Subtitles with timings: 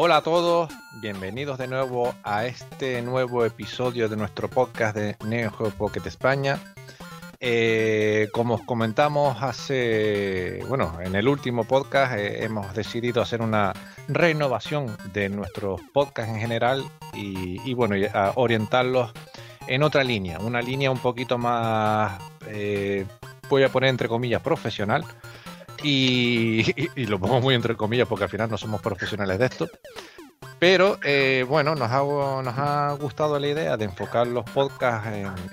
[0.00, 5.50] Hola a todos, bienvenidos de nuevo a este nuevo episodio de nuestro podcast de Neo
[5.76, 6.60] Pocket España.
[7.40, 13.72] Eh, como os comentamos hace, bueno, en el último podcast eh, hemos decidido hacer una
[14.06, 17.96] renovación de nuestros podcasts en general y, bueno,
[18.36, 19.10] orientarlos
[19.66, 23.04] en otra línea, una línea un poquito más, eh,
[23.48, 25.04] voy a poner entre comillas, profesional.
[25.82, 26.64] Y,
[27.06, 29.68] lo pongo muy entre comillas porque al final no somos profesionales de esto.
[30.58, 30.98] Pero
[31.46, 35.08] bueno, nos ha, gustado la idea de enfocar los podcasts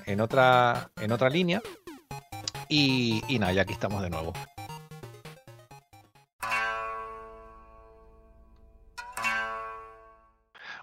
[0.06, 1.62] en, otra, en otra línea
[2.68, 4.32] y, nada, ya aquí estamos de nuevo.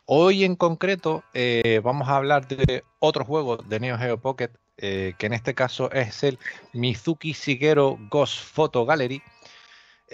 [0.06, 5.14] Hoy en concreto eh, vamos a hablar de otro juego de Neo Geo Pocket, eh,
[5.18, 6.40] que en este caso es el
[6.74, 9.22] Mizuki Shigeru Ghost Photo Gallery.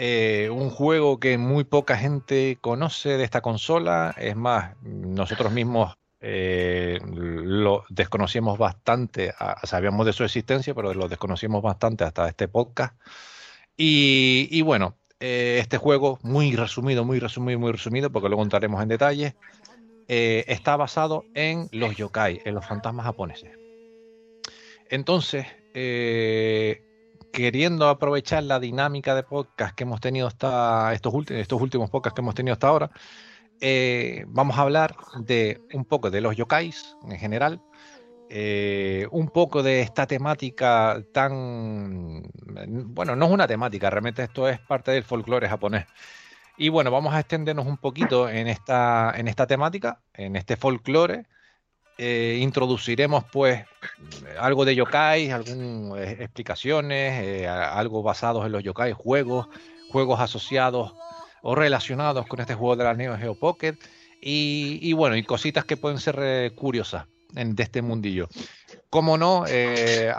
[0.02, 4.16] Eh, un juego que muy poca gente conoce de esta consola.
[4.18, 9.34] Es más, nosotros mismos eh, lo desconocíamos bastante,
[9.64, 12.98] sabíamos de su existencia, pero lo desconocíamos bastante hasta este podcast.
[13.76, 18.88] Y, bueno, eh, este juego, muy resumido, muy resumido, muy resumido, porque lo contaremos en
[18.88, 19.36] detalle,
[20.08, 23.52] está basado en los yokai, en los fantasmas japoneses.
[24.90, 25.46] Entonces,
[27.32, 32.22] queriendo aprovechar la dinámica de podcast que hemos tenido hasta estos, estos últimos podcasts que
[32.22, 32.92] hemos tenido hasta ahora,
[33.62, 37.62] eh, vamos a hablar de un poco de los yokais en general,
[38.30, 42.22] eh, un poco de esta temática tan...
[42.94, 45.86] Bueno, no es una temática, realmente esto es parte del folclore japonés.
[46.56, 51.26] Y bueno, vamos a extendernos un poquito en esta, en esta temática, en este folclore.
[52.02, 53.66] Eh, introduciremos pues
[54.40, 59.50] algo de yokai, algunas explicaciones, algo basados en los yokai, juegos,
[59.92, 60.94] juegos asociados
[61.42, 63.76] o relacionados con este juego de la Neo Geo Pocket.
[64.22, 67.06] Y, bueno, y cositas que pueden ser eh, curiosas
[67.36, 68.30] en, de este mundillo.
[68.90, 70.10] Como no, eh,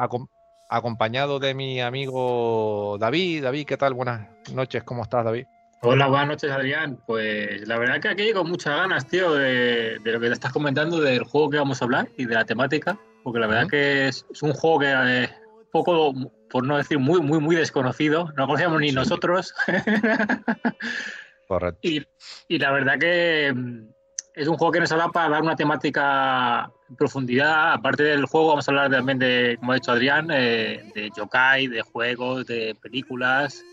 [0.68, 3.42] acompañado de mi amigo David.
[3.42, 3.94] David, ¿qué tal?
[3.94, 5.46] Buenas noches, ¿cómo estás, David?
[5.82, 6.98] Hola, buenas noches, Adrián.
[7.06, 11.00] Pues la verdad que aquí con muchas ganas, tío, de, lo que te estás comentando
[11.00, 14.26] del juego que vamos a hablar y de la temática, porque la verdad que es,
[14.42, 15.34] un juego que es eh,
[15.72, 16.12] poco,
[16.50, 19.54] por no decir muy, muy, muy desconocido, no conocíamos ni nosotros.
[21.48, 21.80] Correcto.
[21.82, 23.88] Y, la verdad que mm,
[24.34, 27.72] es un juego que nos habla para dar una temática en profundidad.
[27.72, 31.68] Aparte del juego, vamos a hablar también de, como ha dicho Adrián, eh, de yokai,
[31.68, 33.64] de juegos, de películas,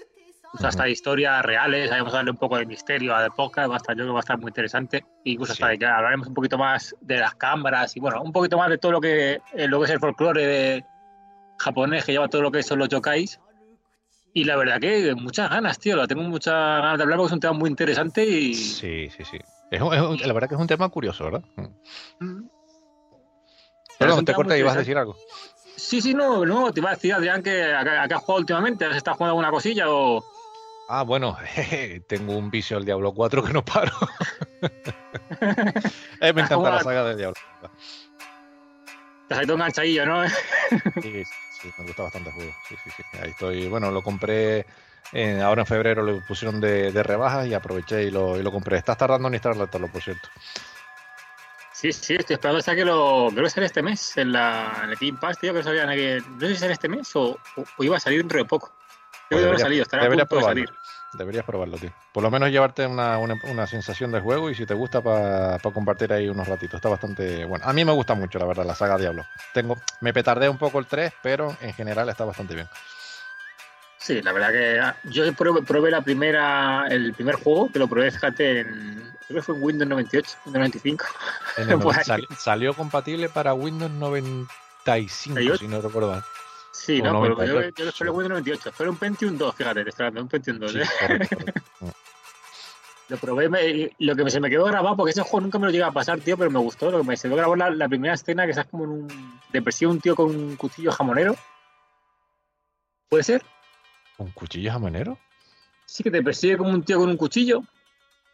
[0.54, 1.90] hasta de historias reales.
[1.90, 4.08] Vamos a darle un poco de misterio a la podcast, va a estar, yo creo
[4.08, 5.06] que va a estar muy interesante.
[5.24, 8.58] Incluso hasta de que hablaremos un poquito más de las cámaras y bueno, un poquito
[8.58, 10.86] más de todo lo que, eh, lo que es el folclore de,
[11.58, 13.40] japonés que lleva todo lo que son los yokais.
[14.34, 15.96] Y la verdad que muchas ganas, tío.
[15.96, 18.54] La tengo muchas ganas de hablar porque es un tema muy interesante y.
[18.54, 19.40] Sí, sí, sí.
[19.72, 21.44] Es, la verdad que es un tema curioso, ¿verdad?
[22.20, 22.48] Mm.
[23.98, 25.16] Perdón, te corté y ibas a decir algo.
[25.76, 28.96] Sí, sí, no, no, te iba a decir, Adrián, que acá, has jugado últimamente, ¿has
[28.96, 30.24] estado jugando alguna cosilla o...?
[30.88, 31.38] Ah, bueno,
[32.08, 33.92] tengo un vicio al Diablo 4 que no paro.
[36.22, 37.40] eh, me encanta la saga del Diablo.
[39.28, 40.28] Te has enganchadillo, ¿no?
[41.02, 41.24] sí,
[41.62, 42.52] sí, me gusta bastante el juego.
[42.70, 43.04] Sí, sí, sí.
[43.22, 43.68] Ahí estoy.
[43.68, 44.66] Bueno, lo compré.
[45.44, 48.78] ahora en febrero lo pusieron de, de rebajas y aproveché y lo, y lo compré.
[48.78, 50.30] Estás tardando en instalarlo, por cierto.
[51.74, 53.28] Sí, sí, estoy esperando hasta que lo.
[53.32, 55.90] Creo que sale este mes en, la, en el Team Pass, tío, que no sabían
[55.90, 56.24] que.
[56.28, 57.38] No sé si sale este mes o,
[57.78, 58.77] o, iba a salir dentro de poco.
[59.30, 60.70] Yo salido, estará a punto de salir.
[61.14, 61.92] Deberías probarlo, tío.
[62.12, 66.12] Por lo menos llevarte una, una, sensación de juego y si te gusta para compartir
[66.12, 66.76] ahí unos ratitos.
[66.76, 67.66] Está bastante bueno.
[67.66, 69.26] A mí me gusta mucho, la verdad, la saga Diablo.
[69.54, 72.68] Tengo, me petardé un poco el 3, pero en general está bastante bien.
[73.98, 78.12] Sí, la verdad que ah, yo probé, la primera, el primer juego, que lo probé,
[78.12, 81.06] fíjate, en, creo que fue en Windows 98, Windows 95.
[82.38, 86.24] salió compatible para Windows 95, si no recuerdo mal.
[86.78, 88.72] Sí, no, pero yo, yo lo esperé en Windows 98.
[88.72, 90.76] Fue un Pentium 2, fíjate, te estoy hablando, un Pentium 2.
[90.76, 90.84] ¿eh?
[93.10, 95.72] lo probé y lo que se me quedó grabado, porque ese juego nunca me lo
[95.72, 96.92] llega a pasar, tío, pero me gustó.
[96.92, 99.40] Lo que me se quedó grabado la, la primera escena que estás como en un.
[99.52, 101.36] Te persigue un tío con un cuchillo jamonero.
[103.10, 103.44] ¿Puede ser?
[104.18, 105.18] ¿Un cuchillo jamonero?
[105.86, 107.64] Sí, que te persigue como un tío con un cuchillo.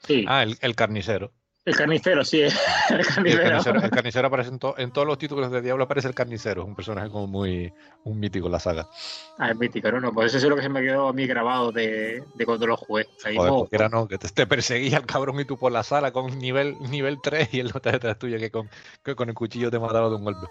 [0.05, 0.25] Sí.
[0.27, 1.31] Ah, el carnicero.
[1.65, 2.41] El carnicero, sí,
[2.89, 3.81] el carnicero.
[3.81, 7.27] El carnicero, aparece en, todos los títulos de Diablo, aparece el carnicero, un personaje como
[7.27, 7.71] muy
[8.03, 8.89] un mítico en la saga.
[9.37, 11.25] Ah, es mítico, no, no, pues eso es lo que se me quedó a mí
[11.25, 13.07] grabado de, de cuando lo jugué.
[13.23, 16.37] Ahí Joder, era no, que te, perseguía el cabrón y tú por la sala con
[16.37, 18.69] nivel, nivel 3 y él no te detrás tuyo que con,
[19.01, 20.47] que con el cuchillo te mataba de un golpe.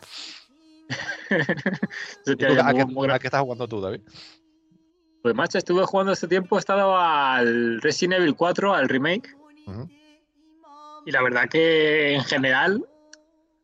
[2.58, 4.00] a, qué, estás jugando tú, David?
[5.22, 9.36] Pues macho, estuve jugando este tiempo, he estado al Resident Evil 4, al remake.
[11.04, 12.86] Y la verdad que en general,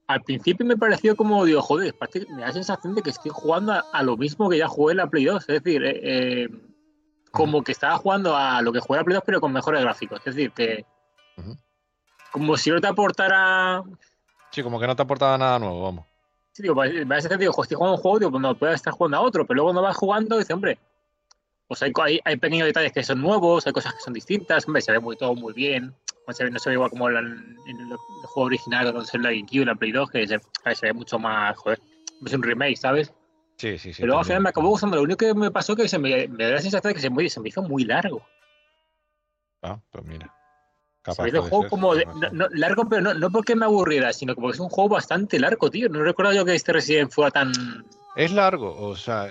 [0.07, 1.95] al principio me pareció como, digo, joder,
[2.31, 4.99] me da la sensación de que estoy jugando a, lo mismo que ya jugué en
[4.99, 5.49] la Play 2.
[5.49, 6.49] Es decir, eh, eh,
[7.31, 9.83] como que estaba jugando a lo que jugué en la Play 2, pero con mejores
[9.83, 10.19] gráficos.
[10.25, 10.85] Es decir, que.
[12.33, 13.83] Como si no te aportara.
[14.51, 16.07] Sí, como que no te aportaba nada nuevo, vamos.
[16.53, 19.19] Sí, digo, me da digo, estoy jugando un juego, digo, pues no, puedes estar jugando
[19.19, 20.79] a otro, pero luego cuando vas jugando, dices, hombre,
[21.69, 21.93] pues hay,
[22.25, 25.17] hay, pequeños detalles que son nuevos, hay cosas que son distintas, hombre, se ve muy,
[25.17, 25.95] todo muy bien,
[26.29, 29.93] no se ve, igual como en el, juego original, cuando se la GameCube, la Play
[29.93, 30.39] 2, que se,
[30.83, 31.81] ve mucho más, joder,
[32.25, 33.13] es un remake, ¿sabes?
[33.57, 34.03] Sí, sí, sí.
[34.03, 36.45] Pero al final me acabó gustando, lo único que me pasó que se me, me
[36.45, 38.23] da la sensación de que se me, se me hizo muy largo.
[39.63, 40.33] Ah, pues mira.
[41.05, 44.55] se me hizo un juego como largo, pero no, no porque me aburriera, sino porque
[44.55, 45.89] es un juego bastante largo, tío.
[45.89, 47.53] No recuerdo yo que este Resident fuera tan,
[48.19, 49.29] es largo, o sea,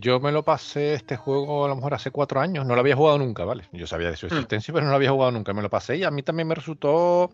[0.00, 2.96] yo me lo pasé este juego a lo mejor hace cuatro años, no lo había
[2.96, 3.64] jugado nunca, ¿vale?
[3.72, 4.32] Yo sabía de su hmm.
[4.32, 6.54] existencia, pero no lo había jugado nunca, me lo pasé y a mí también me
[6.54, 7.30] resultó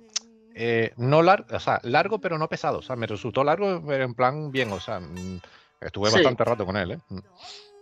[0.55, 4.05] eh, no largo, o sea, largo pero no pesado, o sea, me resultó largo pero
[4.05, 5.41] en plan bien, o sea, mm,
[5.81, 6.99] estuve bastante rato con él, ¿eh?
[7.09, 7.19] Mm.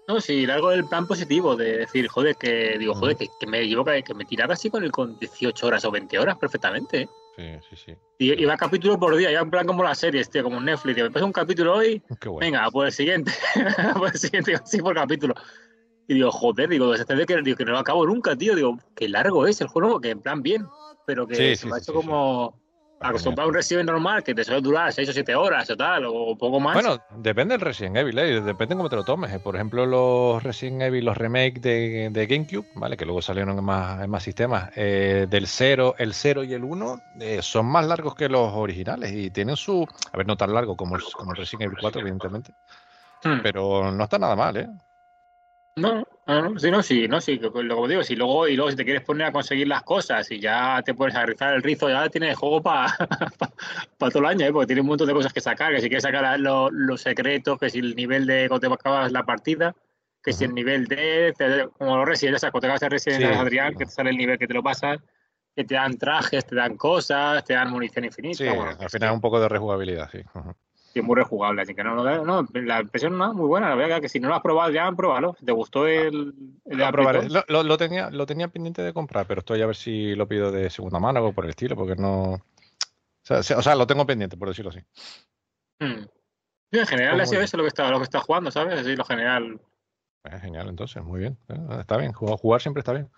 [0.09, 3.85] No, sí, largo el plan positivo de decir, joder, que digo, joder, que, me llevo
[3.85, 7.09] que me tiraba así con el con 18 horas o 20 horas perfectamente, ¿eh?
[7.37, 7.97] Sí, sí, sí.
[8.19, 11.03] Y iba capítulo por día, iba en plan como las series, tío, como Netflix.
[11.03, 12.03] me pasa un capítulo hoy,
[12.39, 13.33] venga, por el siguiente,
[13.97, 15.35] por el siguiente, así por capítulo.
[16.09, 18.55] Y digo, joder, digo, desde que, digo, que no lo acabo nunca, tío.
[18.55, 20.67] Digo, qué largo es el juego, que en plan bien,
[21.07, 22.62] pero que se me ha hecho como
[23.03, 26.05] acostumbrado a un Resident normal que te suele durar 6 o 7 horas o tal,
[26.07, 26.75] o poco más.
[26.75, 28.41] Bueno, depende del Resident Evil, ¿eh?
[28.41, 29.33] depende cómo te lo tomes.
[29.33, 29.39] ¿eh?
[29.39, 32.97] Por ejemplo, los Resident Evil, los remakes de, de GameCube, ¿vale?
[32.97, 36.65] Que luego salieron en más, en más sistemas, eh, del 0, el 0 y el
[36.65, 39.87] 1, eh, son más largos que los originales y tienen su.
[40.13, 42.53] A ver, no tan largo como el, como el Resident Evil 4, evidentemente.
[43.25, 43.41] Hmm.
[43.43, 44.69] Pero no está nada mal, ¿eh?
[45.77, 46.05] No,
[46.41, 49.03] no, sí, no, sí, no, sí, como digo, si luego, y luego si te quieres
[49.03, 52.63] poner a conseguir las cosas y ya te puedes rizar el rizo, ya tienes juego
[52.63, 52.97] para
[53.99, 54.53] todo el año, ¿eh?
[54.53, 57.71] porque tiene un montón de cosas que sacar, que si quieres sacar los secretos, que
[57.71, 59.75] si el nivel de cuando te acabas la partida,
[60.23, 61.35] que si el nivel de,
[61.77, 64.47] como los residentes, cuando te acabas de Resident Adrián, que te sale el nivel que
[64.47, 65.01] te lo pasas,
[65.55, 68.39] que te dan trajes, te dan cosas, te dan munición infinita.
[68.39, 70.23] Sí, al final un poco de rejugabilidad, sí
[71.01, 74.01] es muy rejugable, así que no, no, no la impresión no, muy buena, la verdad
[74.01, 75.37] que si no lo has probado ya, pruébalo.
[75.45, 76.35] ¿Te gustó el,
[76.65, 80.15] el lo, lo, lo, tenía, lo tenía pendiente de comprar, pero estoy a ver si
[80.15, 82.33] lo pido de segunda mano o por el estilo, porque no...
[82.33, 82.41] O
[83.23, 84.81] sea, o sea lo tengo pendiente, por decirlo así.
[85.81, 86.05] Hmm.
[86.73, 88.81] en general ha sido eso lo que está, lo que está jugando, ¿sabes?
[88.81, 89.61] Así lo general.
[90.25, 91.39] Es genial, entonces, muy bien.
[91.49, 93.11] Eh, está bien, jugar siempre está bien.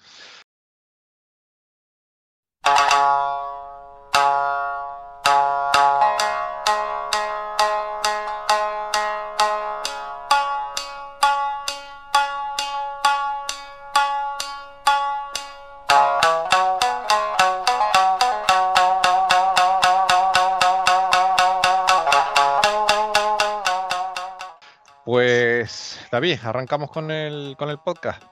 [26.10, 28.22] David, arrancamos con el, con el podcast.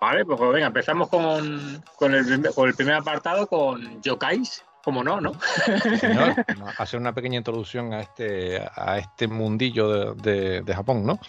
[0.00, 5.20] Vale, pues venga, empezamos con, con, el, con el primer apartado, con Yokais, como no,
[5.20, 5.32] ¿no?
[5.98, 6.34] señor,
[6.78, 11.20] hacer una pequeña introducción a este, a este mundillo de, de, Japón, ¿no?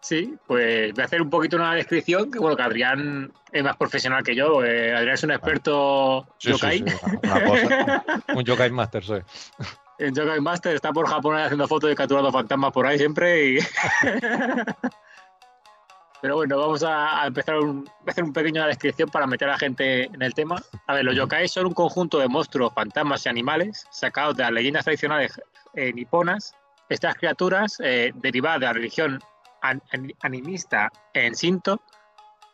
[0.00, 3.76] Sí, pues voy a hacer un poquito una descripción, que bueno, que Adrián es más
[3.76, 6.84] profesional que yo, eh, Adrián es un experto yokai.
[8.34, 9.22] un yokai master soy
[9.98, 13.46] en Yokai Master está por Japón haciendo fotos de capturado fantasmas por ahí siempre.
[13.46, 13.58] Y...
[16.22, 17.60] Pero bueno, vamos a, empezar a
[18.10, 20.62] hacer un pequeño descripción para meter a la gente en el tema.
[20.86, 24.52] A ver, los yokai son un conjunto de monstruos, fantasmas y animales sacados de las
[24.52, 25.40] leyendas tradicionales
[25.74, 26.54] eh, niponas.
[26.88, 29.20] Estas criaturas, eh, derivadas de la religión
[30.22, 31.82] animista en Shinto,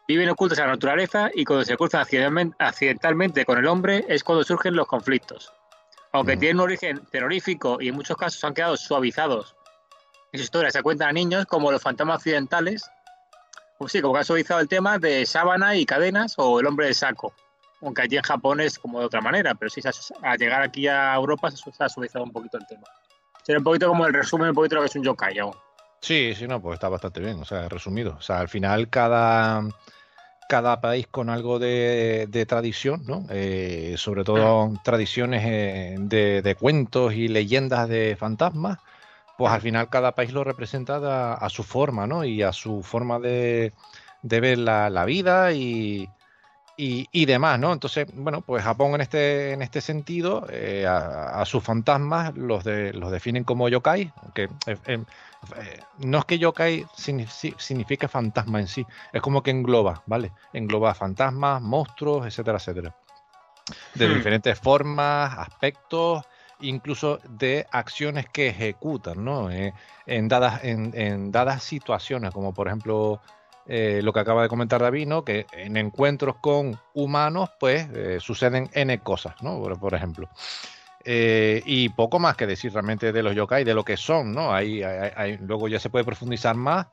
[0.09, 2.05] viven ocultas en la naturaleza y cuando se cruzan
[2.59, 5.53] accidentalmente con el hombre es cuando surgen los conflictos.
[6.13, 9.57] Aunque tienen un origen terrorífico y en muchos casos han quedado suavizados
[10.33, 12.91] en su historia, se cuentan a niños como los fantasmas occidentales,
[13.79, 16.87] pues sí, como que ha suavizado el tema de sábana y cadenas o el hombre
[16.87, 17.33] de saco.
[17.81, 19.81] Aunque allí en Japón es como de otra manera, pero sí,
[20.23, 22.85] al llegar aquí a Europa se ha suavizado un poquito el tema.
[23.43, 25.37] Sería un poquito como el resumen, un poquito de lo que es un yokai.
[26.01, 28.15] Sí, sí, no, pues está bastante bien, o sea, resumido.
[28.19, 29.63] O sea, al final cada
[30.49, 33.25] cada país con algo de, tradición, ¿no?
[33.31, 38.79] Eh, sobre todo tradiciones eh, de, cuentos y leyendas de fantasmas,
[39.39, 42.25] pues al final cada país lo representa a, su forma, ¿no?
[42.25, 43.73] Y a su forma de,
[44.23, 46.09] ver la, vida y,
[46.77, 47.73] y, demás, ¿no?
[47.73, 52.93] Entonces, bueno, pues Japón en este, en este sentido, eh, a, sus fantasmas los, de,
[52.93, 55.05] los definen como yokai, que eh,
[55.99, 60.33] no es que yokai signifique fantasma en sí, es como que engloba, ¿vale?
[60.53, 62.95] Engloba fantasmas, monstruos, etcétera, etcétera.
[63.95, 64.15] de Hmm.
[64.15, 66.25] diferentes formas, aspectos,
[66.61, 69.51] incluso de acciones que ejecutan, ¿no?
[69.51, 69.73] Eh,
[70.07, 73.21] en, dadas, en, en dadas situaciones, como por ejemplo
[73.67, 75.25] eh, lo que acaba de comentar David, ¿no?
[75.25, 79.59] Que en encuentros con humanos, pues eh, suceden N cosas, ¿no?
[79.59, 80.29] Por, por ejemplo.
[81.05, 84.55] Eh, y poco más que decir realmente de los yokai, de lo que son, ¿no?
[84.55, 86.87] Hay- hay- luego ya se puede profundizar más.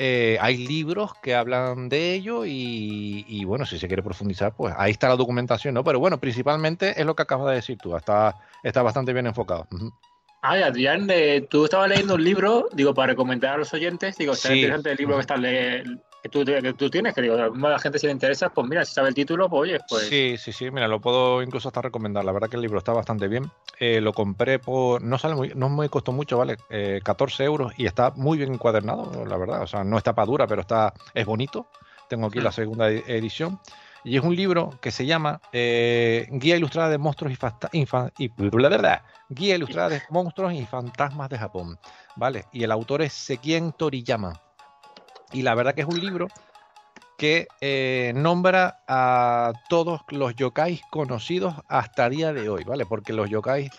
[0.00, 4.72] Eh, hay libros que hablan de ello y, y, bueno, si se quiere profundizar, pues
[4.78, 5.82] ahí está la documentación, ¿no?
[5.82, 9.66] Pero bueno, principalmente es lo que acabas de decir tú, está, está bastante bien enfocado.
[10.40, 14.34] Ay, Adrián, eh, tú estabas leyendo un libro, digo, para recomendar a los oyentes, digo,
[14.34, 14.54] está Sí.
[14.54, 15.82] interesante el libro que, estás le-
[16.28, 18.84] que, tú, que tú tienes, que digo, a la gente si le interesa, pues mira,
[18.84, 20.04] si sabe el título, pues oye, pues...
[20.08, 22.24] Sí, sí, sí, mira, lo puedo incluso hasta recomendar.
[22.24, 23.50] La verdad que el libro está bastante bien.
[23.80, 25.02] Eh, lo compré por.
[25.02, 26.56] No sale muy, no me costó mucho, ¿vale?
[26.70, 29.62] Eh, 14 euros y está muy bien encuadernado, la verdad.
[29.62, 31.66] O sea, no está para dura, pero está, es bonito.
[32.08, 32.42] Tengo aquí Mm.
[32.42, 33.58] la segunda e- edición.
[34.04, 38.28] Y es un libro que se llama eh, Guía Ilustrada de Monstruos y, infa- y
[38.28, 39.04] bla, bla, bla.
[39.28, 41.78] Guía Ilustrada de Monstruos y Fantasmas de Japón.
[42.16, 42.44] ¿Vale?
[42.52, 44.40] Y el autor es Sekien Toriyama.
[45.32, 46.28] Y la verdad que es un libro
[47.18, 52.86] que eh, nombra a todos los yokais conocidos hasta día de hoy, ¿vale?
[52.86, 53.70] Porque los yokais,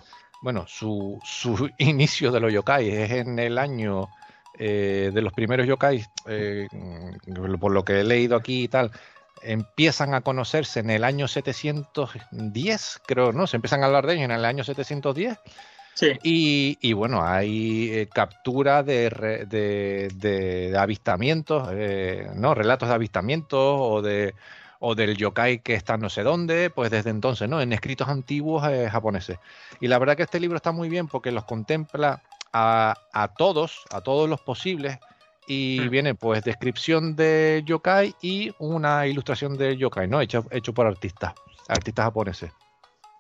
[0.42, 4.10] bueno, su, su inicio de los yokais es en el año
[4.58, 6.68] eh, de los primeros yokais, eh,
[7.60, 8.92] por lo que he leído aquí y tal,
[9.42, 13.48] empiezan a conocerse en el año 710, creo, ¿no?
[13.48, 15.38] Se empiezan a hablar de ellos en el año 710
[16.00, 22.56] Sí, y, y bueno, hay eh, captura de, re- de- de- de avistamientos, eh, ¿no?
[22.56, 24.34] Relatos de avistamientos o de
[24.80, 27.60] o del yokai que está no sé dónde, pues desde entonces, ¿no?
[27.60, 29.38] En escritos antiguos eh, japoneses.
[29.82, 32.22] Y la verdad que este libro está muy bien porque los contempla
[32.54, 34.98] a, a todos, a todos los posibles,
[35.48, 35.90] y Mm.
[35.90, 40.22] viene pues descripción de yokai y una ilustración de yokai, ¿no?
[40.22, 41.34] Hecho, hecho por artistas,
[41.68, 42.52] artistas japoneses.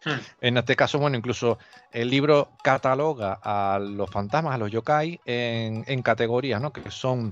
[0.05, 0.19] Hmm.
[0.41, 1.57] En este caso, bueno, incluso
[1.91, 6.71] el libro cataloga a los fantasmas, a los yokai, en, en categorías, ¿no?
[6.71, 7.29] Que son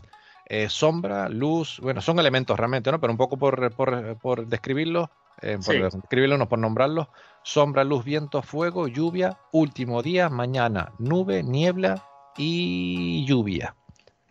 [0.47, 2.99] eh, sombra, luz, bueno, son elementos realmente, ¿no?
[2.99, 5.09] Pero un poco por, por, por describirlos,
[5.41, 5.79] eh, por Sí.
[5.81, 7.07] describirlos, no por nombrarlos,
[7.43, 12.03] sombra, luz, viento, fuego, lluvia, último día, mañana, nube, niebla
[12.37, 13.75] y lluvia.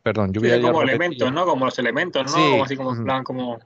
[0.03, 0.57] Perdón, Sí, lluvia.
[0.57, 1.45] ya como elementos, ¿no?
[1.45, 2.31] Como los elementos, ¿no?
[2.31, 2.51] Sí.
[2.51, 3.59] Como así como plan, como...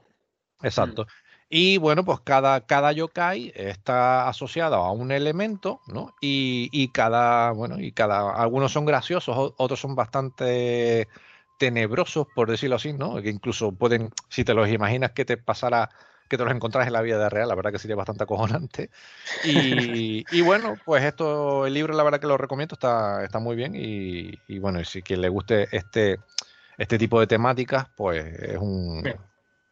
[0.63, 1.05] Exacto.
[1.53, 6.15] Y bueno, pues cada, cada yokai está asociado a un elemento, ¿no?
[6.21, 11.09] Y, y cada, bueno, y cada, algunos son graciosos, otros son bastante
[11.57, 13.21] tenebrosos, por decirlo así, ¿no?
[13.21, 15.89] Que incluso pueden, si te los imaginas que te pasara,
[16.29, 18.89] que te los encontrás en la vida real, la verdad que sería bastante acojonante.
[19.43, 23.57] Y, y bueno, pues esto, el libro, la verdad que lo recomiendo, está, está muy
[23.57, 23.75] bien.
[23.75, 26.17] Y, y bueno, si quien le guste este,
[26.77, 29.03] este tipo de temáticas, pues es un.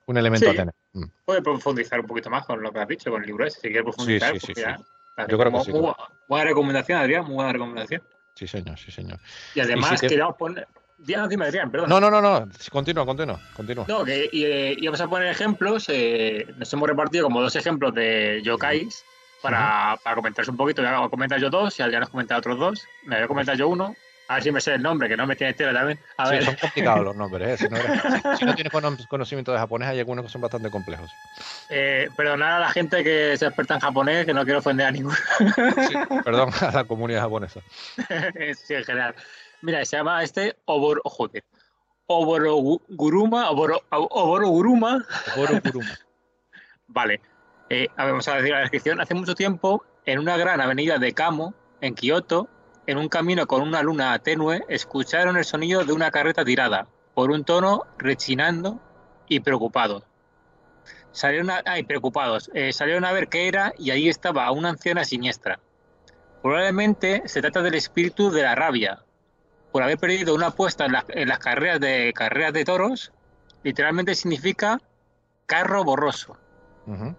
[0.09, 0.51] Un elemento Sí.
[0.51, 0.73] a tener.
[0.93, 1.03] Mm.
[1.25, 3.67] Puede profundizar un poquito más con lo que has dicho, con el libro ese, si
[3.67, 4.33] quieres profundizar.
[4.33, 4.63] sí, sí, pues sí.
[4.63, 5.25] ya.
[5.27, 5.71] Yo creo que Muy- sí.
[5.71, 5.95] muy bu-
[6.27, 8.01] buena recomendación, Adrián, muy buena recomendación.
[8.35, 9.19] Sí, señor, sí, señor.
[9.53, 10.67] Y además Y si te- queríamos poner...
[10.97, 11.89] Dime, dime, Adrián, perdón.
[11.89, 12.47] No, no, no, no.
[12.71, 13.85] Continúa, continúa, continúa.
[13.87, 15.85] No, que y, eh, íbamos a poner ejemplos.
[15.89, 19.05] eh, nos hemos repartido como dos ejemplos de yokais
[19.41, 20.81] para, para comentaros un poquito.
[20.81, 22.85] Voy a comentar yo dos y Adrián nos comenta otros dos.
[23.05, 23.95] Me voy a comentar yo uno.
[24.29, 25.99] A ver si me sé el nombre, que no me tiene tela también.
[26.17, 27.57] A Sí, ver, son complicados los nombres, ¿eh?
[27.57, 30.39] Si no, eres- si- si no tienes cono- conocimiento de japonés, hay algunos que son
[30.41, 31.17] bastante complejos.
[31.67, 34.91] eh, perdonad a la gente que se experta en japonés, que no quiero ofender a
[34.91, 35.15] ninguno.
[35.87, 37.61] Sí, perdón a la comunidad japonesa.
[38.55, 39.15] sí, en general.
[39.61, 41.01] Mira, se llama este Obor...
[41.05, 41.43] joder.
[42.05, 43.49] Oboroguruma.
[43.49, 45.05] Oboro, Oboroguruma.
[45.35, 45.89] Goro Kuruma.
[46.87, 47.21] Vale.
[47.69, 48.99] Eh, vamos a decir la descripción.
[49.01, 52.49] Hace mucho tiempo, en una gran avenida de Kamo, en Kioto,
[52.89, 57.29] en un camino con una luna tenue, escucharon el sonido de una carreta tirada, por
[57.29, 58.79] un tono rechinando
[59.27, 60.03] y preocupados.
[61.11, 62.49] Salieron a, ay, preocupados.
[62.55, 65.59] Eh, salieron a ver qué era y ahí estaba una anciana siniestra.
[66.41, 69.03] Probablemente se trata del espíritu de la rabia,
[69.71, 73.11] por haber perdido una apuesta en, las- en las carreras de toros.
[73.61, 74.79] Literalmente significa
[75.45, 76.37] carro borroso.
[76.87, 77.15] Ujú.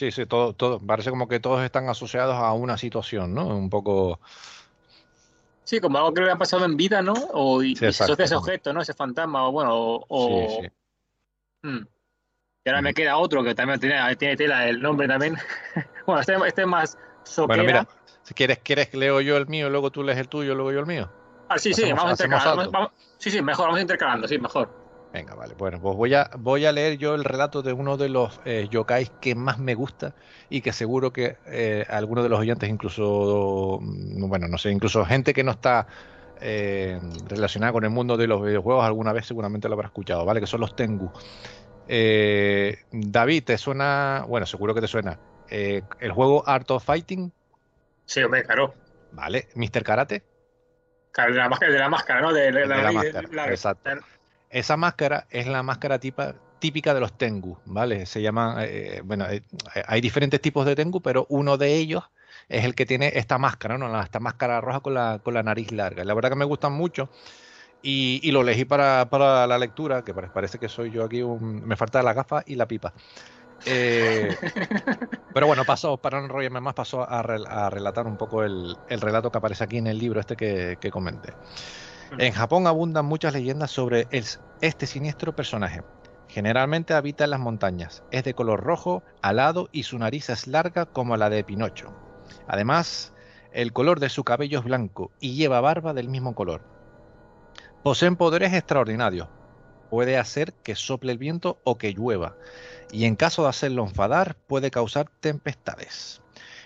[0.00, 0.80] Sí, sí, todo, todo.
[0.80, 3.46] Parece como que todos están asociados a una situación, ¿no?
[3.48, 4.18] Un poco.
[5.64, 7.12] Sí, como algo que le ha pasado en vida, ¿no?
[7.34, 8.80] O y, Sí, y se asocia ese objeto, ¿no?
[8.80, 10.06] Ese fantasma, o bueno, o...
[10.08, 11.68] o- Sí, sí.
[11.68, 11.86] Mm.
[12.64, 12.94] Y ahora me Ujú.
[12.94, 15.36] queda otro que también tiene, tiene tela el nombre también.
[16.06, 17.46] bueno, este, este es más soquera.
[17.46, 17.86] Bueno, mira,
[18.22, 20.86] si quieres, quieres leo yo el mío, luego tú lees el tuyo, luego yo el
[20.86, 21.10] mío.
[21.50, 22.70] Ah, sí, sí, vamos intercalando.
[22.70, 24.79] Vamos- sí, sí, mejor, vamos intercalando, sí, mejor.
[25.12, 25.54] Venga, vale.
[25.58, 28.68] Bueno, pues voy a, voy a leer yo el relato de uno de los eh,
[28.70, 30.14] yokais que más me gusta
[30.48, 35.04] y que seguro que eh, algunos de los oyentes, incluso, mm, bueno, no sé, incluso
[35.04, 35.88] gente que no está
[36.40, 36.98] eh,
[37.28, 40.40] relacionada con el mundo de los videojuegos, alguna vez seguramente lo habrá escuchado, ¿vale?
[40.40, 41.12] Que son los Tengu.
[41.86, 44.24] Eh, David, ¿te suena?
[44.28, 45.18] Bueno, seguro que te suena.
[45.50, 47.32] Eh, el juego Art of Fighting.
[48.06, 48.74] Sí, hombre, claro.
[49.12, 49.48] Vale.
[49.54, 49.82] Mr.
[49.82, 50.22] Karate.
[51.12, 52.32] Claro, de la máscara, de la máscara ¿no?
[52.32, 53.50] De, la, máscara.
[53.50, 53.90] Exacto.
[54.50, 58.04] Esa máscara es la máscara típica de los Tengu, ¿vale?
[58.04, 59.26] Se llama, eh, bueno,
[59.86, 62.04] hay diferentes tipos de Tengu, pero uno de ellos
[62.48, 64.00] es el que tiene esta máscara, ¿no?
[64.02, 66.04] Esta máscara roja con la, con la nariz larga.
[66.04, 67.10] La verdad que me gustan mucho.
[67.82, 69.06] Y, lo elegí para,
[69.46, 72.66] la lectura, que parece que soy yo aquí, un, me falta la gafa y la
[72.66, 72.92] pipa.
[73.64, 74.36] Eh,
[75.34, 79.38] pero bueno, pasó, para no enrollarme más, pasó a, relatar un poco el, relato que
[79.38, 81.32] aparece aquí en el libro este que, que comenté.
[82.18, 84.08] En Japón abundan muchas leyendas sobre
[84.60, 85.82] este siniestro personaje.
[86.28, 90.86] Generalmente habita en las montañas, es de color rojo, alado y su nariz es larga
[90.86, 91.92] como la de Pinocho.
[92.46, 93.12] Además,
[93.52, 96.62] el color de su cabello es blanco y lleva barba del mismo color.
[97.82, 99.28] Poseen poderes extraordinarios.
[99.88, 102.36] Puede hacer que sople el viento o que llueva,
[102.92, 106.22] y en caso de hacerlo enfadar puede causar tempestades.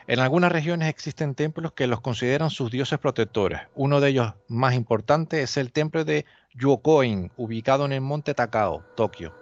[0.07, 3.61] En algunas regiones existen templos que los consideran sus dioses protectores.
[3.75, 8.83] Uno de ellos más importante es el templo de Yokoin, ubicado en el monte Takao,
[8.97, 9.35] Tokio.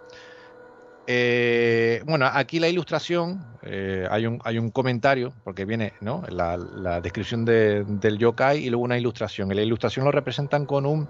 [1.09, 6.23] Eh, bueno, aquí la ilustración, eh, hay, un, hay un comentario, porque viene ¿no?
[6.29, 9.51] la, descripción del yokai y luego una ilustración.
[9.51, 11.09] Y la ilustración lo representan con un,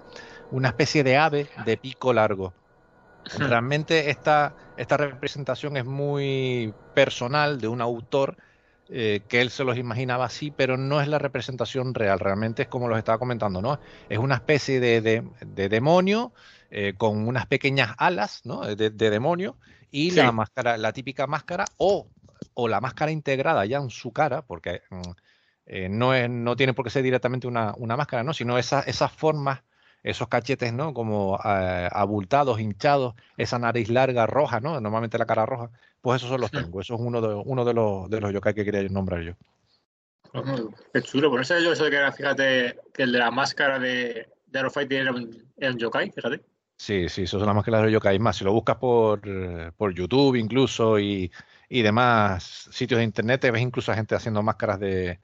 [0.49, 2.53] una especie de ave de pico largo.
[3.37, 8.35] Realmente esta, esta representación es muy personal de un autor
[8.95, 12.67] eh, que él se los imaginaba así, pero no es la representación real, realmente es
[12.67, 13.79] como los estaba comentando, ¿no?
[14.07, 15.23] Es una especie de,
[15.69, 16.31] demonio
[16.97, 18.61] con unas pequeñas alas, ¿no?
[18.61, 19.57] de demonio
[19.93, 22.07] y la máscara, la típica máscara o,
[22.55, 25.01] o, la máscara integrada ya en su cara, porque mm,
[25.67, 28.33] eh, no, es, no tiene por qué ser directamente una, una máscara, ¿no?
[28.33, 29.61] sino esa, esas formas,
[30.03, 30.93] esos cachetes, ¿no?
[30.93, 34.79] Como eh, abultados, hinchados, esa nariz larga, roja, ¿no?
[34.81, 35.69] Normalmente la cara roja,
[36.01, 36.81] pues esos son los tengo.
[36.81, 39.33] Eso es uno de, uno de los de los yokai que quería nombrar yo.
[40.93, 43.79] Qué chulo, por eso yo eso de que era, fíjate, que el de la máscara
[43.79, 46.41] de, de Aerofight era un, era un yokai, fíjate.
[46.75, 48.19] Sí, sí, eso son las máscaras de yokai.
[48.19, 49.21] Más, si lo buscas por,
[49.77, 51.31] por YouTube incluso y,
[51.69, 55.19] y, demás sitios de internet, ves incluso a gente haciendo máscaras de,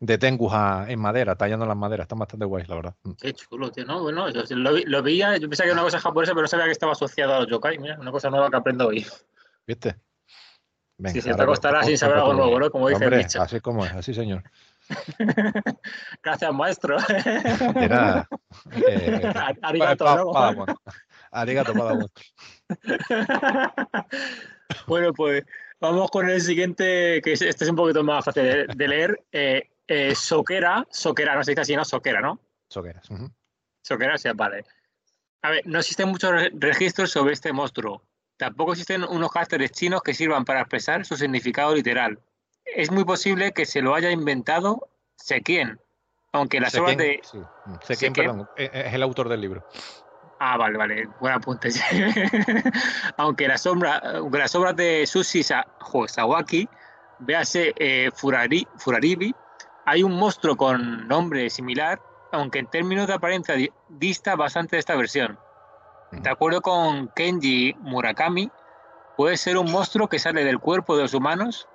[0.00, 0.52] de tengus
[0.86, 2.04] en madera, tallando las maderas.
[2.04, 2.94] Están bastante guays, la verdad.
[3.02, 3.12] Mm.
[3.20, 3.84] Qué chulo, tío.
[3.84, 6.66] No, bueno, lo, lo, veía, yo pensaba que era una cosa japonesa, pero no sabía
[6.66, 7.78] que estaba asociado a los yokai.
[7.78, 9.06] Mira, una cosa nueva que aprendo hoy.
[9.66, 9.96] ¿Viste?
[11.00, 12.70] Venga, sí, sí, te acostarás sin saber algo nuevo, ¿no?
[12.70, 14.42] Como dice Hombre, Así como es, así señor.
[16.22, 16.96] Gracias, maestro.
[17.76, 18.28] Era,
[18.72, 19.32] eh,
[19.62, 20.54] Arigato, pa,
[21.30, 21.72] Arigato,
[24.86, 25.44] bueno, pues
[25.80, 29.24] vamos con el siguiente, que este es un poquito más fácil de, leer.
[29.30, 31.84] Eh, eh, Soquera, Soquera, no se dice así, ¿no?
[31.84, 32.38] Soquera, ¿no?
[32.68, 33.00] Soquera.
[33.82, 34.64] Soquera, sí, vale.
[35.42, 38.02] A ver, no existen muchos registros sobre este monstruo.
[38.36, 42.20] Tampoco existen unos caracteres chinos que sirvan para expresar su significado literal
[42.74, 44.88] es muy posible que se lo haya inventado
[45.44, 45.80] quién,
[46.32, 47.20] aunque las obras de...
[47.82, 49.66] sé quién, perdón, e, e, es el autor del libro.
[50.40, 51.70] Ah, vale, vale, buen apunte.
[53.16, 56.68] aunque, las obras, las obras de Sushi Sawaki,
[57.18, 59.34] véase eh, Furari, Furaribi,
[59.88, 63.54] hay un monstruo con nombre similar, aunque en términos de apariencia
[63.88, 65.38] dista bastante de esta versión.
[66.12, 68.50] De acuerdo con Kenji Murakami,
[69.16, 71.68] puede ser un monstruo que sale del cuerpo de los humanos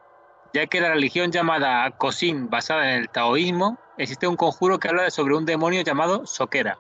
[0.54, 5.10] ya que la religión llamada Kosin, basada en el taoísmo, existe un conjuro que habla
[5.10, 6.78] sobre un demonio llamado Soquera.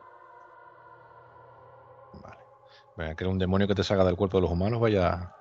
[2.95, 3.15] Vale.
[3.15, 5.33] que era un demonio que te salga del cuerpo de los humanos, vaya.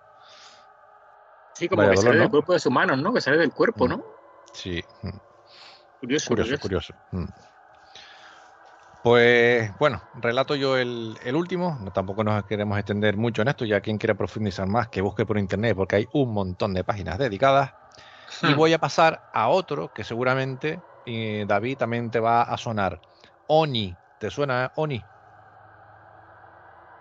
[1.52, 3.12] Sí, como que sale del cuerpo de los humanos, ¿no?
[3.12, 4.02] Que sale del cuerpo, ¿no?
[4.54, 4.82] Sí.
[6.02, 6.58] Curioso, curioso.
[6.58, 6.94] curioso.
[7.12, 7.26] Mm.
[9.04, 13.64] Pues bueno, relato yo el, el, último, no, tampoco nos queremos extender mucho en esto,
[13.64, 17.18] ya quien quiera profundizar más, que busque por internet, porque hay un montón de páginas
[17.18, 17.72] dedicadas.
[18.42, 18.56] Y hmm.
[18.56, 23.00] voy a pasar a otro que seguramente y David también te va a sonar.
[23.46, 25.00] Oni, ¿te suena Oni?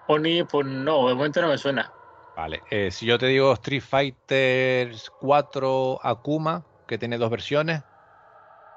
[0.10, 1.92] Oni, pues no, de momento no me suena.
[2.38, 7.82] Vale, eh, si yo te digo Street Fighter 4 Akuma, que tiene dos versiones,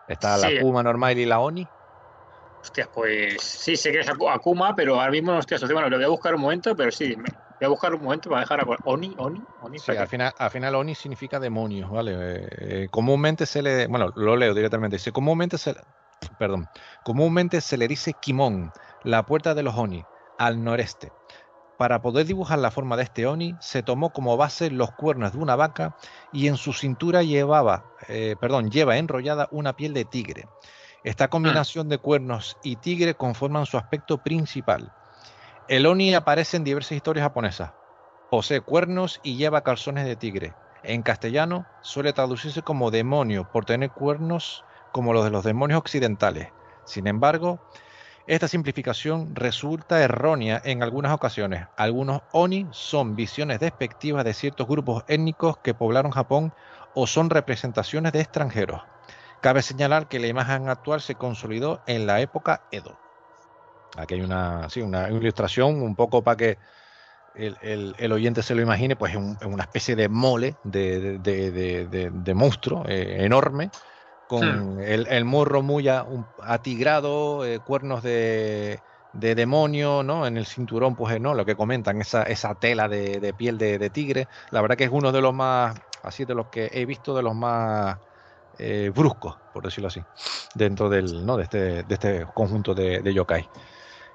[0.09, 1.67] está la Akuma normal y la Oni.
[2.61, 5.75] Hostias, pues sí, sé que es Akuma, pero ahora mismo no estoy asociado.
[5.75, 7.14] Bueno, lo voy a buscar un momento, pero sí,
[7.61, 9.79] Voy a buscar un momento para dejar a Oni, Oni, Oni.
[9.79, 12.12] Sí, al final, al final Oni significa demonios, ¿vale?
[12.14, 15.75] Eh, eh, comúnmente se le, bueno, lo leo directamente, dice, comúnmente se,
[16.38, 16.67] perdón,
[17.05, 18.73] comúnmente se le dice Kimon,
[19.05, 20.05] la puerta de los Oni,
[20.38, 21.12] al noreste.
[21.77, 25.39] Para poder dibujar la forma de este Oni, se tomó como base los cuernos de
[25.39, 25.95] una vaca
[26.33, 30.49] y en su cintura llevaba, eh, perdón, lleva enrollada una piel de tigre.
[31.03, 34.93] Esta combinación de cuernos y tigre conforman su aspecto principal.
[35.69, 37.73] El Oni aparece en diversas historias japonesas.
[38.31, 40.55] Posee cuernos y lleva calzones de tigre.
[40.83, 46.49] En castellano suele traducirse como demonio por tener cuernos como los de los demonios occidentales.
[46.85, 47.59] Sin embargo,
[48.27, 51.67] esta simplificación resulta errónea en algunas ocasiones.
[51.77, 56.53] Algunos oni son visiones despectivas de ciertos grupos étnicos que poblaron Japón
[56.95, 58.83] o son representaciones de extranjeros.
[59.43, 62.99] Cabe señalar que la imagen actual se consolidó en la época Edo.
[63.97, 66.59] Aquí hay una, una ilustración un poco para que
[67.35, 73.71] el, oyente se lo imagine, pues en, una especie de mole de, monstruo eh, enorme
[74.38, 78.81] con el, morro muy atigrado, eh, cuernos de,
[79.12, 80.27] demonio, ¿no?
[80.27, 81.35] En el cinturón, pues, ¿no?
[81.35, 84.29] Lo que comentan, esa, esa tela de, piel de, tigre.
[84.51, 87.23] La verdad que es uno de los más, así de los que he visto, de
[87.23, 87.99] los más
[88.59, 90.03] eh, bruscos, por decirlo así,
[90.55, 91.37] dentro del, ¿no?
[91.37, 93.49] de, este, de este conjunto de, yokai.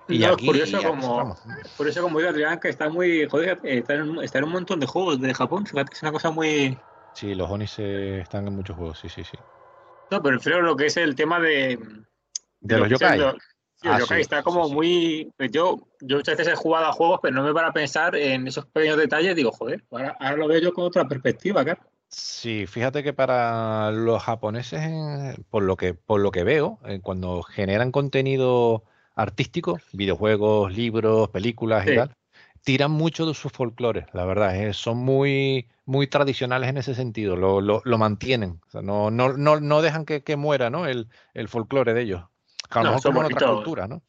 [0.07, 1.37] Y aquí, por eso, como,
[1.77, 4.79] por eso como digo Adrián, que está muy, joder, está en, está en un montón
[4.79, 6.77] de juegos de Japón, fíjate que es una cosa muy...
[7.13, 9.37] Sí, los Onis están en muchos juegos, sí, sí, sí.
[10.11, 11.79] No, pero prefiero lo que es el tema de.
[12.61, 13.19] De, los yokai.
[13.81, 15.31] Sí, ah, yokai está como muy.
[15.37, 18.47] Pues yo, yo muchas veces he jugado a juegos, pero no me para pensar en
[18.47, 19.35] esos pequeños detalles.
[19.35, 21.81] Digo, joder, ahora, lo veo yo con otra perspectiva, claro.
[22.09, 27.43] Sí, fíjate que para los japoneses, por lo que, por lo que veo, eh, cuando
[27.43, 28.83] generan contenido
[29.15, 32.15] artístico, videojuegos, libros, películas y tal,
[32.63, 34.55] tiran mucho de su folclore, la verdad.
[34.55, 38.61] Eh, son muy, muy tradicionales en ese sentido, lo, lo, mantienen.
[38.73, 40.85] no, no, no, no dejan que, muera ¿no?
[40.85, 42.23] el, el folclore de ellos.
[42.69, 44.03] A lo mejor otra cultura, ¿no?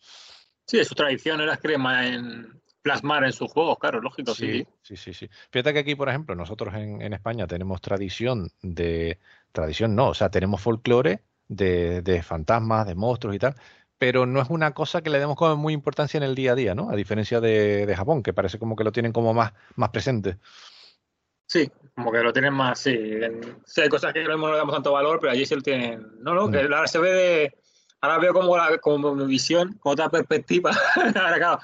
[0.67, 4.67] Sí, su tradición era crema en plasmar en sus juegos, claro, lógico, sí.
[4.83, 5.29] Sí, sí, sí.
[5.51, 9.19] Fíjate que aquí, por ejemplo, nosotros en, en España tenemos tradición de.
[9.53, 13.57] Tradición no, o sea, tenemos folclore de, de fantasmas, de monstruos y tal,
[14.01, 16.55] pero no es una cosa que le demos como muy importancia en el día a
[16.55, 16.89] día, ¿no?
[16.89, 20.39] A diferencia de, Japón, que parece como que lo tienen como más, más presente.
[21.45, 22.99] Sí, como que lo tienen más, sí.
[23.67, 26.13] sí hay cosas que no le damos tanto valor, pero allí se lo tienen.
[26.21, 26.73] No, no, que mm.
[26.73, 27.59] ahora se ve de.
[28.01, 30.71] Ahora veo como, la, como mi visión, con otra perspectiva.
[30.97, 31.59] ahora, claro,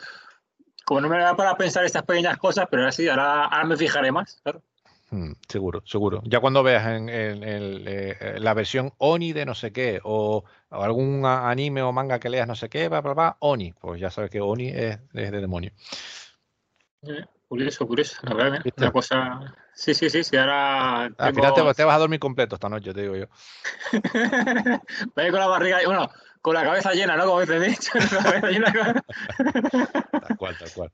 [0.85, 3.79] como no me da para pensar estas pequeñas cosas, pero ahora sí, ahora, ahora me
[3.79, 4.61] fijaré más, claro.
[5.11, 6.21] Mm, seguro, seguro.
[6.25, 11.83] Ya cuando veas en, eh, la versión Oni de no sé qué, o, algún anime
[11.83, 14.41] o manga que leas no sé qué, va, va, va, Oni, pues ya sabes que
[14.41, 15.71] Oni es, de demonio.
[17.03, 18.73] Eh, curioso, curioso, la verdad, ¿eh?
[18.77, 19.55] una cosa.
[19.75, 21.05] Sí, sí, sí, sí, ahora.
[21.05, 23.27] Al final te, vas a dormir completo esta noche, te digo yo.
[25.15, 27.27] Voy con la barriga, bueno, con la cabeza llena, ¿no?
[27.27, 28.73] Como dicho, la cabeza llena.
[30.11, 30.93] tal cual, tal cual.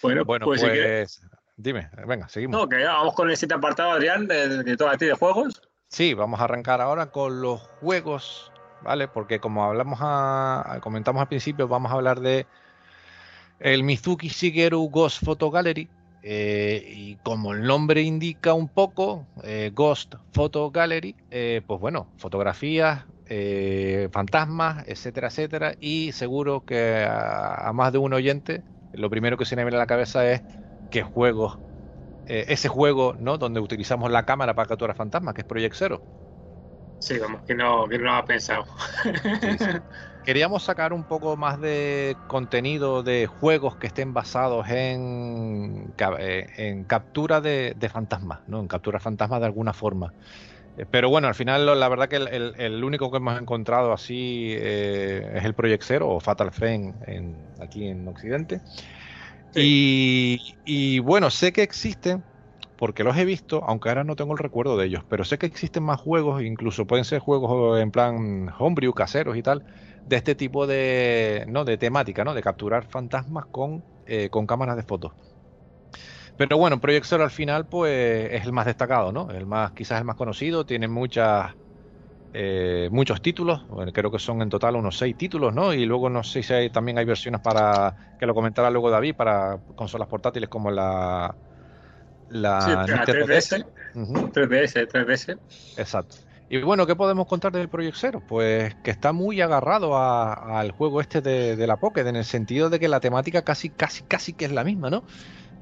[0.00, 1.20] Bueno, bueno pues, pues
[1.56, 2.60] Dime, venga, seguimos.
[2.60, 5.62] No, que vamos con el sitio apartado, Adrián, de, de ti de juegos.
[5.88, 8.50] Sí, vamos a arrancar ahora con los juegos,
[8.82, 9.06] ¿vale?
[9.06, 12.46] Porque como hablamos a, comentamos al principio, vamos a hablar de
[13.60, 15.88] el Mizuki Shigeru Ghost Photo Gallery.
[16.26, 22.08] Eh, y como el nombre indica un poco, eh, Ghost Photo Gallery, eh, pues bueno,
[22.16, 23.04] fotografías,
[24.10, 25.74] fantasmas, etcétera, etcétera.
[25.80, 28.62] Y seguro que a, a, más de un oyente,
[28.94, 30.42] lo primero que se le viene a la cabeza es
[30.94, 31.58] qué juego,
[32.28, 33.36] eh, ese juego, ¿no?
[33.36, 36.00] Donde utilizamos la cámara para capturar fantasmas, que es Project Zero.
[37.00, 38.64] Sí, vamos, que no, que no lo ha pensado.
[40.24, 46.84] Queríamos sacar un poco más de contenido de juegos que estén basados en, eh, en
[46.84, 48.60] captura de, fantasmas, ¿no?
[48.60, 50.14] En captura fantasmas de alguna forma.
[50.76, 55.44] Eh, pero bueno, al final la verdad que el, único que hemos encontrado así es
[55.44, 58.60] el Project Zero o Fatal Frame en, aquí en Occidente.
[59.56, 62.24] Y, bueno, sé que existen,
[62.76, 65.46] porque los he visto, aunque ahora no tengo el recuerdo de ellos, pero sé que
[65.46, 69.64] existen más juegos, incluso pueden ser juegos en plan homebrew, caseros y tal,
[70.06, 71.64] de este tipo de, ¿no?
[71.64, 72.34] de temática, ¿no?
[72.34, 75.12] de capturar fantasmas con, eh, con cámaras de fotos.
[76.36, 79.30] Pero bueno, Project Zero al final, pues es el más destacado, ¿no?
[79.30, 81.54] El más, quizás el más conocido, tiene muchas
[82.36, 85.72] eh, muchos títulos, creo que son en total unos seis títulos, ¿no?
[85.72, 89.14] Y luego no sé si hay, también hay versiones para, que lo comentará luego David,
[89.14, 91.32] para consolas portátiles como la...
[92.30, 93.64] La 3DS.
[93.94, 95.38] 3DS, 3DS.
[95.76, 96.16] Exacto.
[96.48, 98.22] Y bueno, ¿qué podemos contar del Project Zero?
[98.26, 102.80] Pues que está muy agarrado al juego este de, la Pocket, en el sentido de
[102.80, 105.04] que la temática casi, casi, casi que es la misma, ¿no?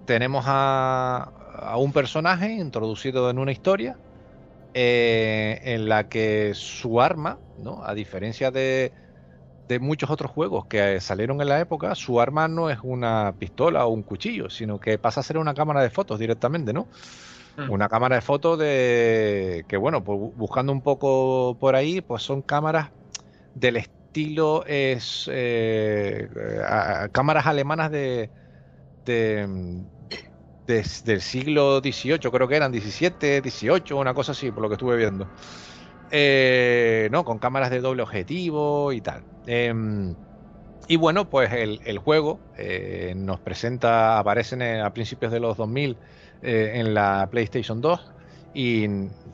[0.06, 3.98] Tenemos a, a un personaje introducido en una historia,
[4.74, 7.84] eh, en la que su arma, ¿no?
[7.84, 8.92] a diferencia de,
[9.80, 13.88] muchos otros juegos que salieron en la época, su arma no es una pistola o
[13.88, 16.88] un cuchillo, sino que pasa a ser una cámara de fotos directamente, ¿no?
[17.56, 17.70] Hmm.
[17.70, 22.42] Una cámara de fotos de que, bueno, pues buscando un poco por ahí, pues son
[22.42, 22.90] cámaras
[23.54, 25.30] del estilo es
[27.12, 28.28] cámaras alemanas de,
[30.66, 34.74] desde el siglo XVIII, creo que eran 17, 18, una cosa así, por lo que
[34.74, 35.28] estuve viendo.
[36.10, 37.24] Eh, ¿no?
[37.24, 39.22] Con cámaras de doble objetivo y tal.
[39.46, 40.14] Em,
[40.88, 45.96] y bueno, pues el, juego eh, nos presenta, aparecen a principios de los 2000
[46.42, 48.11] eh, en la PlayStation 2
[48.54, 48.86] y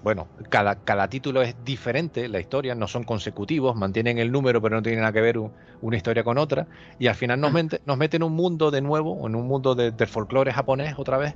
[0.02, 4.76] bueno, cada, cada título es diferente, la historia, no son consecutivos, mantienen el número pero
[4.76, 5.38] no tienen nada que ver
[5.80, 6.66] una historia con otra
[6.98, 9.74] y al final nos, mete, nos meten en un mundo de nuevo, en un mundo
[9.74, 11.34] de, del folclore japonés otra vez,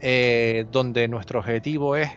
[0.00, 2.10] eh, donde nuestro objetivo es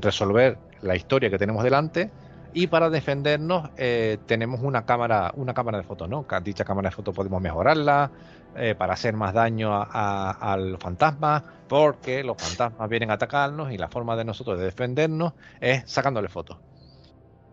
[0.00, 2.10] resolver la historia que tenemos delante
[2.52, 6.26] y para defendernos eh, tenemos una cámara, una cámara de fotos, ¿no?
[6.42, 8.10] Dicha cámara de fotos podemos mejorarla
[8.56, 13.78] eh, para hacer más daño a, los fantasmas, porque los fantasmas vienen a atacarnos y
[13.78, 16.58] la forma de nosotros de defendernos es sacándole fotos.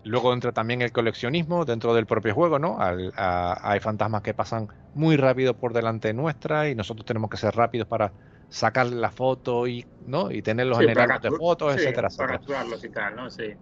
[0.04, 2.78] Luego entra también el coleccionismo dentro del propio juego, ¿no?
[2.80, 7.88] hay fantasmas que pasan muy rápido por delante nuestra y nosotros tenemos que ser rápidos
[7.88, 8.14] para
[8.50, 10.32] sacarle la foto y, ¿no?
[10.32, 12.40] y tenerlos en el árbol de fotos, etcétera, Para
[12.82, 13.30] y tal, ¿no?
[13.30, 13.54] Sí.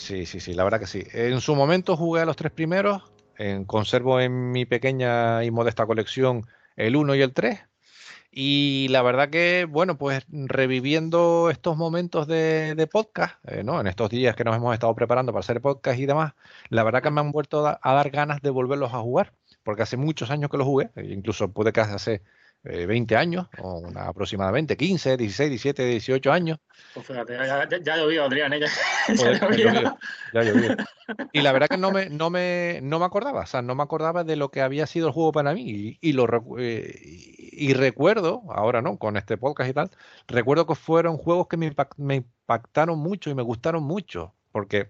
[0.00, 1.04] Sí, sí, sí, la verdad que sí.
[1.12, 3.02] En su momento jugué a los tres primeros,
[3.36, 7.60] en, conservo en mi pequeña y modesta colección el 1 y el 3.
[8.32, 13.78] Y la verdad que, bueno, pues reviviendo estos momentos de, podcast, eh, ¿no?
[13.78, 16.32] En estos días que nos hemos estado preparando para hacer podcast y demás,
[16.70, 19.82] la verdad que me han vuelto a, a dar ganas de volverlos a jugar, porque
[19.82, 22.22] hace muchos años que los jugué, e incluso puede que hace
[22.62, 26.58] 20 eh, años, o una, aproximadamente 15, 16, 17, 18 años.
[26.94, 28.66] Pues fíjate, ya, ya, llovió, Adrián, ella.
[29.08, 29.40] ya,
[30.42, 30.76] llovió,
[31.32, 33.82] Y la verdad que no me, no, me, no me acordaba, o sea, no me
[33.82, 35.98] acordaba de lo que había sido el juego para mí.
[36.00, 36.26] Y, lo,
[36.58, 39.90] eh, y, recuerdo, ahora no, con este podcast y tal,
[40.28, 44.88] recuerdo que fueron juegos que me, me impactaron mucho y me gustaron mucho, porque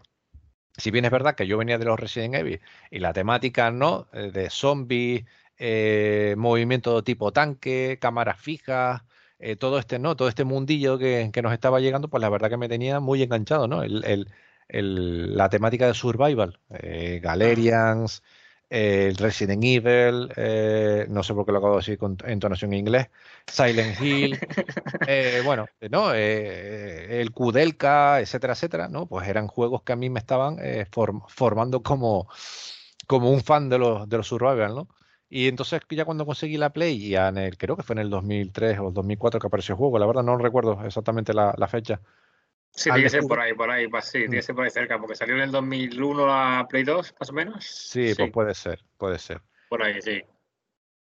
[0.77, 4.09] si bien es verdad que yo venía de los Resident Evil y la temática no
[4.13, 5.25] eh, de zombies
[5.63, 9.03] eh, movimiento tipo tanque, cámaras fijas,
[9.39, 10.17] eh, todo este, ¿no?
[10.17, 13.69] Todo este mundillo que, nos estaba llegando, pues la verdad que me tenía muy enganchado,
[13.69, 13.83] ¿no?
[14.73, 18.23] la temática de survival, eh, Galerians,
[18.71, 20.31] el Resident Evil,
[21.13, 23.09] no sé por qué lo acabo de decir con entonación en inglés,
[23.47, 24.39] Silent Hill,
[25.45, 26.15] bueno, ¿no?
[26.15, 29.07] el Kudelka, etcétera, etcétera, ¿no?
[29.07, 30.57] Pues eran juegos que a mí me estaban
[31.29, 32.29] formando como,
[33.07, 34.89] como un fan de los, de los survival, ¿no?
[35.33, 38.11] Y entonces ya cuando conseguí la Play, y en el, creo que fue en el
[38.11, 42.01] 2003 o el 2004 que apareció el juego, la verdad no recuerdo exactamente la, fecha.
[42.73, 44.43] Sí, tiene que ser por ahí, por ahí, pues, sí, tiene que mm.
[44.43, 47.65] ser por ahí cerca, porque salió en el 2001 la Play 2, más o menos.
[47.65, 49.41] Sí, pues puede ser, puede ser.
[49.69, 50.21] Por ahí, sí.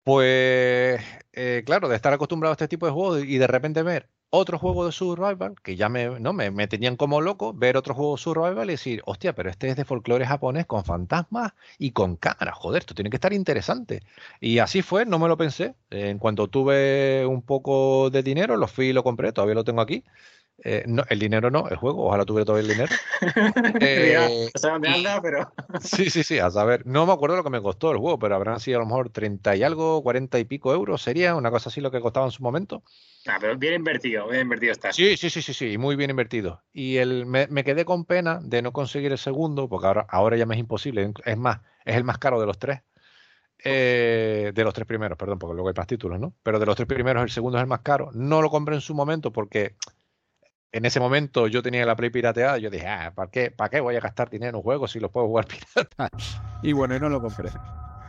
[0.04, 1.02] Pues,
[1.32, 4.60] eh, claro, de estar acostumbrado a este tipo de juegos y de repente ver otro
[4.60, 6.34] juego de survival que ya me, ¿no?
[6.34, 9.76] me, tenían como loco ver otro juego de survival y decir, hostia, pero este es
[9.76, 14.02] de folclore japonés con fantasmas y con cámaras, joder, esto tiene que estar interesante.
[14.40, 15.76] Y así fue, no me lo pensé.
[15.90, 19.82] En cuanto tuve un poco de dinero, lo fui y lo compré, todavía lo tengo
[19.82, 20.04] aquí.
[20.64, 22.94] Eh, no, el dinero no, el juego, ojalá tuviera todo el dinero.
[23.82, 24.50] Eh,
[25.22, 25.52] pero...
[25.82, 28.36] sí, sí, sí, a saber, no me acuerdo lo que me costó el juego, pero
[28.36, 31.70] habrán sido a lo mejor 30 y algo, 40 y pico euros, sería una cosa
[31.70, 32.84] así lo que costaba en su momento.
[33.28, 34.92] Ah, pero bien invertido, bien invertido está.
[34.92, 36.64] Sí, sí, sí, sí, sí, muy bien invertido.
[36.74, 40.46] Y el, me, quedé con pena de no conseguir el segundo, porque ahora, ahora ya
[40.46, 42.82] me es imposible, es más, es el más caro de los tres.
[43.62, 46.34] Eh, de los tres primeros, perdón, porque luego hay más títulos, ¿no?
[46.44, 48.10] Pero de los tres primeros, el segundo es el más caro.
[48.14, 49.76] No lo compré en su momento porque
[50.72, 53.80] en ese momento yo tenía la Play pirateada, yo dije, ah, ¿para qué, ¿para qué
[53.80, 56.10] voy a gastar dinero en un juego si lo puedo jugar pirata?
[56.62, 57.50] y bueno, y no lo compré.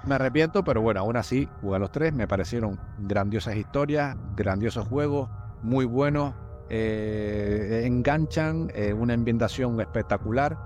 [0.04, 4.86] Me arrepiento, pero bueno, aún así, jugué a los tres, me parecieron grandiosas historias, grandiosos
[4.88, 5.28] juegos,
[5.62, 6.34] muy buenos,
[6.70, 10.56] eh, enganchan, eh, una ambientación espectacular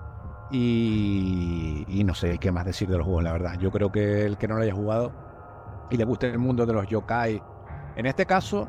[0.50, 3.58] y, y, no sé qué más decir de los juegos, la verdad.
[3.58, 5.12] Yo creo que el que no lo haya jugado
[5.90, 7.42] y le guste el mundo de los yokai,
[7.96, 8.68] en este caso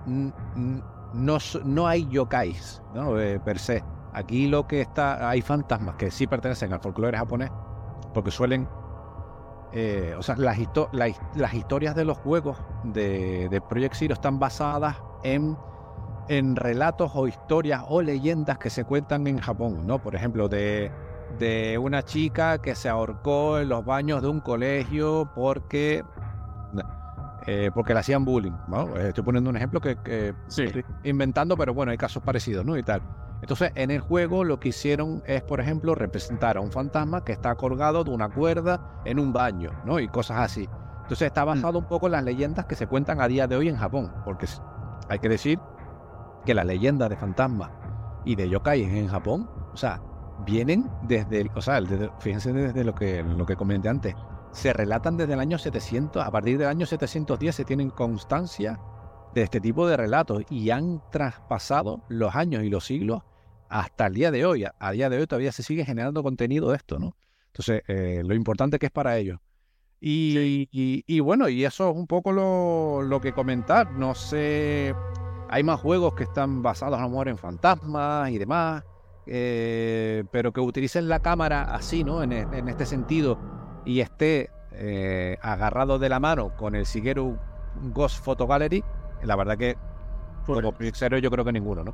[1.15, 3.19] no, no hay yokais, ¿no?
[3.19, 3.84] Eh, per se.
[4.13, 7.51] Aquí lo que está, hay fantasmas que sí pertenecen al folclore japonés,
[8.13, 8.67] porque suelen,
[9.73, 10.58] eh, o sea, las,
[11.54, 15.58] historias de los juegos de, de, Project Zero están basadas en,
[16.30, 19.99] en relatos o historias o leyendas que se cuentan en Japón, ¿no?
[20.01, 20.91] Por ejemplo, de,
[21.38, 26.04] de una chica que se ahorcó en los baños de un colegio porque
[27.47, 28.51] eh, porque le hacían bullying.
[28.97, 32.77] Eh, estoy poniendo un ejemplo que, estoy inventando, pero bueno, hay casos parecidos, ¿no?
[32.77, 33.01] Y tal.
[33.41, 37.31] Entonces, en el juego lo que hicieron es, por ejemplo, representar a un fantasma que
[37.31, 39.99] está colgado de una cuerda en un baño, ¿no?
[39.99, 40.67] Y cosas así.
[41.03, 41.47] Entonces está mm.
[41.47, 44.12] basado un poco en las leyendas que se cuentan a día de hoy en Japón,
[44.23, 44.47] porque
[45.10, 45.60] hay que decir
[46.45, 47.69] que las leyendas de fantasmas
[48.23, 50.01] y de yokai en Japón, o sea,
[50.45, 51.79] vienen desde, o sea,
[52.19, 54.15] fíjense desde lo que, lo que comenté antes,
[54.55, 58.79] se relatan desde el año 700, a partir del año 710 se tienen constancia
[59.33, 63.21] de este tipo de relatos y han traspasado los años y los siglos
[63.67, 64.65] hasta el día de hoy.
[64.79, 67.17] A, día de hoy todavía se sigue generando contenido de esto, ¿no?
[67.47, 69.39] Entonces, eh, lo importante que es para ellos.
[69.99, 73.91] Y, y, bueno, y eso es un poco lo, lo, que comentar.
[73.91, 74.95] No sé,
[75.49, 78.83] hay más juegos que están basados a lo mejor en fantasmas y demás,
[79.25, 82.23] eh, pero que utilicen la cámara así, ¿no?
[82.23, 87.37] En, en este sentido y esté eh, agarrado de la mano con el Shigeru
[87.93, 88.83] Ghost Photo Gallery,
[89.23, 89.77] la verdad que
[90.45, 91.93] pues, como serio yo creo que ninguno, ¿no?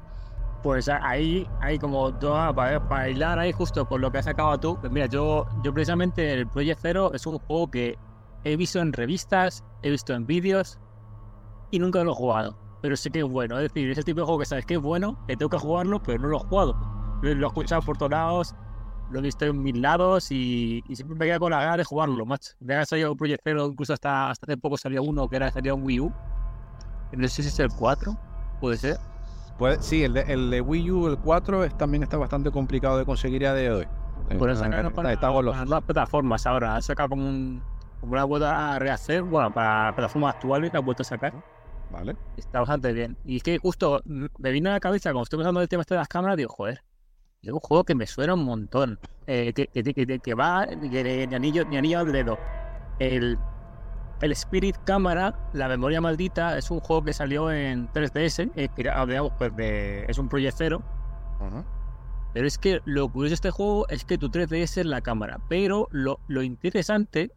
[0.64, 4.78] Pues ahí hay como dos para, bailar ahí justo con lo que has sacado tú.
[4.80, 7.98] Pues mira, yo, yo precisamente el Project Zero es un juego que
[8.44, 10.80] he visto en revistas, he visto en vídeos
[11.72, 12.58] y nunca lo he jugado.
[12.82, 13.58] Pero sé que es bueno.
[13.58, 15.58] Es decir, es el tipo de juego que sabes que es bueno, que tengo que
[15.58, 16.76] jugarlo, pero no lo he jugado.
[17.24, 18.56] Lo he escuchado por todos lados,
[19.12, 22.26] lo he visto en mil lados y, siempre me queda con la gana de jugarlo,
[22.26, 22.54] macho.
[22.60, 25.52] De haber salido un Project Zero, incluso hasta, hasta hace poco salió uno que era
[25.52, 26.14] salía un Wii U.
[27.14, 28.18] No sé si es el 4,
[28.60, 28.98] puede ser.
[29.58, 32.98] Pues, sí, el de, el de Wii U, el 4, es, también está bastante complicado
[32.98, 33.88] de conseguir a día de hoy.
[34.38, 36.78] Por eso para, para, las plataformas ahora.
[36.78, 37.62] Ha sacado como, un,
[38.00, 41.34] como una vuelta a rehacer, bueno, para plataformas actuales la ha vuelto a sacar.
[41.92, 42.16] Vale.
[42.38, 43.18] Está bastante bien.
[43.26, 45.82] Y es que justo me vino a la cabeza, cuando estoy pensando en el tema
[45.82, 46.82] este de las cámaras, digo, joder,
[47.42, 49.00] es un juego que me suena un montón.
[49.28, 52.38] Eh, que, que, que, va ni anillo, ni anillo al dedo.
[53.00, 53.38] El,
[54.22, 58.52] el Spirit Camera, la memoria maldita, es un juego que salió en 3DS.
[58.56, 58.70] Eh,
[59.38, 59.52] pues
[60.08, 60.84] es un proyectero.
[62.34, 65.40] Pero es que lo curioso de este juego es que tu 3DS es la cámara.
[65.50, 67.32] Pero lo, lo interesante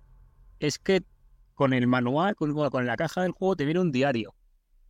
[0.60, 1.02] es que
[1.54, 4.34] con el manual, con, con la caja del juego, te viene un diario.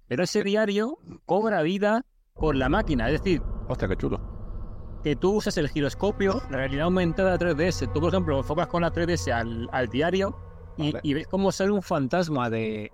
[0.09, 3.09] Pero ese diario cobra vida con la máquina.
[3.09, 4.34] Es decir, hostia, qué chulo
[5.05, 7.93] que tú usas el giroscopio, la realidad aumentada 3DS.
[7.93, 10.35] Tú, por ejemplo, enfocas con la 3DS al, al diario
[10.79, 12.91] y, ves cómo sale un fantasma de,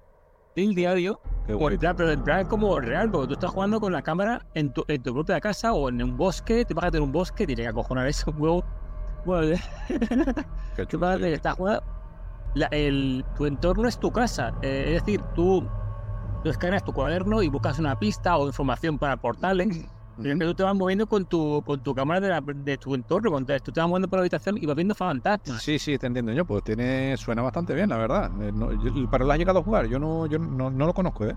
[0.56, 1.20] del diario.
[1.46, 5.00] pero en plan como real, porque tú estás jugando con la cámara en tu, en
[5.02, 7.68] tu propia casa o en un bosque, te vas a tener un bosque, tiene que
[7.68, 8.64] acojonar eso, huevo.
[9.24, 9.56] Bueno,
[10.76, 11.82] Qué chulo, estás jugando.
[12.72, 14.52] el, tu entorno es tu casa.
[14.62, 15.64] Eh, es decir, tú,
[16.42, 19.86] tú escaneas tu cuaderno y buscas una pista o información para portales
[20.22, 23.46] que tú te vas moviendo con tu, con tu cámara de, de tu entorno, con,
[23.46, 25.62] tú te vas moviendo por la habitación y vas viendo fantasmas.
[25.62, 28.30] Sí, sí, te entiendo yo, pues tiene, suena bastante bien, la verdad.
[28.40, 28.52] Eh,
[29.10, 31.36] pero lo has llegado a jugar, yo no, yo no, no lo conozco, ¿eh?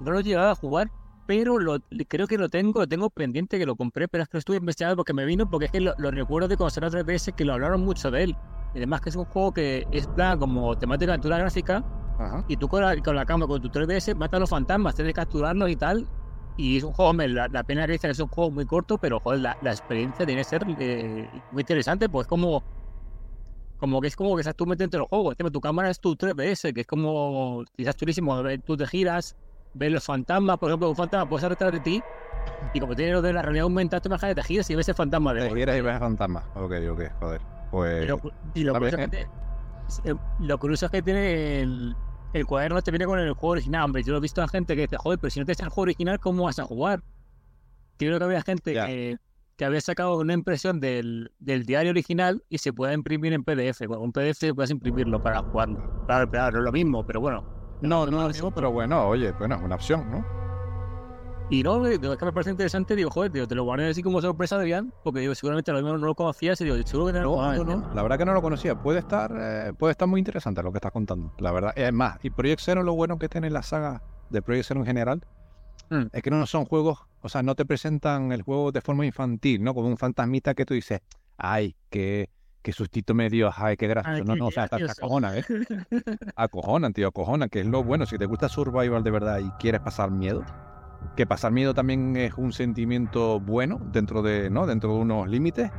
[0.00, 0.90] No lo he llegado a jugar,
[1.26, 4.36] pero lo, creo que lo tengo, lo tengo pendiente que lo compré, pero es que
[4.36, 7.34] lo estuve investigando porque me vino, porque es que lo, recuerdo de cuando salió 3DS
[7.34, 8.36] que lo hablaron mucho de él.
[8.74, 11.84] Y además que es un juego que es plan como temática de aventura gráfica,
[12.48, 15.10] y tú con la, con la cámara, con tu 3DS, matas a los fantasmas, tienes
[15.10, 16.08] que capturarlos y tal,
[16.56, 19.40] y es un juego, la, la pena que es un juego muy corto, pero joder,
[19.40, 22.62] la, la experiencia tiene que ser eh, muy interesante, pues como
[23.82, 25.34] como que es como que estás tú metiendo en los juegos.
[25.36, 28.40] Tu cámara es tu 3DS, que es como quizás chulísimo.
[28.64, 29.34] Tú te giras,
[29.74, 32.02] ves los fantasmas, por ejemplo, un fantasma puede estar detrás de ti.
[32.74, 34.94] Y como tiene lo de la realidad aumentada, tú imagen te giras y ves el
[34.94, 36.44] fantasma de Te giras y ves el fantasma.
[36.54, 37.40] Ok, ok, joder.
[37.72, 38.04] Pues.
[38.54, 39.26] y lo, curioso, es que
[40.04, 41.96] eh, lo curioso es que tiene el,
[42.32, 43.84] el cuaderno te viene con el juego original.
[43.84, 45.64] Hombre, yo lo he visto a gente que dice, joder, pero si no te está
[45.64, 47.02] el juego original, ¿cómo vas a jugar?
[47.98, 49.18] Creo que había gente que,
[49.56, 53.86] que, había sacado una impresión del, del, diario original y se puede imprimir en PDF.
[53.86, 56.04] Con un PDF puedes imprimirlo para jugarlo.
[56.06, 57.44] Claro, claro, es lo mismo, pero bueno.
[57.80, 60.41] No, no, no, pero bueno, oye, bueno, es una opción, ¿no?
[61.52, 64.22] Y no, es que me parece interesante, digo, joder, tío, te lo guardé así como
[64.22, 67.52] sorpresa, Adrián, porque digo, seguramente lo mismo no lo conocías y digo, seguro que no,
[67.52, 70.62] no, no, La verdad que no lo conocía, puede estar, eh, puede estar muy interesante
[70.62, 71.74] lo que estás contando, la verdad.
[71.76, 74.86] Es más, y Project Zero lo bueno que tiene la saga de Project Zero en
[74.86, 75.26] general
[75.90, 76.04] mm.
[76.10, 79.62] es que no son juegos, o sea, no te presentan el juego de forma infantil,
[79.62, 79.74] ¿no?
[79.74, 81.02] Como un fantasmita que tú dices,
[81.36, 82.30] ay, qué,
[82.62, 84.24] qué sustito me dio, ay, qué gracioso.
[84.24, 85.44] no, no, o sea, te, acojonan, ¿eh?
[86.34, 88.06] acojonan, tío, acojonan, que es lo bueno.
[88.06, 90.42] Si te gusta Survival de verdad y quieres pasar miedo,
[91.16, 94.66] que pasar miedo también es un sentimiento bueno dentro de, ¿no?
[94.66, 95.70] dentro de unos límites.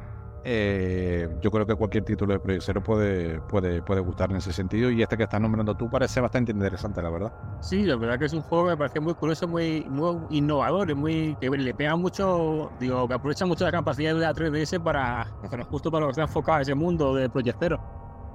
[0.45, 4.91] Eh, yo creo que cualquier título de Project puede, puede, puede gustar en ese sentido
[4.91, 7.31] y este que estás nombrando tú parece bastante interesante, la verdad.
[7.61, 10.93] Sí, la verdad que es un juego que me parece muy curioso, muy, muy innovador,
[10.95, 15.25] muy, que le pega mucho, digo, que aprovecha mucho la capacidad de la 3DS para,
[15.69, 17.63] justo para lo que está enfocado a ese mundo de Project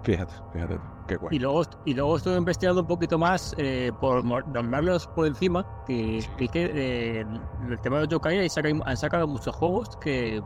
[0.03, 1.37] Fíjate, fíjate, qué guay.
[1.37, 6.25] Y luego, y luego estuve investigando un poquito más, eh, por nombrarlos por encima, que,
[6.39, 7.27] que, eh,
[7.69, 8.49] el tema de los yokai
[8.85, 10.41] han sacado muchos juegos que,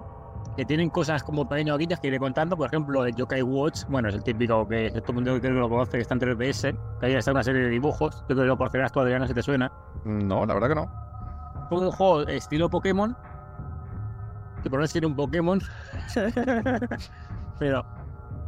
[0.57, 2.57] que tienen cosas como pequeños guiños que iré contando.
[2.57, 5.69] Por ejemplo, el Yokai Watch, bueno, es el típico que todo el mundo que lo
[5.69, 8.25] conoce, que está en 3DS, que ahí está una serie de dibujos.
[8.29, 9.73] Yo creo que por tú, Adriana, si te suena.
[10.05, 10.91] No, la verdad que no.
[11.71, 13.17] un juego estilo Pokémon,
[14.63, 15.61] que por no decir un Pokémon,
[17.59, 17.85] pero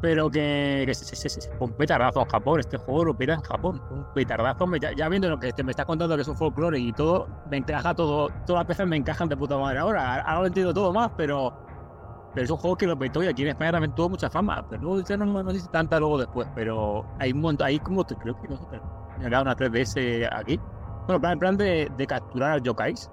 [0.05, 3.41] pero que, que se, se, se, un petardazo en Japón, este juego lo pira en
[3.41, 6.37] Japón, un petardazo, ya, ya, viendo lo que te me estás contando que es un
[6.37, 9.79] folclore y todo, me encaja todo, todas las piezas me encajan de puta madre.
[9.79, 11.55] Ahora, ahora lo entiendo todo más, pero,
[12.35, 14.63] pero es un juego que lo petó y aquí en España también tuvo mucha fama,
[14.69, 17.79] pero luego no, no, no sé si tanta luego después, pero hay un montón, hay
[17.79, 18.83] como, creo que nosotros,
[19.19, 20.61] me una 3DS aquí,
[21.09, 23.11] bueno, en plan de, de capturar a yokais,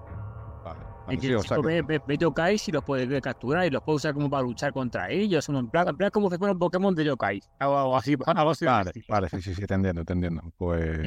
[1.17, 1.81] o sea que...
[1.81, 5.47] ve, yokais y los puedes capturar y los puedes usar como para luchar contra ellos.
[5.49, 7.09] En plan, en plan como si fueran Pokémon de.
[7.09, 8.15] Algo, algo así.
[8.25, 10.41] Algo así vale, vale, sí, sí, sí, te entiendo, te entiendo.
[10.57, 10.99] Pues,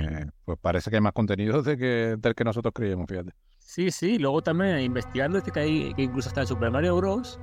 [0.45, 3.33] pues parece que hay más contenido de que, del que nosotros creíamos, fíjate.
[3.59, 4.19] Sí, sí.
[4.19, 7.41] Luego también investigando este que hay, que incluso hasta en Super Mario Bros.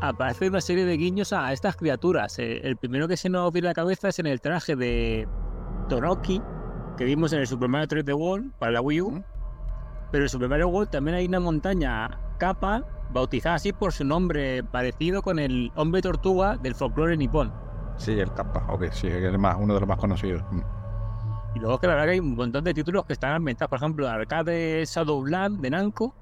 [0.00, 2.38] aparece una serie de guiños a estas criaturas.
[2.38, 5.26] El primero que se nos viene a la cabeza es en el traje de
[5.88, 6.42] Toroki,
[6.96, 9.24] que vimos en el Super Mario 3D World para la Wii U.
[10.12, 10.14] ¿Mm?
[10.14, 14.62] Pero en Super Mario World también hay una montaña capa bautizada así por su nombre,
[14.62, 17.52] parecido con el hombre tortuga del folclore nipón.
[17.96, 20.42] Sí, el capa, ok, sí, es más, uno de los más conocidos.
[21.54, 23.78] Y luego que la verdad que hay un montón de títulos que están ambientados, por
[23.78, 26.14] ejemplo, el arcade Shadowland de Namco,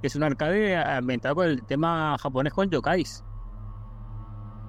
[0.00, 3.24] que es un arcade ambientado con el tema japonés con yokais.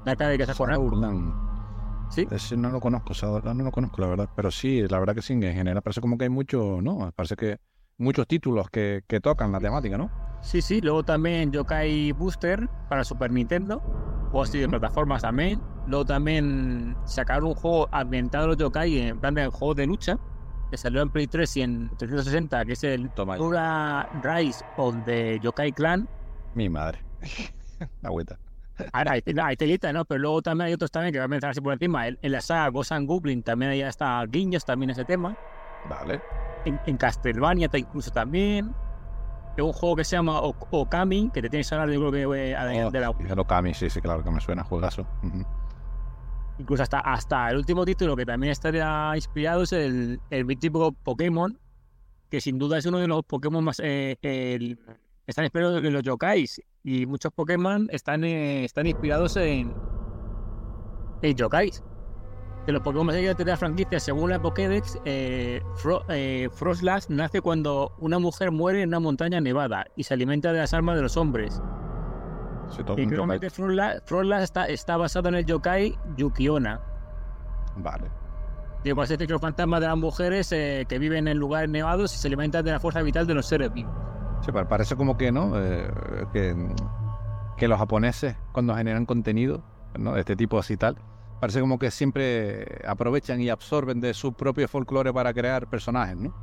[0.03, 1.49] Un arcade que se Shadowland.
[2.09, 2.27] Sí.
[2.31, 4.29] Ese no lo conozco, Shadowland no lo conozco, la verdad.
[4.35, 7.11] Pero sí, la verdad que sí, en general parece como que hay mucho, ¿no?
[7.15, 7.59] Parece que
[7.99, 10.09] muchos títulos que, que, tocan la temática, ¿no?
[10.41, 13.83] Sí, sí, luego también Yokai Booster para Super Nintendo,
[14.33, 15.61] así de plataformas también.
[15.85, 20.17] Luego también sacaron un juego ambientado en los Yokai en plan de juego de lucha,
[20.71, 25.39] que salió en Play 3 y en 360, que es el Tura Rise of the
[25.41, 26.07] Yokai Clan.
[26.55, 26.99] Mi madre.
[28.01, 28.39] la vuelta.
[28.93, 30.05] Ahora, hay, hay telita, ¿no?
[30.05, 32.07] Pero luego también hay otros también que voy a mencionar así por encima.
[32.07, 35.37] En, en la saga Ghost and Goblin también ya está guiños también ese tema.
[35.89, 36.21] Vale
[36.65, 38.73] en, en Castlevania incluso también.
[39.57, 42.37] Es un juego que se llama Okami, que te tienes que hablar, yo creo que
[42.37, 42.55] de,
[42.85, 43.09] oh, de la...
[43.09, 45.01] Okami, sí, sí, claro que me suena, juegazo.
[45.21, 45.45] Uh -huh.
[46.59, 51.57] Incluso hasta, hasta el último título que también estaría inspirado es el, el mítico Pokémon,
[52.29, 53.81] que sin duda es uno de los Pokémon más...
[53.83, 54.79] Eh, el,
[55.27, 59.73] están inspirados en los yokais y muchos Pokémon están, eh, están inspirados en,
[61.21, 61.83] en yokais
[62.65, 67.41] de los Pokémon más de la franquicia, según la Pokédex, eh, Fro eh, Frostlass nace
[67.41, 71.01] cuando una mujer muere en una montaña nevada y se alimenta de las armas de
[71.01, 71.61] los hombres.
[72.97, 73.07] y
[73.39, 76.79] que Frostlass, Frostlass está, está, basado en el yokai Yukiona.
[77.77, 78.09] Vale.
[78.83, 82.13] Y pues este que los fantasmas de las mujeres eh, que viven en lugares nevados
[82.15, 83.93] y se alimentan de la fuerza vital de los seres vivos.
[84.41, 85.51] Sí, parece como que, ¿no?
[85.55, 85.91] Eh,
[86.31, 86.55] que,
[87.57, 89.63] que los japoneses, cuando generan contenido,
[89.97, 90.13] ¿no?
[90.13, 90.97] De este tipo así tal,
[91.39, 96.33] parece como que siempre aprovechan y absorben de su propio folclore para crear personajes, ¿no?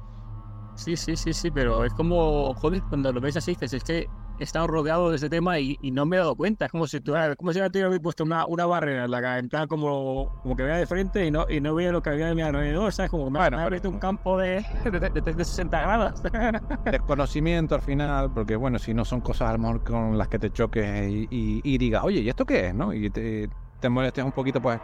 [0.75, 4.11] Sí, sí, sí, sí, pero es como, joder, cuando lo ves así, dices, es que
[4.39, 6.67] he estado rodeado de ese tema y, y no me he dado cuenta.
[6.67, 9.49] Es como si, tuviera, como si hubiera puesto una, una barrera en la cara, en
[9.49, 12.27] plan como, como que veía de frente y no, y no veía lo que había
[12.27, 13.11] de mi alrededor, ¿sabes?
[13.11, 16.23] Como que me, bueno, me ha abierto un campo de, de, de, de 60 grados.
[16.91, 20.39] Desconocimiento al final, porque bueno, si no son cosas a lo mejor con las que
[20.39, 22.75] te choques y, y, y digas, oye, ¿y esto qué es?
[22.75, 22.93] ¿no?
[22.93, 23.49] Y te,
[23.81, 24.79] te molestes un poquito, pues,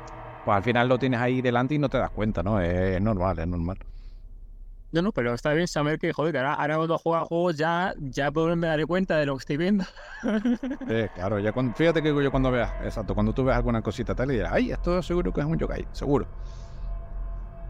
[0.45, 2.61] pues al final lo tienes ahí delante y no te das cuenta, ¿no?
[2.61, 3.79] Es, es normal, es normal.
[4.93, 8.31] No, no, pero está bien saber que, joder, ahora, ahora cuando juego juegos ya, ya
[8.31, 9.85] me daré cuenta de lo que estoy viendo.
[10.23, 14.15] Sí, claro, ya cuando, fíjate que yo cuando veas, exacto, cuando tú veas alguna cosita
[14.15, 16.27] tal y dirás, ay, esto seguro que es un yokai, seguro.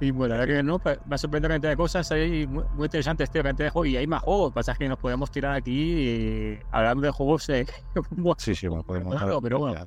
[0.01, 2.87] Y bueno, la verdad que no, me ha sorprendido cantidad de cosas ahí muy, muy
[2.87, 5.93] interesantes, tío, cantidad de juegos, y hay más juegos, pasa que nos podemos tirar aquí
[5.93, 7.49] y, hablando de juegos.
[7.51, 7.65] Eh,
[8.39, 9.15] sí, sí, bueno, podemos.
[9.15, 9.87] Claro, pero bueno.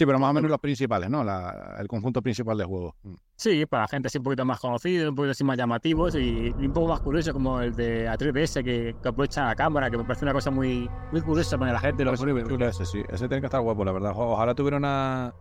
[0.00, 1.22] Sí, pero más o menos los principales, ¿no?
[1.22, 2.94] La, el conjunto principal de juegos.
[3.36, 6.66] Sí, para gente así un poquito más conocida, un poquito así más llamativos y, y
[6.66, 10.04] un poco más curioso, como el de A3DS que, que, aprovecha la cámara, que me
[10.04, 12.02] parece una cosa muy, muy curiosa para la gente.
[12.02, 14.14] Lo pues, ese, sí, ese tiene que estar guapo, la verdad.
[14.16, 15.34] Ojalá tuviera una,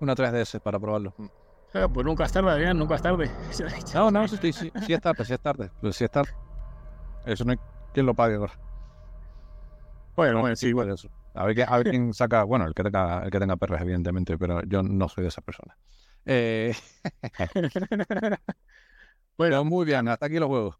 [0.00, 1.14] una 3DS para probarlo.
[1.72, 3.30] Eh, pues nunca es tarde, Adrián, nunca es tarde.
[3.94, 5.70] No, no, sí, sí, sí es tarde, sí es tarde.
[5.80, 6.32] Pues sí es tarde.
[7.24, 7.58] Eso no hay
[7.94, 8.52] quien lo pague ahora.
[10.14, 10.92] Bueno, bueno, sí, bueno.
[10.92, 11.08] Eso.
[11.34, 14.38] A ver, a ver quién saca, bueno, el que tenga, el que tenga perras, evidentemente,
[14.38, 15.76] pero yo no soy de esa persona.
[16.26, 16.74] Eh...
[19.36, 20.76] bueno, muy bien, hasta aquí los juegos.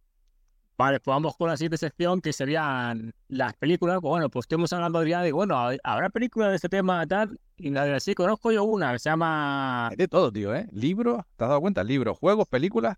[0.77, 3.99] Vale, pues vamos con la siguiente sección que serían las películas.
[4.01, 7.39] Pues bueno, pues estuvimos hablando ya de, bueno, habrá películas de este tema tal.
[7.57, 9.89] Y la de sí, conozco yo una que se llama.
[9.89, 10.67] Hay de todo, tío, ¿eh?
[10.73, 11.85] Libros, ¿te has dado cuenta?
[11.85, 12.97] Libros, juegos, películas.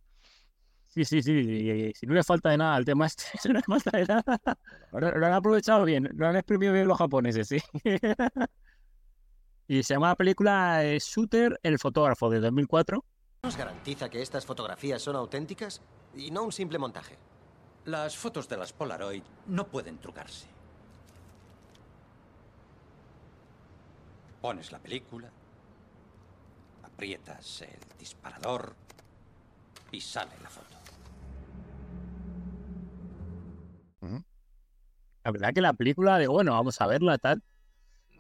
[0.97, 3.55] Sí, sí, sí, y, si no le falta de nada al tema este, si no
[3.55, 4.40] le falta de nada.
[4.92, 7.59] Lo, lo han aprovechado bien, lo han exprimido bien los japoneses, sí.
[9.68, 13.05] y se llama la película Shooter, el fotógrafo, de 2004.
[13.42, 15.82] ¿Nos garantiza que estas fotografías son auténticas
[16.14, 17.18] y no un simple montaje?
[17.84, 20.47] Las fotos de las Polaroid no pueden trucarse.
[24.40, 25.30] Pones la película,
[26.82, 28.74] aprietas el disparador
[29.92, 30.65] y sale la foto.
[35.24, 37.42] La verdad que la película, digo, bueno, vamos a verla, tal.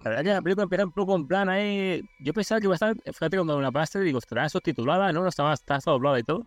[0.02, 2.02] La verdad que la película empieza un poco en plan ahí.
[2.20, 5.22] Yo pensaba que iba a estar, fíjate, cuando la pasaste, digo, estará subtitulada, ¿no?
[5.22, 6.46] No estaba, estaba doblada y todo.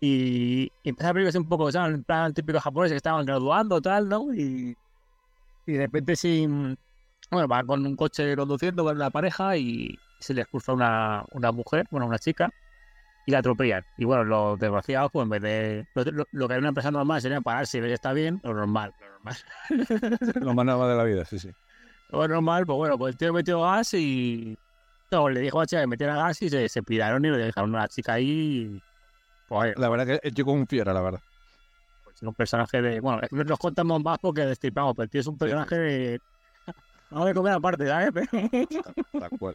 [0.00, 1.94] Y, y empieza la película así un poco, ¿sabes?
[1.94, 4.32] En plan típico japonés que estaban graduando, tal, ¿no?
[4.34, 4.76] Y,
[5.66, 6.78] y de repente sin.
[7.30, 11.52] Bueno, va con un coche conduciendo con la pareja y se les cruza una, una
[11.52, 12.50] mujer, bueno, una chica,
[13.26, 13.84] y la atropellan.
[13.96, 15.86] Y bueno, los desgraciados, pues en vez de.
[15.94, 18.12] Lo, lo- lo que hay en una empresa normal sería pararse y ver si está
[18.12, 19.36] bien, lo normal, lo normal.
[20.44, 21.50] Lo más normal de la vida, sí, sí.
[22.10, 24.56] Lo normal, pues bueno, pues el tío metió gas y.
[25.10, 27.38] No, le dijo a la chica que metiera gas y se, se piraron y le
[27.38, 28.80] dejaron a la chica ahí.
[29.48, 31.20] Pues, La verdad que yo confiara, la verdad.
[32.02, 33.00] pues, es un personaje de.
[33.00, 36.20] Bueno, no nos contamos más porque destripamos, pero el tío es un personaje de.
[37.10, 38.10] Vamos a comer aparte, ¿sabes?
[39.12, 39.54] Tal cual.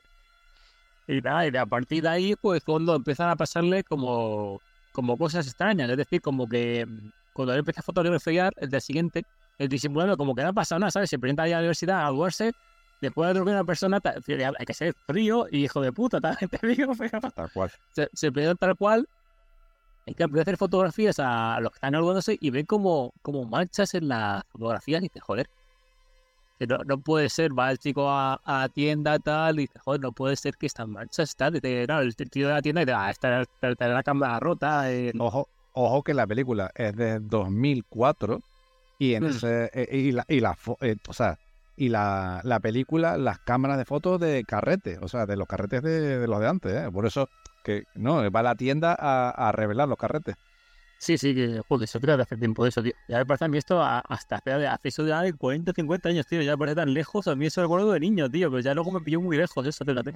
[1.10, 5.48] Y nada, y a partir de ahí, pues cuando empiezan a pasarle como, como cosas
[5.48, 5.90] extrañas.
[5.90, 9.26] Es decir, como que mm, cuando él empieza a fotografiar, el día siguiente,
[9.58, 11.10] el disimulando como que no ha pasado nada, ¿sabes?
[11.10, 12.52] Se presenta ahí a la universidad a graduarse,
[13.02, 16.68] después de dormir una persona, hay que ser frío y hijo de puta, también te
[16.68, 17.72] digo, pero Tal cual.
[17.92, 19.10] se, se presenta tal cual.
[20.06, 23.16] Y que empieza a hacer fotografías a, a los que están graduándose y ven como,
[23.24, 25.50] como manchas en la fotografía y dice, joder,
[26.60, 30.02] que no, no puede ser, va el chico a, a tienda tal y dice, joder,
[30.02, 32.86] no puede ser que estas manchas están, y te- el tío de la tienda y
[32.86, 36.94] dice, ah, esta esta- esta la cámara rota, eh, Ojo, ojo que la película es
[36.98, 38.42] de 2004
[38.98, 39.28] y en Mm.
[39.28, 41.40] ese- eh, y la, y la eh, o sea,
[41.78, 45.82] y la, la película, las cámaras de fotos de carrete, o sea, de los carretes
[45.82, 46.92] de, de los de antes, ¿eh?
[46.92, 47.30] Por eso
[47.64, 50.36] que no, va a la tienda a, a revelar los carretes.
[51.02, 52.92] Sí, sí, que joder, eso creo de hace tiempo de eso, tío.
[53.08, 56.28] Ya me parece a mí esto a- hasta hace eso de hace 40, 50 años,
[56.28, 56.42] tío.
[56.42, 57.28] Ya me parece tan lejos.
[57.30, 58.50] A mí eso recuerdo de niño, tío.
[58.52, 60.14] Pero ya luego me pilló muy lejos eso, fíjate.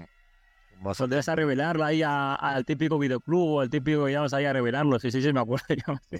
[0.83, 4.51] Vas a revelarlo ahí a- al típico videoclub o al típico que íbamos ahí a
[4.51, 4.99] revelarlo.
[4.99, 5.65] Sí, sí, sí, me acuerdo.
[5.87, 6.17] ya, sí.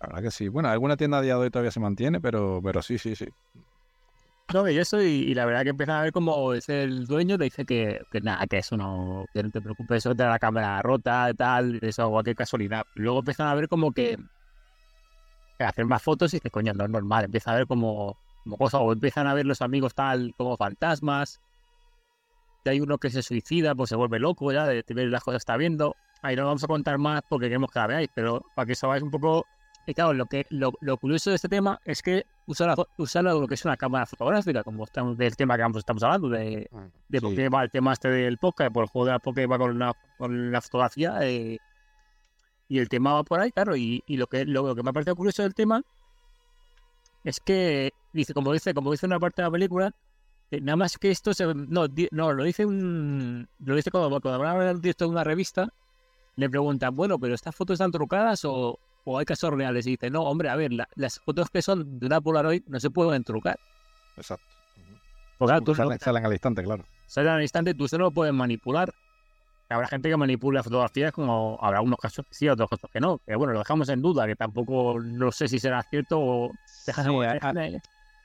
[0.00, 0.48] La verdad que sí.
[0.48, 3.26] Bueno, alguna tienda a día de hoy todavía se mantiene, pero, pero sí, sí, sí.
[4.52, 7.44] No, y eso, y, la verdad que empieza a ver como es el dueño, te
[7.44, 10.82] dice que, nada, que eso no, que no te preocupes, eso te da la cámara
[10.82, 12.84] rota, tal, eso, cualquier casualidad.
[12.96, 14.18] Luego empiezan a ver como que,
[15.56, 18.56] que hacer más fotos y dices, coño, no es normal, empieza a ver como, como
[18.58, 21.40] cosas, o empiezan a ver los amigos tal, como fantasmas,
[22.64, 25.22] y hay uno que se suicida, pues se vuelve loco ya, de, de ver las
[25.22, 25.94] cosas que está viendo.
[26.22, 29.02] Ahí no vamos a contar más porque queremos que la veáis, pero para que sabáis
[29.02, 29.46] un poco
[29.86, 32.86] y claro, lo que lo, lo curioso de este tema es que usa, la, fo-
[32.98, 36.68] usa lo que es una cámara fotográfica, como estamos, del tema que estamos hablando, de,
[37.08, 39.46] de por qué va el tema este del podcast, por el juego de la porque
[39.46, 41.18] va con la, con la fotografía.
[41.22, 41.58] eh,
[42.68, 43.74] y el tema va por ahí, claro.
[43.74, 45.82] Y, y lo, que, lo, lo que me ha parecido curioso del tema
[47.24, 49.94] es que, dice como dice como dice una parte de la película,
[50.52, 54.44] nada más que esto se, no, di- no, lo dice un lo dice cuando, cuando
[54.48, 55.68] hablan de una revista,
[56.36, 59.86] le preguntan, bueno, pero estas fotos están trucadas o, o hay casos reales.
[59.86, 62.78] Y dice, no, hombre, a ver, la- las fotos que son de una Polaroid no
[62.80, 63.58] se pueden trucar.
[64.16, 64.44] Exacto.
[65.38, 66.84] Porque claro, tú no- Salen, al instante, claro.
[67.06, 68.92] salen al instante, tú solo lo puedes manipular.
[69.70, 73.18] Habrá gente que manipula fotografías, como habrá unos casos que sí, otros casos que no.
[73.24, 76.50] Que bueno, lo dejamos en duda, que tampoco no sé si será cierto o
[76.86, 77.10] dejas Sí,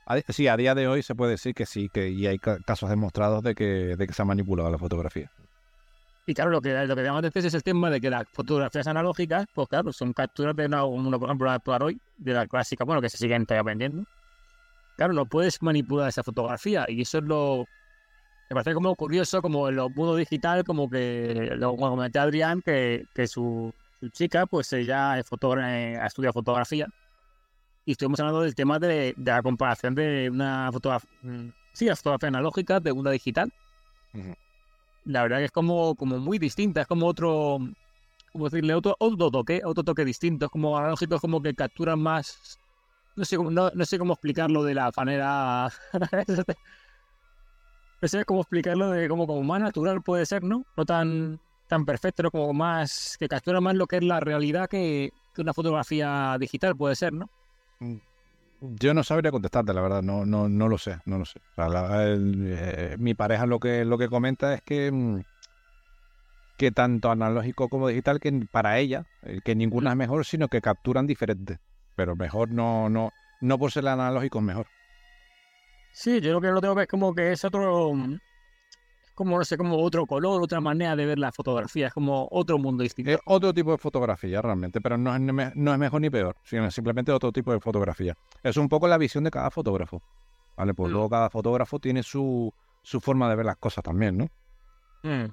[0.08, 2.58] a- sí, a día de hoy se puede decir que sí, que y hay ca-
[2.66, 5.32] casos demostrados de que, de que se ha manipulado la fotografía.
[6.28, 8.88] Y claro, lo que, lo que llamamos veces es el tema de que las fotografías
[8.88, 12.84] analógicas, pues claro, son capturas de una, una, por ejemplo, una Polaroid, de la clásica,
[12.84, 14.04] bueno, que se siguen todavía vendiendo.
[14.96, 17.66] Claro, no puedes manipular esa fotografía y eso es lo...
[18.50, 23.06] Me parece como curioso, como en lo mundo digital, como que, lo, comenté Adrián, que,
[23.14, 26.88] que su, su chica, pues ella es eh, ha estudiado fotografía.
[27.86, 31.10] Y estuvimos hablando del tema de, de la comparación de una fotografía,
[31.74, 33.52] sí, la fotografía analógica de una digital
[35.06, 37.60] la verdad que es como, como muy distinta, es como otro,
[38.32, 42.00] como decirle, otro, otro toque, otro toque distinto, es como analógico, es como que capturan
[42.00, 42.60] más,
[43.16, 45.70] no sé, no, no sé cómo explicarlo de la manera,
[48.02, 50.66] no sé cómo explicarlo de como, como más natural puede ser, ¿no?
[50.76, 52.32] No tan, tan perfecto, ¿no?
[52.32, 56.76] como más, que captura más lo que es la realidad que, que una fotografía digital
[56.76, 57.30] puede ser, ¿no?
[58.74, 61.40] Yo no sabría contestarte, la verdad, no, no, no lo sé, no lo sé.
[61.58, 65.22] Eh, mi pareja lo que, lo que comenta es que, mm,
[66.58, 70.62] que tanto analógico como digital, que para ella, eh, que ninguna es mejor, sino que
[70.62, 71.60] capturan diferente.
[71.96, 73.12] Pero mejor no, no,
[73.42, 74.68] no por ser analógico es mejor.
[75.92, 78.20] Sí, yo lo que lo tengo que es como que es otro, es
[79.16, 82.58] como, no sé, como otro color, otra manera de ver la fotografía, es como otro
[82.60, 83.10] mundo distinto.
[83.12, 85.22] Es otro tipo de fotografía realmente, pero no es,
[85.56, 88.14] no es mejor ni peor, sino simplemente otro tipo de fotografía.
[88.44, 90.02] Es un poco la visión de cada fotógrafo.
[90.58, 90.74] ¿Vale?
[90.74, 90.94] Pues Mm.
[90.94, 92.54] luego cada fotógrafo tiene su,
[92.84, 94.28] su forma de ver las cosas también, ¿no?
[95.04, 95.32] Mm.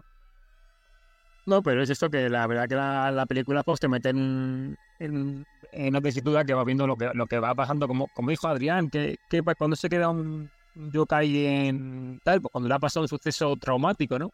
[1.45, 4.77] No, pero es esto que la verdad que la, la película pues te mete en,
[5.01, 8.31] en, en una tesitura que va viendo lo que, lo que va pasando, como, como
[8.31, 12.69] dijo Adrián, que, que pa- cuando se queda un un yokai en tal, pues cuando
[12.69, 14.31] le ha pasado un suceso traumático, ¿no?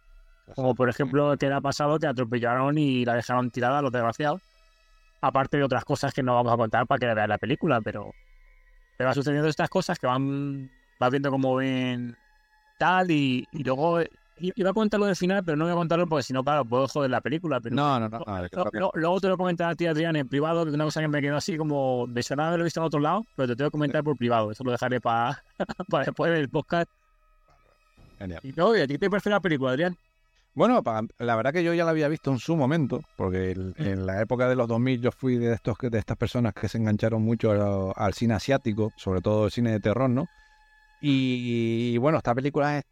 [0.55, 3.93] Como por ejemplo que le ha pasado que atropellaron y la dejaron tirada a los
[3.93, 4.41] desgraciados.
[5.21, 7.81] Aparte de otras cosas que no vamos a contar para que la vean la película,
[7.81, 8.13] pero,
[8.97, 12.17] pero va sucediendo estas cosas que van, vas viendo cómo ven
[12.79, 14.01] tal y, y luego
[14.41, 16.87] iba a contarlo del final, pero no voy a contarlo porque si no, claro, puedo
[16.89, 17.61] joder la película.
[17.61, 18.19] Pero No, no, no.
[18.27, 21.01] no, lo- luego te lo comentaré a ti, Adrián, en privado, que es una cosa
[21.01, 23.69] que me quedó así como de sonar haberlo visto en otro lado, pero te tengo
[23.71, 24.51] que comentar por privado.
[24.51, 25.43] Eso lo dejaré para
[26.07, 26.89] después del podcast.
[28.19, 28.41] Genial.
[28.43, 29.97] Y no, ¿y a ti te parece la película, Adrián?
[30.55, 33.75] Bueno, pa- la verdad que yo ya la había visto en su momento, porque el-
[33.77, 36.79] en la época de los 2000 yo fui de estos de estas personas que se
[36.79, 37.53] engancharon mucho
[37.97, 40.27] al cine asiático, sobre todo el cine de terror, ¿no?
[41.01, 42.85] Y, bueno, esta película es-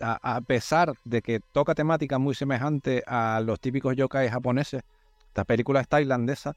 [0.00, 4.82] a, a pesar de que toca temáticas muy semejantes a los típicos yokai japoneses,
[5.28, 6.54] esta película es tailandesa.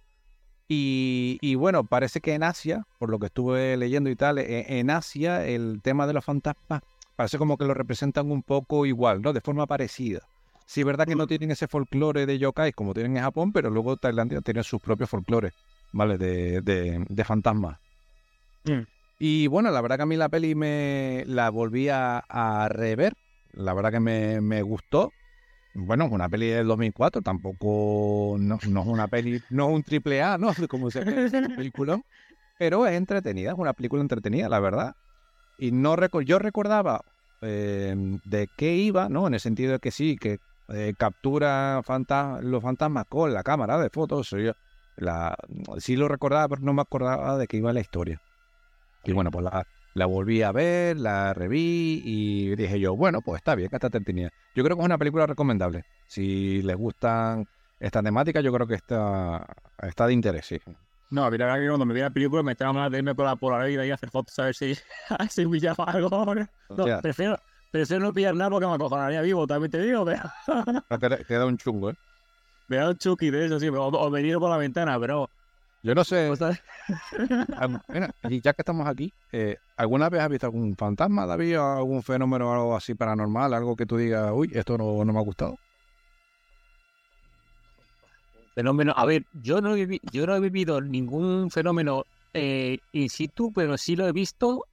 [0.68, 4.80] Y, y bueno, parece que en Asia, por lo que estuve leyendo y tal, e-
[4.80, 6.82] en Asia el tema de los fantasmas
[7.16, 9.32] parece como que lo representan un poco igual, ¿no?
[9.32, 10.22] De forma parecida.
[10.66, 13.70] Sí, es verdad que no tienen ese folclore de yokai como tienen en Japón, pero
[13.70, 15.54] luego Tailandia tiene sus propios folclores,
[15.92, 16.18] ¿vale?
[16.18, 17.78] De, de, de fantasmas.
[18.66, 18.82] Mm.
[19.18, 22.24] Y bueno, la verdad que a mí la peli me la volví a,
[22.70, 23.14] rever.
[23.54, 25.14] La verdad que me, me gustó.
[25.74, 30.22] Bueno, una peli del 2004, tampoco no, no es una peli, no es un triple
[30.22, 30.54] A, ¿no?
[30.70, 32.00] Como se película,
[32.58, 34.96] pero es entretenida, es una película entretenida, la verdad.
[35.58, 37.02] Y no yo recordaba
[37.42, 37.94] eh,
[38.24, 39.28] de qué iba, ¿no?
[39.28, 40.40] En el sentido de que sí, que
[40.70, 44.30] eh, captura fanta- los fantasmas con la cámara de fotos.
[44.30, 44.54] yo
[44.98, 45.36] la,
[45.80, 48.22] sí lo recordaba, pero no me acordaba de qué iba la historia.
[49.06, 53.40] Y bueno, pues la, la volví a ver, la reví y dije yo, bueno, pues
[53.40, 54.30] está bien, está entretenida.
[54.54, 55.84] Yo creo que es una película recomendable.
[56.08, 57.46] Si les gustan
[57.80, 59.46] esta temática, yo creo que está,
[59.82, 60.60] está de interés, sí.
[61.12, 62.98] No, a mí la verdad que cuando me vi la película me estaba mal de
[62.98, 64.76] irme por la Polaroid y hacer fotos a ver si,
[65.30, 66.36] si pillaba algo.
[66.70, 67.38] No, prefiero,
[67.72, 71.58] prefiero no pillar nada porque me acojonaría vivo, también te digo, pero queda, queda un
[71.58, 71.96] chungo, ¿eh?
[72.68, 75.30] me da un chuki de eso, sí, o, o venir por la ventana, pero...
[75.86, 76.42] Yo no sé, pues.
[77.60, 81.60] Algu- mira, y ya que estamos aquí, eh, ¿alguna vez has visto algún fantasma, David,
[81.60, 85.20] o algún fenómeno algo así paranormal, algo que tú digas, uy, esto no, no me
[85.20, 85.56] ha gustado?
[88.56, 88.94] Fenómeno.
[88.96, 93.78] A ver, yo no he, yo no he vivido ningún fenómeno eh, in situ, pero
[93.78, 94.66] sí lo he visto.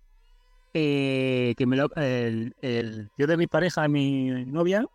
[0.74, 4.86] eh, que me lo, el, el tío de mi pareja, mi novia,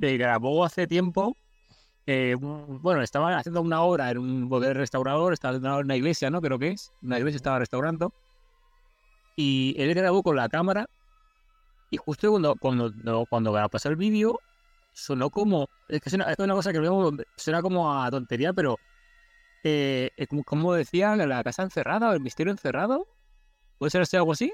[0.00, 1.36] que grabó hace tiempo.
[2.06, 6.40] Eh, bueno, estaba haciendo una obra en un bodega restaurador, estaba en una iglesia, ¿no?
[6.40, 6.92] Creo que es.
[7.02, 8.12] Una iglesia estaba restaurando.
[9.36, 10.86] Y él grabó con la cámara.
[11.90, 14.40] Y justo cuando, cuando, cuando pasó el vídeo,
[14.92, 15.68] sonó como.
[15.88, 18.78] Es que suena- es una cosa que luego suena como a tontería, pero.
[19.62, 23.06] Eh, como, como decía, la casa encerrada o el misterio encerrado.
[23.78, 24.52] ¿Puede ser algo así?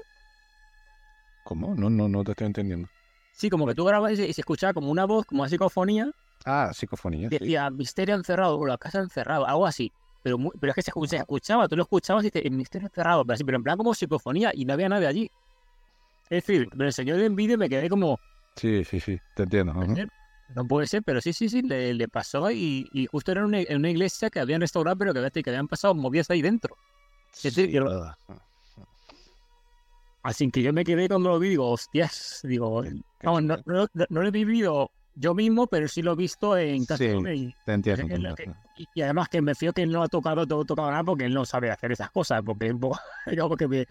[1.45, 1.75] ¿Cómo?
[1.75, 2.89] No, no, no te estoy entendiendo.
[3.31, 5.49] Sí, como que tú grabas y se, y se escuchaba como una voz, como una
[5.49, 6.11] psicofonía.
[6.49, 7.29] Ah, psicofonía.
[7.29, 7.37] sí.
[7.39, 9.91] Decía misterio encerrado o la casa encerrada, algo así.
[10.23, 12.87] Pero, muy- pero es que se se escuchaba, tú lo escuchabas y dices, el misterio
[12.87, 15.31] encerrado, pero, así, pero en plan como psicofonía y no había nadie allí.
[16.29, 18.17] Es decir, me enseñó el vídeo y me quedé como,
[18.55, 19.73] Sí, sí, sí, te entiendo.
[19.73, 19.95] ¿puede ujú.
[19.95, 20.09] ser?
[20.55, 23.59] no puede ser, pero sí, sí, sí, le, le pasó y, y justo era una,
[23.59, 26.75] en una iglesia que habían restaurado, pero que, que habían pasado movidas ahí dentro.
[27.33, 27.85] Es decir, yo-
[30.23, 32.83] así que yo me quedé cuando lo vi, digo, hostias, digo,
[33.23, 33.87] vamos, no, chulo.
[33.93, 34.89] no- no lo he vivido
[35.19, 36.97] yo mismo, pero sí lo he visto en casa.
[37.03, 37.05] Sí.
[37.33, 38.17] y- Te entiendo.
[38.17, 38.55] Lo entiendo.
[38.77, 41.25] Y, y además que me fío que él no ha tocado, todo tocado nada porque
[41.25, 42.41] él no sabe hacer esas cosas.
[42.43, 42.73] Porque
[43.35, 43.87] yo porque me-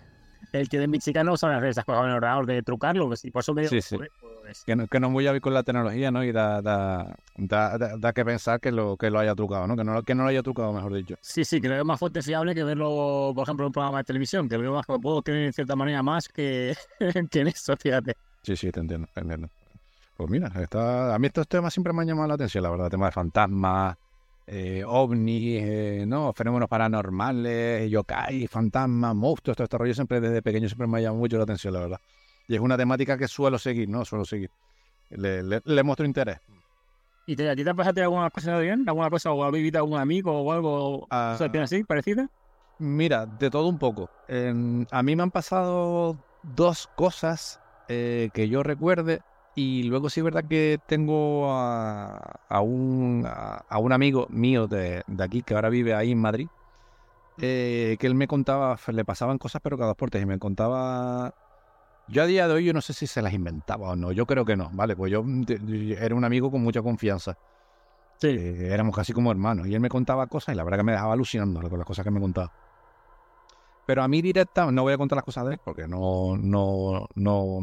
[0.53, 3.09] el que de mi chica no sabe hacer esas cosas en el ordenador de trucarlo.
[3.09, 3.97] pues, y por eso me digo, Sí, sí.
[3.97, 6.23] pues, Que no, que no a ver con la tecnología, ¿no?
[6.23, 9.75] Y da, da, da, da, da que pensar que lo, que lo haya trucado, ¿no?
[9.77, 11.17] Que no, que no lo haya trucado, mejor dicho.
[11.21, 13.99] sí, sí, que lo veo más fuerte fiable que verlo, por ejemplo, en un programa
[13.99, 14.49] de televisión.
[14.49, 16.77] Que veo más que puedo creer en cierta manera más que,
[17.31, 18.15] que en eso, fíjate.
[18.43, 19.49] Sí, sí, te entiendo, te entiendo.
[20.17, 22.89] Pues mira, está, a mí estos temas siempre me han llamado la atención, la verdad,
[22.89, 23.97] temas de fantasmas,
[24.47, 26.33] eh, ovnis, eh, ¿no?
[26.33, 31.19] Fenómenos paranormales, yokai, fantasmas, monstruos, todo este rollo siempre desde pequeño siempre me ha llamado
[31.19, 31.99] mucho la atención, la verdad.
[32.49, 34.05] Y es una temática que suelo seguir, ¿no?
[34.05, 34.51] Suelo seguir.
[35.11, 36.39] Le, le, le muestro interés.
[37.27, 38.85] ¿Y te, a ti te ha pasado alguna cosa bien?
[38.89, 41.35] ¿Alguna cosa o has vivido algún amigo o algo Ah.
[41.37, 42.29] situación así, parecida?
[42.79, 44.09] Mira, de todo un poco.
[44.29, 49.21] A mí me han pasado dos cosas eh, que yo recuerde
[49.57, 54.69] y luego sí es verdad que tengo a, a un, a, a un amigo mío
[54.69, 56.49] de, de aquí que ahora vive ahí en Madrid
[57.39, 60.39] eh, que él me contaba, le pasaban cosas pero cada dos por tres y me
[60.39, 61.35] contaba...
[62.09, 64.27] Yo a día de hoy yo no sé si se las inventaba o no, yo
[64.27, 64.95] creo que no, ¿vale?
[64.95, 65.25] Pues yo
[65.99, 67.37] era un amigo con mucha confianza.
[68.19, 68.29] Sí.
[68.29, 69.67] Eh, éramos casi como hermanos.
[69.67, 72.05] Y él me contaba cosas y la verdad que me dejaba alucinando con las cosas
[72.05, 72.53] que me contaba.
[73.87, 77.09] Pero a mí directa, no voy a contar las cosas de él porque no, no,
[77.17, 77.59] no,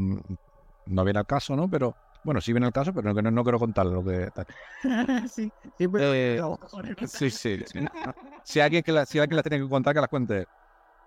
[0.85, 1.69] no viene al caso, ¿no?
[1.69, 4.45] Pero bueno, sí viene al caso, pero no, no, no quiero contar lo que tal.
[5.29, 6.01] sí, siempre.
[6.37, 6.41] Eh,
[7.05, 7.63] Sí, sí.
[8.43, 10.39] Si alguien, que la, si alguien las tiene que contar, que las cuente.
[10.39, 10.45] él.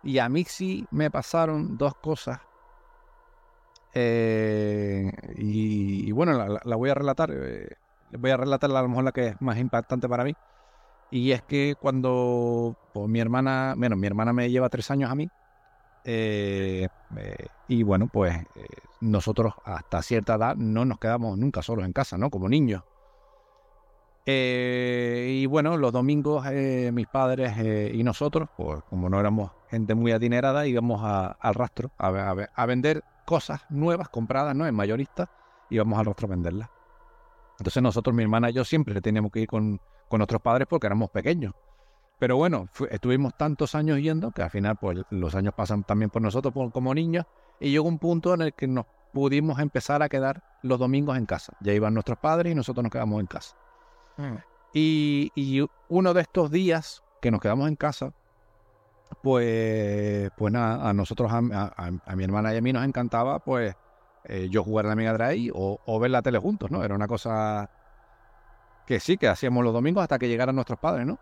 [0.03, 2.41] Y a mí sí me pasaron dos cosas.
[3.93, 7.31] Eh, y, y bueno, la, la- la voy a relatar.
[7.33, 7.69] eh,
[8.11, 10.35] voy a relatar a lo mejor la que es más impactante para mí.
[11.11, 15.17] Y es que cuando pues, mi hermana, bueno, mi hermana me lleva tres años a
[15.17, 15.31] mí.
[16.07, 18.67] Eh, eh, y bueno, pues eh,
[19.01, 22.31] nosotros hasta cierta edad no nos quedamos nunca solos en casa, ¿no?
[22.31, 22.83] Como niños.
[24.29, 26.45] Y bueno, los domingos
[26.93, 27.53] mis padres
[27.95, 32.21] y nosotros, pues como no éramos gente muy adinerada, íbamos a- al rastro a, ve-
[32.21, 34.67] a ve- a vender cosas nuevas compradas, ¿no?
[34.67, 35.29] En mayoristas,
[35.69, 36.69] íbamos al rastro a venderlas.
[37.59, 40.87] Entonces nosotros, mi hermana y yo, siempre teníamos que ir con, con nuestros padres porque
[40.89, 41.53] éramos pequeños.
[42.19, 46.23] Pero bueno, estuvimos tantos años yendo que al final, pues los años pasan también por
[46.23, 47.25] nosotros por- como niños
[47.61, 51.27] y llegó un punto en el que nos pudimos empezar a quedar los domingos en
[51.27, 51.53] casa.
[51.61, 53.55] Ya iban nuestros padres y nosotros nos quedamos en casa.
[54.17, 54.37] Mm.
[54.73, 58.13] Y, y uno de estos días que nos quedamos en casa,
[59.23, 63.39] pues, pues nada, a nosotros, a, a- a mi hermana y a mí nos encantaba,
[63.41, 63.75] pues,
[64.25, 66.83] eh, yo jugar a la Mega Drive o, o ver la tele juntos, ¿no?
[66.83, 67.71] Era una cosa
[68.87, 71.19] que sí, que hacíamos los domingos hasta que llegaran nuestros padres, ¿no?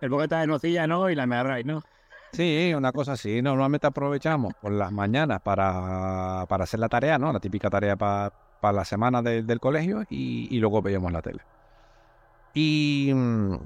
[0.00, 1.08] El boqueta de nocilla, ¿no?
[1.10, 1.82] Y la Drive, ¿no?
[2.32, 3.42] Sí, una cosa así.
[3.42, 7.32] Normalmente aprovechamos por las mañanas para, para hacer la tarea, ¿no?
[7.32, 8.32] La típica tarea para
[8.72, 11.40] la semana de- del colegio y, y luego veíamos la tele.
[12.54, 13.56] Y, mm,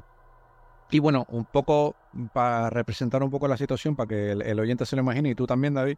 [0.90, 1.94] y bueno, un poco
[2.32, 5.34] para representar un poco la situación, para que el, el oyente se lo imagine y
[5.34, 5.96] tú también, David.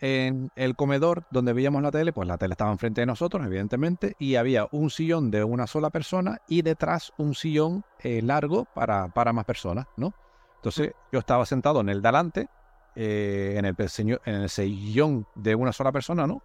[0.00, 4.14] En el comedor donde veíamos la tele, pues la tele estaba enfrente de nosotros, evidentemente,
[4.18, 9.08] y había un sillón de una sola persona y detrás un sillón eh, largo para,
[9.08, 10.12] para más personas, ¿no?
[10.56, 12.48] Entonces yo estaba sentado en el de adelante,
[12.94, 13.76] eh, en, el,
[14.24, 16.42] en el sillón de una sola persona, ¿no?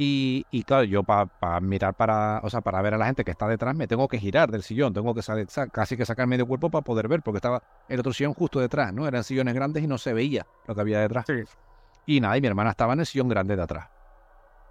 [0.00, 3.32] Y, y claro, yo para mirar para, o sea, para ver a la gente que
[3.32, 5.22] está detrás, me tengo que girar del sillón, tengo que
[5.72, 8.92] casi que sacar medio cuerpo para poder ver, porque estaba el otro sillón justo detrás,
[8.92, 9.08] ¿no?
[9.08, 11.24] Eran sillones grandes y no se veía lo que había detrás.
[11.26, 11.42] Sí.
[12.08, 13.90] Y nada, y mi hermana estaba en el sillón grande de atrás.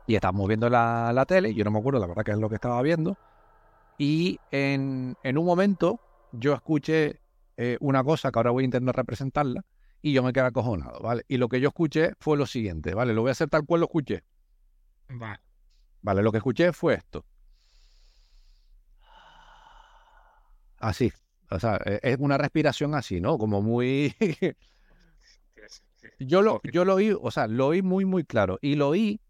[0.07, 2.49] Y estábamos viendo la, la tele, yo no me acuerdo la verdad que es lo
[2.49, 3.15] que estaba viendo.
[3.99, 5.99] Y en, en un momento
[6.31, 7.19] yo escuché
[7.55, 9.63] eh, una cosa que ahora voy a intentar representarla
[10.01, 11.25] y yo me quedé acojonado, ¿vale?
[11.27, 13.13] Y lo que yo escuché fue lo siguiente, ¿vale?
[13.13, 14.23] Lo voy a hacer tal cual lo escuché.
[15.11, 15.39] Va.
[16.01, 17.23] Vale, lo que escuché fue esto.
[20.79, 21.13] Así.
[21.51, 23.37] O sea, e- es una respiración así, ¿no?
[23.37, 24.15] Como muy...
[26.19, 28.57] yo, lo, yo lo oí, o sea, lo oí muy, muy claro.
[28.61, 29.21] Y lo oí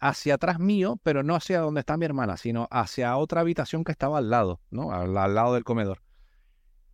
[0.00, 3.92] hacia atrás mío, pero no hacia donde está mi hermana, sino hacia otra habitación que
[3.92, 4.92] estaba al lado, ¿no?
[4.92, 6.02] Al, al lado del comedor.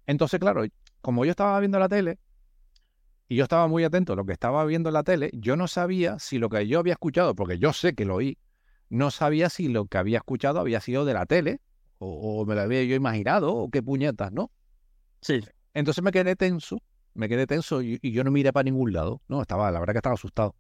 [0.07, 0.65] Entonces, claro,
[1.01, 2.19] como yo estaba viendo la tele,
[3.29, 5.67] y yo estaba muy atento a lo que estaba viendo en la tele, yo no
[5.67, 8.39] sabía si lo que yo había escuchado, porque yo sé que lo oí,
[8.89, 11.61] no sabía si lo que había escuchado había sido de la tele,
[11.99, 14.53] o, o me lo había yo imaginado, o qué puñetas, ¿no?
[15.23, 15.41] Sí.
[15.75, 16.81] Entonces me quedé tenso,
[17.17, 19.43] me quedé tenso y, yo no miré para ningún lado, ¿no?
[19.43, 20.55] Estaba, la verdad que estaba asustado.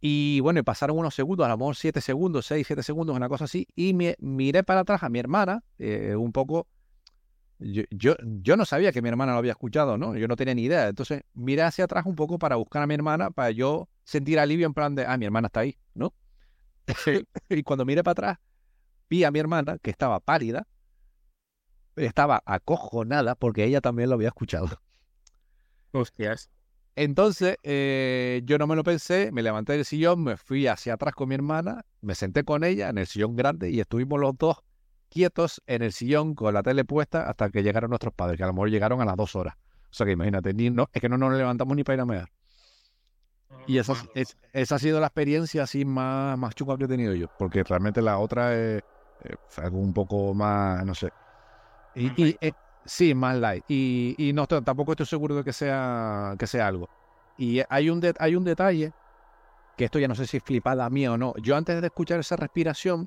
[0.00, 3.44] Y bueno, pasaron unos segundos, a lo mejor siete segundos, seis, siete segundos, una cosa
[3.44, 6.66] así, y me, miré para atrás a mi hermana, eh, un poco...
[7.60, 10.16] Yo, yo, yo no sabía que mi hermana lo había escuchado, ¿no?
[10.16, 10.88] Yo no tenía ni idea.
[10.88, 14.66] Entonces miré hacia atrás un poco para buscar a mi hermana, para yo sentir alivio
[14.66, 16.12] en plan de, ah, mi hermana está ahí, ¿no?
[17.48, 18.38] y cuando miré para atrás,
[19.08, 20.66] vi a mi hermana, que estaba pálida,
[21.96, 24.68] estaba acojonada porque ella también lo había escuchado.
[25.92, 26.50] Hostias.
[26.94, 31.14] Entonces, eh, yo no me lo pensé, me levanté del sillón, me fui hacia atrás
[31.14, 34.58] con mi hermana, me senté con ella en el sillón grande y estuvimos los dos
[35.08, 38.46] quietos en el sillón con la tele puesta hasta que llegaron nuestros padres, que a
[38.46, 39.54] lo mejor llegaron a las dos horas.
[39.56, 42.06] O sea que imagínate, ni, no, es que no nos levantamos ni para ir a
[42.06, 42.28] mear.
[43.64, 47.14] Y esa, es- esa ha sido la experiencia así más, más chunga que he tenido
[47.14, 48.82] yo, porque realmente la otra es,
[49.20, 51.10] eh, fue algo un poco más, no sé.
[51.94, 52.52] Y, eh,
[52.84, 53.64] sí, más light.
[53.68, 56.88] Y, y no estoy- tampoco estoy seguro de que sea, que sea algo.
[57.36, 58.92] Y hay un, de- hay un detalle,
[59.76, 61.34] que esto ya no sé si es flipada mía o no.
[61.42, 63.06] Yo antes de escuchar esa respiración,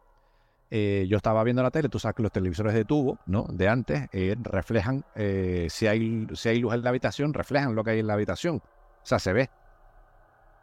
[0.71, 3.45] eh, yo estaba viendo la tele, tú sabes que los televisores de tubo, ¿no?
[3.49, 7.83] De antes, eh, reflejan, eh, si, hay, si hay luz en la habitación, reflejan lo
[7.83, 8.57] que hay en la habitación.
[8.57, 9.49] O sea, se ve.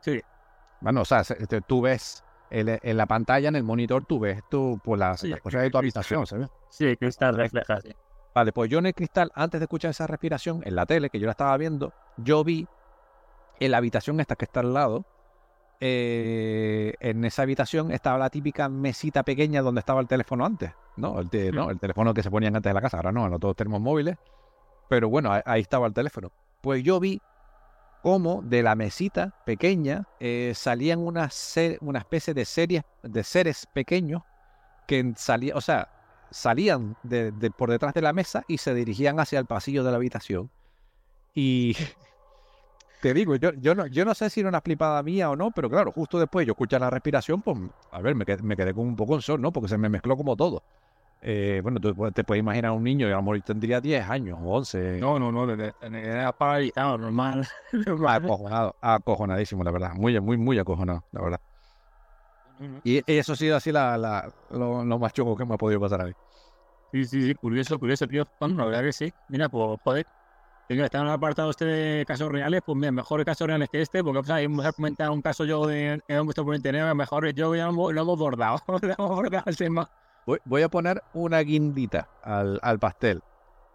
[0.00, 0.20] Sí.
[0.80, 4.18] Bueno, o sea, se- te- tú ves en, en la pantalla, en el monitor, tú
[4.18, 6.48] ves tú, pues, las, Sí, las cosas de tu habitación, ¿sabes?
[6.70, 7.92] Sí, cristal refleja, sí.
[8.34, 11.18] Vale, pues yo en el cristal, antes de escuchar esa respiración, en la tele, que
[11.18, 12.66] yo la estaba viendo, yo vi
[13.60, 15.04] en la habitación esta que está al lado,
[15.80, 21.20] eh, en esa habitación estaba la típica mesita pequeña donde estaba el teléfono antes, ¿no?
[21.20, 21.70] El, te- ¿no?
[21.70, 24.16] El teléfono que se ponían antes de la casa, ahora no, ahora todos tenemos móviles,
[24.88, 26.30] pero bueno, ahí, ahí estaba el teléfono.
[26.62, 27.20] Pues yo vi
[28.02, 31.30] cómo de la mesita pequeña eh, salían una,
[31.80, 34.22] una especie de series de seres pequeños
[34.86, 35.88] que salían, o sea,
[36.32, 39.90] salían de, de por detrás de la mesa y se dirigían hacia el pasillo de
[39.90, 40.50] la habitación.
[41.34, 41.76] Y
[43.00, 45.50] te digo, yo, yo, no, yo no sé si era una flipada mía o no,
[45.50, 47.58] pero claro, justo después yo escuché la respiración, pues,
[47.90, 49.52] a ver, me quedé, me quedé con un poco en sol, ¿no?
[49.52, 50.62] Porque se me mezcló como todo.
[51.24, 54.38] Eh, bueno, tú te puedes imaginar un niño, y a lo mejor tendría 10 años
[54.42, 54.98] o 11.
[55.00, 57.46] No, no, no, era paralizado, normal.
[57.86, 58.24] normal.
[58.24, 59.92] Acojonado, acojonadísimo, la verdad.
[59.94, 61.40] Muy, muy, muy acojonado, la verdad.
[62.84, 65.58] Y, y eso ha sido así la, la- lo, lo más choco que me ha
[65.58, 66.12] podido pasar a mí.
[66.92, 68.26] Sí, sí, sí, curioso, curioso, tío.
[68.38, 69.12] Bueno, la verdad que sí.
[69.28, 70.06] Mira, pues, joder.
[70.68, 73.68] Tengo que estar en el apartado este de casos reales, pues mira, mejores casos reales
[73.68, 76.54] que este, porque o sea, hemos comentado un caso yo de que hemos visto por
[76.54, 79.90] internet, mejor yo ya lo, lo hemos bordado, lo hemos bordado el tema.
[80.24, 83.22] Voy, voy a poner una guindita al, al pastel.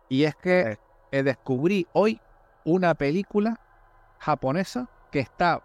[0.09, 0.79] Y es que
[1.11, 2.19] eh, descubrí hoy
[2.63, 3.59] una película
[4.19, 5.61] japonesa que está,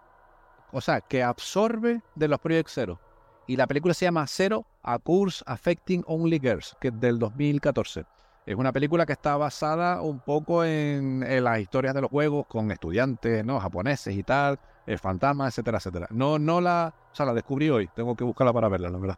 [0.73, 2.99] o sea, que absorbe de los Project Zero.
[3.47, 8.03] Y la película se llama Zero, A Course Affecting Only Girls, que es del 2014.
[8.45, 12.45] Es una película que está basada un poco en, en las historias de los juegos
[12.47, 13.59] con estudiantes, ¿no?
[13.59, 16.07] Japoneses y tal, eh, fantasmas, etcétera, etcétera.
[16.11, 17.89] No, no la, o sea, la descubrí hoy.
[17.95, 19.17] Tengo que buscarla para verla, la verdad.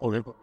[0.00, 0.36] Joder, pues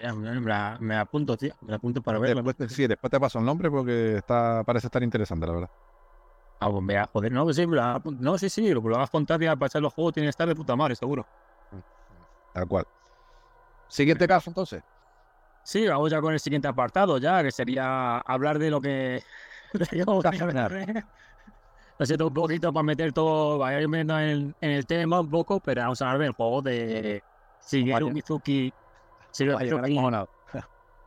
[0.79, 2.19] me, apunto, tío, me apunto para.
[2.19, 5.69] Después, te- sí, después te paso el nombre porque está, parece estar interesante, la verdad.
[6.59, 9.09] Ah, pues mira, joder, no, pues sí, la no, sí, sí, lo que lo hagas
[9.09, 11.25] contar ya para echar los juegos tiene que estar de puta madre, seguro.
[12.53, 12.85] Tal cual.
[13.87, 14.81] Siguiente caso, entonces.
[15.63, 19.21] Sí, vamos ya con el siguiente apartado, ya, que sería hablar de lo que.
[21.97, 25.61] Lo siento un poquito para meter todo, vaya metiendo en, en el tema un poco,
[25.61, 27.23] pero vamos a hablar del juego de
[27.65, 28.11] Shigeru.
[28.11, 28.73] Mizuki.
[29.33, 29.97] Shigeru Mizuki.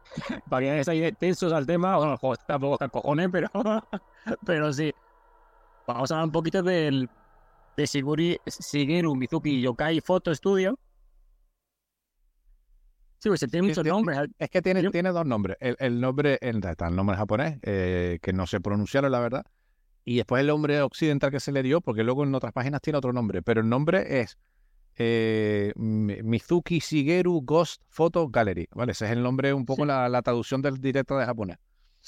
[0.49, 3.51] Para que estéis tensos al tema, bueno, el juego tampoco está cojones, pero,
[4.47, 4.95] pero sí.
[5.89, 7.09] Vamos a hablar un poquito del
[7.78, 10.78] de Shiguri, Shigeru Mizuki Yokai Photo Studio.
[13.20, 14.18] Sí, pues tiene muchos nombres.
[14.39, 15.57] Es que tiene, tiene dos nombres.
[15.61, 19.47] El, el nombre, el, está el nombre japonés, eh, que no sé pronunciarlo, la verdad.
[20.05, 22.99] Y después el nombre occidental que se le dio, porque luego en otras páginas tiene
[22.99, 23.41] otro nombre.
[23.41, 24.36] Pero el nombre es
[24.97, 28.68] eh, Mi- Mizuki Shigeru Ghost Photo Gallery.
[28.74, 28.93] ¿Vale?
[28.93, 29.89] Ese es el nombre, un poco Sí.
[29.89, 31.57] la, la traducción del directo de japonés.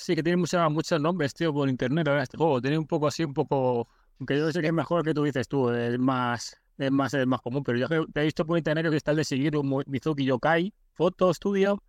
[0.00, 2.58] Sí, que tiene muchos, muchos nombres, tío, por internet ahora este juego.
[2.62, 3.86] Tiene un poco así, un poco.
[4.18, 7.26] Aunque yo sé que es mejor que tú dices tú, es más, es más, es
[7.26, 7.62] más común.
[7.62, 11.82] Pero yo he visto por internet que está el de Shigeru Mizuki Yokai Photo Studio.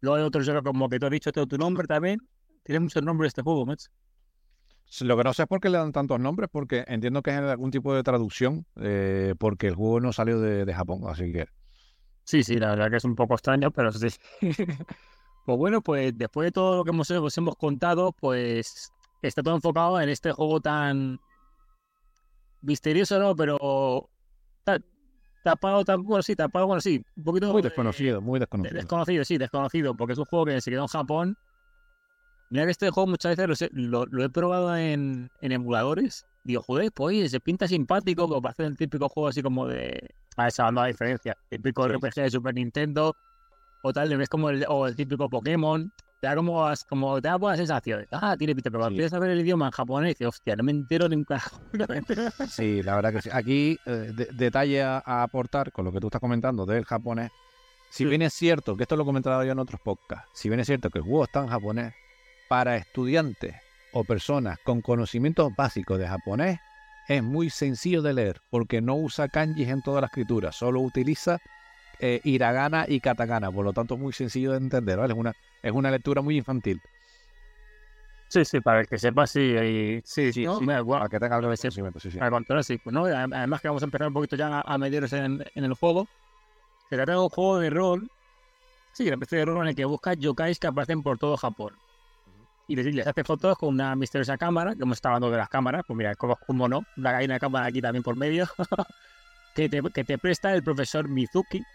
[0.00, 2.18] Luego hay otros, como que tú has dicho todo tu nombre también.
[2.62, 3.90] Tiene muchos nombres este juego, macho.
[5.00, 7.36] Lo que no sé es por qué le dan tantos nombres, porque entiendo que es
[7.36, 11.46] algún tipo de traducción, eh, porque el juego no salió de, de Japón, así que
[12.24, 14.08] Sí, sí, la verdad que es un poco extraño, pero sí.
[15.48, 18.92] Pues bueno, pues después de todo lo que hemos, os hemos contado, pues
[19.22, 21.18] está todo enfocado en este juego tan
[22.60, 23.34] misterioso, ¿no?
[23.34, 24.10] Pero
[24.62, 24.78] ta-
[25.42, 28.74] tapado, tan, bueno, sí, tapado, bueno, sí, un poquito muy desconocido, muy de- desconocido.
[28.76, 31.38] desconocido, sí, desconocido, porque es un juego que se quedó en Japón.
[32.50, 36.26] Mira que este juego muchas veces lo, sé- lo- lo he probado en, en emuladores.
[36.44, 40.10] Digo, joder, pues se pinta simpático, como parece el típico juego así como de...
[40.36, 41.38] A esa no hay diferencia.
[41.48, 41.94] Típico Sí.
[41.94, 43.16] RPG de Super Nintendo
[43.82, 45.90] o tal, le ves como el, o el típico Pokémon.
[46.20, 48.04] Te da como, como te da buena sensación.
[48.10, 48.94] Ah, tiene pinta, pero cuando Sí.
[49.02, 51.60] empiezas a ver el idioma en japonés, dices, hostia, no me entero ni un carajo.
[52.50, 53.30] Sí, la verdad que sí.
[53.32, 57.30] Aquí, eh, de- detalle a, a aportar con lo que tú estás comentando del japonés.
[57.90, 58.08] Si Sí.
[58.10, 60.66] bien es cierto, que esto lo he comentado yo en otros podcasts, si bien es
[60.66, 61.92] cierto que el juego está en japonés,
[62.48, 63.54] para estudiantes
[63.92, 66.58] o personas con conocimientos básicos de japonés,
[67.06, 71.38] es muy sencillo de leer, porque no usa kanjis en toda la escritura, solo utiliza
[71.98, 75.12] eh, hiragana y katakana, por lo tanto es muy sencillo de entender, ¿vale?
[75.14, 76.80] Es una, es una lectura muy infantil,
[78.30, 79.40] Sí, sí, para el que sepa, sí.
[79.40, 80.66] y- sí, Sí, no, sí.
[80.66, 82.18] guau, para que tenga algo de conocimiento, sí, sí.
[82.18, 85.74] Pues no, además que vamos a empezar un poquito ya a, a en, en el
[85.74, 86.08] juego.
[86.90, 88.10] Se trata de un juego de rol.
[88.92, 91.78] Sí, una especie de rol en el que buscas yokais que aparecen por todo Japón.
[92.66, 95.48] Y les, les hace fotos con una misteriosa cámara, que hemos estado hablando de las
[95.48, 95.82] cámaras.
[95.86, 98.46] Pues mira, como, como no, hay una cámara aquí también por medio.
[99.54, 101.66] que, te, que te presta el profesor Mizuki.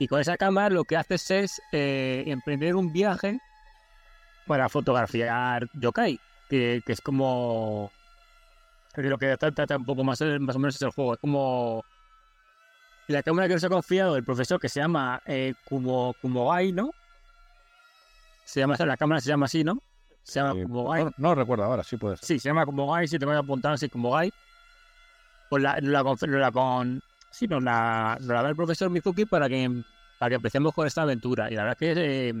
[0.00, 3.38] Y con esa cámara lo que haces es eh, emprender un viaje
[4.46, 6.18] para fotografiar yokai.
[6.48, 7.92] Que, que es como
[8.94, 11.14] que lo que trata, trata un poco más, más o menos es el juego.
[11.14, 11.84] Es como
[13.06, 16.90] la cámara que nos ha confiado el profesor que se llama eh, Kumo, Kumogai, ¿no?
[18.44, 19.80] Se llama, la cámara se llama así, ¿no?
[20.24, 21.04] Se llama Eh, Kumogai.
[21.04, 22.26] no, no recuerdo ahora, sí puede ser.
[22.26, 24.32] Sí, se llama Kumogai, si te voy a apuntar así Kumogai.
[25.50, 27.02] pues la, la, la con...
[27.30, 29.82] Sí, nos la, nos el profesor Mizuki para que,
[30.18, 31.50] para que empecemos con esta aventura.
[31.50, 32.34] Y la verdad es que eh,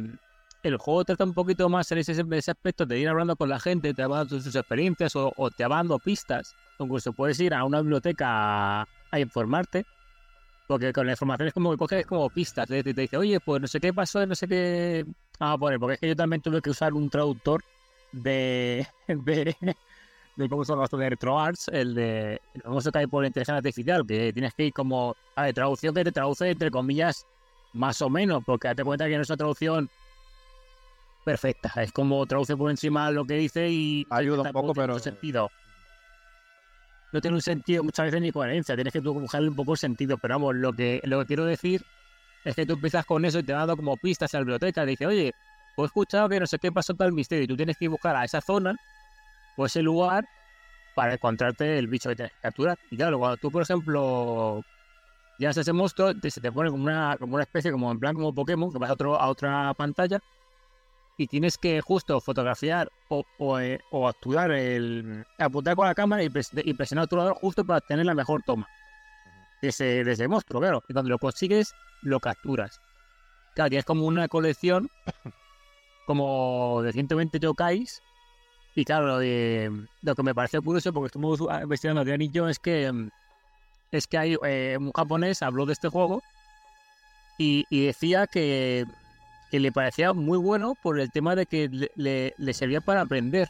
[0.62, 3.60] el juego trata un poquito más en ese, ese aspecto de ir hablando con la
[3.60, 6.54] gente, te va dando sus experiencias o, o te va dando pistas.
[6.78, 9.86] Incluso puedes ir a una biblioteca a, informarte.
[10.66, 12.68] Porque con la información es como que coges como pistas.
[12.68, 15.04] Te, te dice, oye, pues no sé qué pasó, no sé qué.
[15.38, 17.62] Vamos a poner, porque es que yo también tuve que usar un traductor
[18.12, 18.86] de,
[20.48, 22.40] de de RetroArts, el de.
[22.54, 25.16] El famoso que hay por inteligencia artificial, que tienes que ir como.
[25.36, 27.26] A ver, traducción que te traduce entre comillas,
[27.72, 29.88] más o menos, porque date cuenta que no es una traducción
[31.24, 31.72] perfecta.
[31.82, 34.06] Es como traduce por encima lo que dice y.
[34.10, 35.50] Ayuda un poco, pero- sentido.
[37.12, 39.78] No tiene un sentido muchas veces ni coherencia, tienes que tú buscarle un poco el
[39.78, 41.84] sentido, pero vamos, lo que, lo que quiero decir
[42.44, 44.84] es que tú empiezas con eso y te va dando como pistas a la biblioteca,
[44.84, 45.34] te dice, oye,
[45.74, 47.90] pues he escuchado que no sé qué pasó tal misterio, y tú tienes que ir
[47.90, 48.76] buscar a esa zona
[49.56, 50.24] o ese lugar
[50.94, 52.78] para encontrarte el bicho que tienes que capturar.
[52.90, 54.62] Y claro, cuando tú, por ejemplo,
[55.38, 58.34] ya ese monstruo, se te pone como una, como una especie, como en plan como
[58.34, 60.20] Pokémon, que vas a, otro, a otra pantalla
[61.16, 63.78] y tienes que justo fotografiar o, o, eh,
[64.08, 68.06] actuar el apuntar con la cámara y, pres- y presionar tu lado justo para tener
[68.06, 68.66] la mejor toma
[69.60, 70.82] de ese monstruo, claro.
[70.88, 72.80] Y cuando lo consigues, lo capturas.
[73.54, 74.88] Claro, tienes como una colección
[76.06, 78.00] como de 120 yokais.
[78.74, 79.70] Y claro, lo, de,
[80.02, 83.08] lo que me parece curioso, porque estuvimos investigando Adrián y yo, es que mm,
[83.92, 86.22] es que hay eh, un japonés habló de este juego
[87.38, 88.84] y, y decía que,
[89.50, 93.00] que le parecía muy bueno por el tema de que le, le- le servía para
[93.02, 93.48] aprender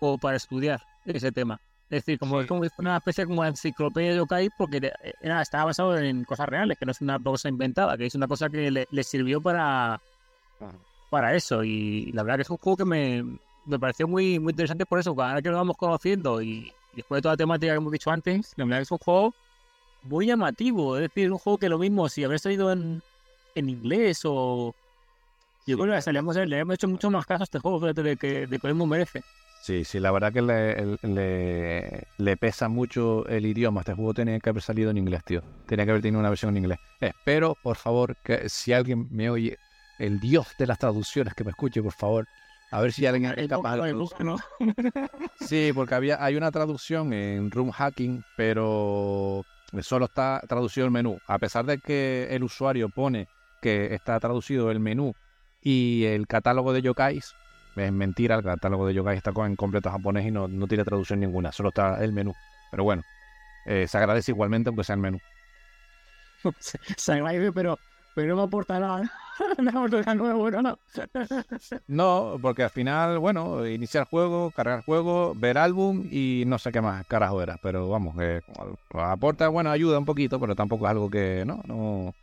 [0.00, 1.60] o para estudiar ese tema.
[1.90, 5.42] Es decir, como, es como una especie como de enciclopedia de yokai porque le- era,
[5.42, 8.48] estaba basado en cosas reales, que no es una cosa inventada, que es una cosa
[8.48, 10.00] que le, le sirvió para,
[11.10, 11.62] para eso.
[11.62, 14.98] Y la verdad que es un juego que me, me pareció muy, muy interesante por
[14.98, 18.10] eso, ahora que lo vamos conociendo y, después de toda la temática que hemos dicho
[18.10, 19.34] antes, la verdad es un juego
[20.02, 20.96] muy llamativo.
[20.96, 23.02] Es decir, un juego que lo mismo, si habría salido en,
[23.54, 24.74] en inglés o...
[25.66, 28.16] Yo creo que salíamos, le hemos hecho mucho más caso a este juego fíjate, de
[28.16, 29.22] que, de que mismo merece.
[29.62, 33.80] Sí, sí, la verdad que le, le, le pesa mucho el idioma.
[33.80, 35.42] Este juego tenía que haber salido en inglés, tío.
[35.66, 36.78] Tenía que haber tenido una versión en inglés.
[37.00, 39.58] Espero, por favor, que si alguien me oye,
[39.98, 42.28] el dios de las traducciones, que me escuche, por favor.
[42.70, 44.36] A ver si alguien es capaz de ¿no?
[45.40, 49.44] Sí, porque había, hay una traducción en Room Hacking, pero
[49.82, 51.18] solo está traducido el menú.
[51.26, 53.28] A pesar de que el usuario pone
[53.62, 55.14] que está traducido el menú
[55.62, 57.34] y el catálogo de yokais,
[57.76, 61.20] es mentira, el catálogo de yokais está en completo japonés y no, no tiene traducción
[61.20, 62.32] ninguna, solo está el menú.
[62.70, 63.02] Pero bueno,
[63.64, 65.18] eh, se agradece igualmente aunque sea el menú.
[66.58, 67.78] se agradece, pero,
[68.16, 69.12] pero no me aporta nada.
[69.58, 70.78] no nuevo, no, no.
[71.86, 76.80] No, porque al final, bueno, iniciar juego, cargar juego, ver álbum y no sé qué
[76.80, 77.58] más carajo era.
[77.62, 78.40] Pero vamos, que
[78.94, 82.14] aporta, bueno, ayuda un poquito, pero tampoco es algo que, no, no.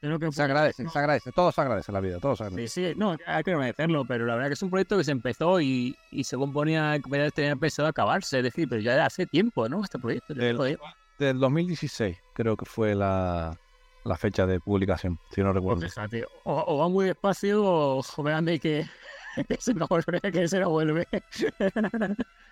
[0.00, 2.48] Creo que Se agradece, se agradece, todo se agradece en la vida, todo se Sí,
[2.50, 2.92] agradece.
[2.92, 5.60] sí, no, hay que agradecerlo, pero la verdad que es un proyecto que se empezó
[5.60, 6.98] y, y según ponía,
[7.34, 9.84] tenía pensado acabarse, es decir, pero ya hace tiempo, ¿no?
[9.84, 10.34] Este proyecto.
[10.34, 10.78] Del-
[11.18, 13.56] Del 2016 creo que fue la,
[14.04, 15.80] la fecha de publicación, si no recuerdo.
[15.80, 18.84] pues fíjate, o, o va muy despacio o, o vean de que,
[19.48, 21.06] que se nos vuelve, que se nos vuelve.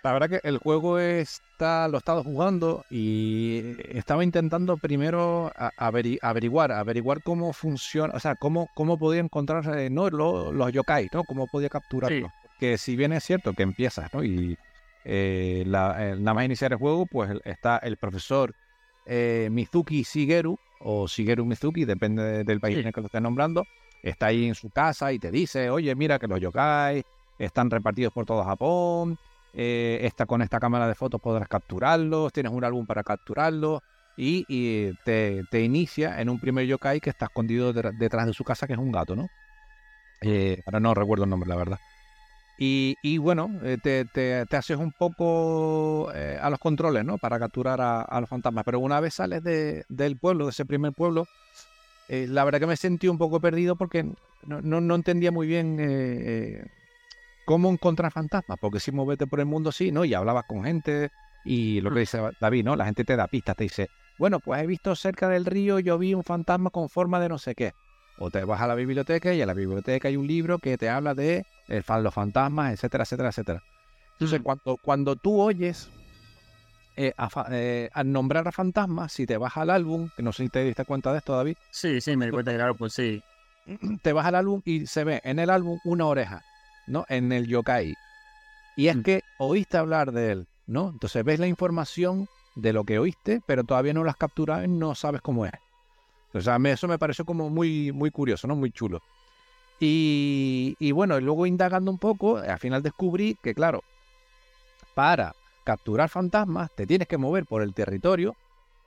[0.03, 6.71] La verdad que el juego está, lo he estado jugando y estaba intentando primero averiguar,
[6.71, 10.09] averiguar cómo funciona, o sea, cómo, cómo podía encontrar eh, ¿no?
[10.09, 11.23] Lo- los yokai, ¿no?
[11.23, 12.31] Cómo podía capturarlos.
[12.59, 14.23] Que si bien es cierto que empiezas, ¿no?
[14.23, 14.57] Y
[15.05, 18.53] eh, la- eh, nada más iniciar el juego, pues está el profesor
[19.05, 22.81] eh, Mizuki Shigeru, o Shigeru Mizuki, depende de- del país Sí.
[22.81, 23.65] en el que lo estés nombrando,
[24.01, 27.03] está ahí en su casa y te dice, oye, mira que los yokai
[27.37, 29.17] están repartidos por todo Japón,
[29.53, 33.81] eh, esta, con esta cámara de fotos podrás capturarlos, tienes un álbum para capturarlos
[34.15, 38.33] y, y te, te inicia en un primer yokai que está escondido de- detrás de
[38.33, 39.27] su casa, que es un gato, ¿no?
[40.21, 41.79] Eh, ahora no recuerdo el nombre, la verdad.
[42.63, 47.17] Y, y bueno, eh, te, te- te haces un poco eh, a los controles, ¿no?
[47.17, 48.63] Para capturar a, a los fantasmas.
[48.65, 51.27] Pero una vez sales de- del pueblo, de ese primer pueblo,
[52.07, 54.03] eh, la verdad que me sentí un poco perdido porque
[54.43, 55.85] no, no- no entendía muy bien eh,
[56.61, 56.65] eh,
[57.45, 58.57] cómo encontrar fantasmas.
[58.59, 60.05] Porque si movete por el mundo, sí, ¿no?
[60.05, 61.11] Y hablabas con gente
[61.43, 62.75] y lo que dice David, ¿no?
[62.75, 65.97] La gente te da pistas, te dice, bueno, pues he visto cerca del río, yo
[65.97, 67.73] vi un fantasma con forma de no sé qué.
[68.23, 70.89] O te vas a la biblioteca y en la biblioteca hay un libro que te
[70.89, 73.63] habla de el fan- los fantasmas, etcétera, etcétera, etcétera.
[74.13, 74.43] Entonces, Mm.
[74.43, 75.89] cuando, cuando tú oyes
[76.95, 80.43] eh, a eh, al nombrar a fantasmas, si te vas al álbum, que no sé
[80.43, 83.23] si te diste cuenta de esto, David, Sí, sí, me di cuenta claro, pues sí.
[84.03, 86.45] te vas al álbum y se ve en el álbum una oreja,
[86.85, 87.05] ¿no?
[87.09, 87.95] En el yokai.
[88.75, 89.01] Y es Mm.
[89.01, 90.89] que oíste hablar de él, ¿no?
[90.89, 94.67] Entonces ves la información de lo que oíste, pero todavía no lo has capturado y
[94.67, 95.53] no sabes cómo es.
[96.33, 98.55] O sea, me- eso me pareció como muy, muy curioso, ¿no?
[98.55, 99.01] Muy chulo.
[99.79, 103.83] Y, y bueno, y luego indagando un poco, al final descubrí que, claro,
[104.93, 108.35] para capturar fantasmas te tienes que mover por el territorio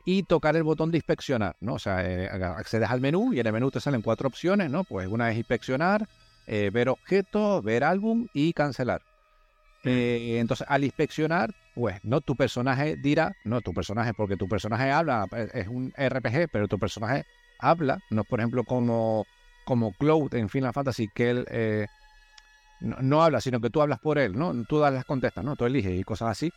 [0.05, 1.75] y tocar el botón de inspeccionar, ¿no?
[1.75, 4.85] O sea, eh, accedes al menú y en el menú te salen cuatro opciones, ¿no?
[4.85, 6.07] Pues una es inspeccionar,
[6.47, 9.01] eh, ver objetos, ver álbum y cancelar.
[9.85, 12.21] Eh, entonces, al inspeccionar, pues, ¿no?
[12.21, 16.69] Tu personaje dirá, no, tu personaje, porque tu personaje habla, eh, es un RPG, pero
[16.69, 17.25] tu personaje
[17.59, 19.27] habla, no por ejemplo como,
[19.65, 21.87] como Cloud en Final Fantasy, que él eh,
[22.81, 24.53] no, habla, sino que tú hablas por él, ¿no?
[24.65, 25.57] Tú das las contestas, ¿no?
[25.57, 26.53] Tú eliges y cosas así.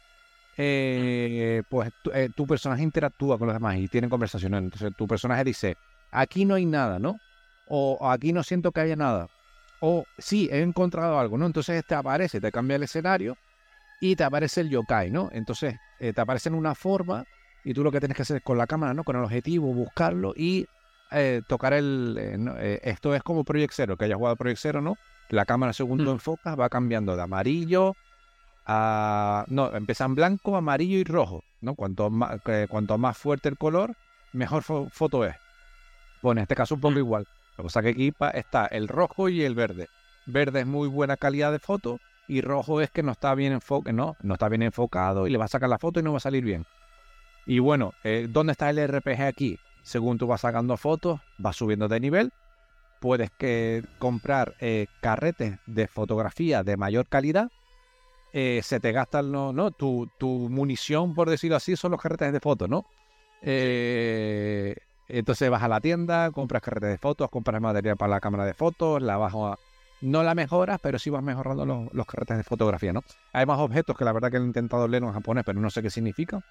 [0.59, 4.61] Eh, pues tu, tu personaje interactúa con los demás y tienen conversaciones.
[4.61, 5.77] Entonces tu personaje dice,
[6.11, 7.19] aquí no hay nada, ¿no?
[7.67, 9.27] O aquí no siento que haya nada.
[9.79, 11.45] O sí, he encontrado algo, ¿no?
[11.45, 13.37] Entonces te aparece, te cambia el escenario
[13.99, 15.29] y te aparece el yokai, ¿no?
[15.31, 17.23] Entonces eh, te aparece en una forma
[17.63, 19.03] y tú lo que tienes que hacer es con la cámara, ¿no?
[19.03, 20.65] Con el objetivo, buscarlo y
[21.11, 22.15] eh, tocar el...
[22.19, 24.95] eh, no, esto es como Project Zero, que haya jugado Project Zero, ¿no?
[25.29, 26.13] La cámara según tú Mm.
[26.13, 27.95] enfocas va cambiando de amarillo
[28.65, 29.45] a...
[29.47, 31.75] No, empieza en blanco, amarillo y rojo, ¿no?
[31.75, 32.39] Cuanto más,
[32.69, 33.93] cuanto más fuerte el color,
[34.33, 35.35] mejor fo- foto es.
[36.21, 37.25] Pues en este caso un poco igual.
[37.57, 39.87] Lo que pasa que aquí está el rojo y el verde.
[40.25, 43.93] Verde es muy buena calidad de foto y rojo es que no está bien enfoque,
[43.93, 46.17] no, no está bien enfocado y le va a sacar la foto y no va
[46.17, 46.65] a salir bien.
[47.45, 49.57] Y bueno, eh, ¿dónde está el RPG aquí?
[49.81, 52.33] Según tú vas sacando fotos, vas subiendo de nivel.
[52.99, 57.49] Puedes que comprar eh, carretes de fotografía de mayor calidad.
[58.33, 62.33] Eh, se te gastan no, no tu, tu munición, por decirlo así, son los carretes
[62.33, 62.85] de fotos, ¿no?
[65.09, 68.53] Entonces vas a la tienda, compras carretes de fotos, compras material para la cámara de
[68.53, 69.57] fotos, la vas a...
[70.01, 73.03] No la mejoras, pero sí vas mejorando los, los carretes de fotografía, ¿no?
[73.33, 75.81] Hay más objetos que la verdad que he intentado leer en japonés, pero no sé
[75.81, 76.43] qué significa.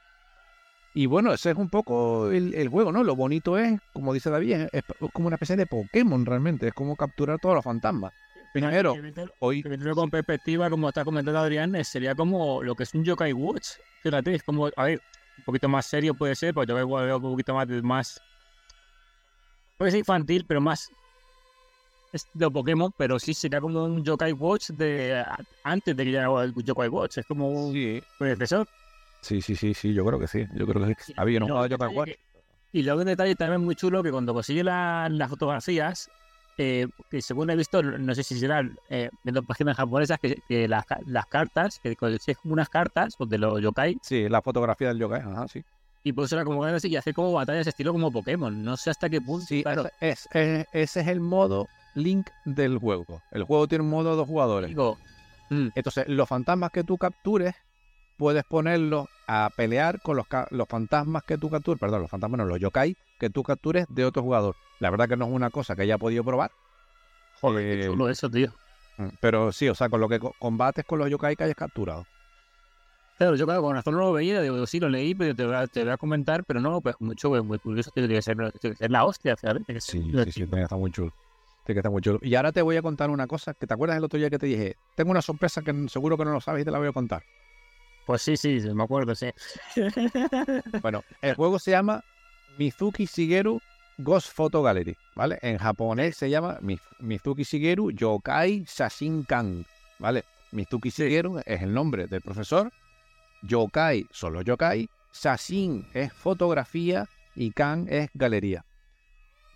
[0.94, 3.05] Y bueno, ese es un poco el, el juego, ¿no?
[3.05, 6.74] Lo bonito es, como dice David, es, es como una especie de Pokémon realmente, es
[6.74, 8.12] como capturar todos los fantasmas.
[8.53, 8.94] Primero,
[9.40, 9.62] hoy...
[9.94, 13.72] con perspectiva, como está comentando Adrián, eh, sería como lo que es un Yokai Watch.
[14.03, 15.03] Fíjate, es como, a ver,
[15.36, 18.22] un poquito más serio puede ser, porque Watch veo un poquito más, más
[19.76, 20.90] puede ser infantil, pero más
[22.16, 25.24] es de Pokémon, pero sí sería como un Yokai Watch de
[25.62, 27.18] antes de que llegara el Yokai Watch.
[27.18, 28.66] Es como un Sí, predecesor.
[29.22, 31.12] sí, sí, sí, sí, yo creo que sí, yo creo que sí.
[31.16, 32.08] Había no Y jugado luego Yokai un Watch.
[32.10, 32.18] que-
[32.72, 36.10] Y luego un detalle también muy chulo que cuando consigue la- las fotografías,
[36.58, 40.66] eh, que según he visto, no sé si será eh, viendo páginas japonesas, que, que
[40.68, 44.88] las, las cartas, que es como unas cartas pues, de los yokai, Sí, la fotografía
[44.88, 45.62] del yokai, ajá, sí.
[46.02, 48.62] y puedes usarla como y hacer como batallas estilo como Pokémon.
[48.62, 49.44] No sé hasta qué punto.
[49.46, 49.84] Sí, claro.
[50.00, 51.66] es, es- ese es el modo
[51.97, 53.22] Link del juego.
[53.30, 54.68] El juego tiene un modo de dos jugadores.
[54.68, 54.99] Digo,
[55.51, 57.55] mm, Entonces, los fantasmas que tú captures,
[58.16, 62.44] puedes ponerlos a pelear con los, los fantasmas que tú captures, perdón, los fantasmas no,
[62.44, 64.57] los yokai que tú captures de otro jugador.
[64.78, 66.53] La verdad que no es una cosa que haya podido probar,
[67.40, 68.55] joder, Eh, chulo eso, tío.
[68.99, 71.57] mm, pero sí, o sea, con lo que co- combates con los yokai que hayas
[71.57, 72.07] capturado.
[73.18, 75.55] Claro, yo claro, con razón no lo veía, digo, sí lo leí, pero te voy
[75.55, 78.36] a, te voy a comentar, pero no, pues mucho, pues, muy curioso, tiene que ser,
[78.90, 79.80] la hostia, fíjate.
[79.80, 81.12] Sí, sí, sí, estar muy chulo.
[81.66, 82.18] Que estar muy chulo.
[82.22, 84.38] Y ahora te voy a contar una cosa, que te acuerdas el otro día que
[84.38, 86.88] te dije, tengo una sorpresa que seguro que no lo sabes y te la voy
[86.88, 87.22] a contar.
[88.06, 89.30] Pues sí, sí, me acuerdo, sí.
[90.82, 92.02] Bueno, el juego se llama
[92.59, 93.60] Mizuki Shigeru
[93.98, 95.38] Ghost Photo Gallery, ¿vale?
[95.43, 99.64] En japonés se llama Mi- Mizuki Shigeru Yokai Shashinkan,
[99.98, 100.22] ¿vale?
[100.52, 102.70] Mizuki Shigeru es el nombre del profesor,
[103.43, 108.64] Yokai solo yokai, Shashin es fotografía y Kan es galería.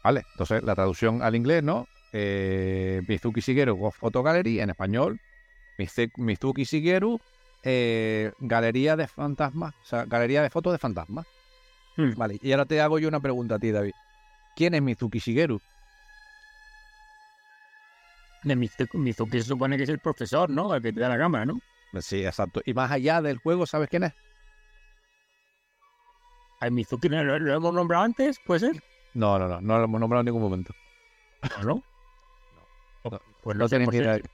[0.03, 0.25] ¿Vale?
[0.33, 1.87] Entonces la traducción al inglés, ¿no?
[2.13, 5.21] Eh, Mizuki Shigeru Ghost Photo Gallery en español,
[6.17, 7.21] Mizuki Shigeru
[7.63, 11.27] eh, galería de fantasmas, o sea, galería de fotos de fantasmas.
[11.97, 12.13] Hmm.
[12.17, 13.93] Vale, y ahora te hago yo una pregunta a ti, David.
[14.57, 15.61] ¿Quién es Mizuki Shigeru?
[18.43, 20.75] De Mizuki, se supone que es el profesor, ¿no?
[20.75, 21.61] El que te da la cámara, ¿no?
[22.01, 22.63] Sí, exacto.
[22.65, 24.13] Y más allá del juego, ¿sabes quién es?
[26.61, 28.39] Ay, Mizuki, ¿lo, lo- hemos nombrado antes?
[28.47, 28.83] ¿Puede ser?
[29.15, 30.73] No, no, no, no lo hemos nombrado en ningún momento.
[31.61, 31.83] ¿O no?
[33.05, 34.15] No, Pues no no ni idea.
[34.15, 34.31] cierto.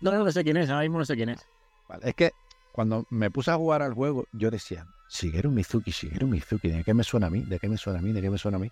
[0.00, 1.46] No, no, sé quién es, ahora mismo no sé quién es.
[1.88, 2.30] Vale, es que
[2.72, 6.92] cuando me puse a jugar al juego, yo decía, Shigeru Mizuki, Shigeru Mizuki, ¿de qué
[6.92, 7.42] me suena a mí?
[7.42, 8.12] ¿De qué me suena a mí?
[8.12, 8.70] ¿De qué me suena a mí?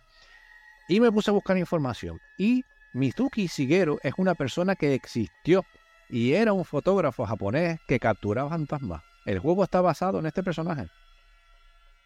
[0.88, 2.20] Y me puse a buscar información.
[2.36, 5.64] Y Mizuki Shigeru es una persona que existió
[6.10, 9.02] y era un fotógrafo japonés que capturaba fantasmas.
[9.24, 10.88] El juego está basado en este personaje.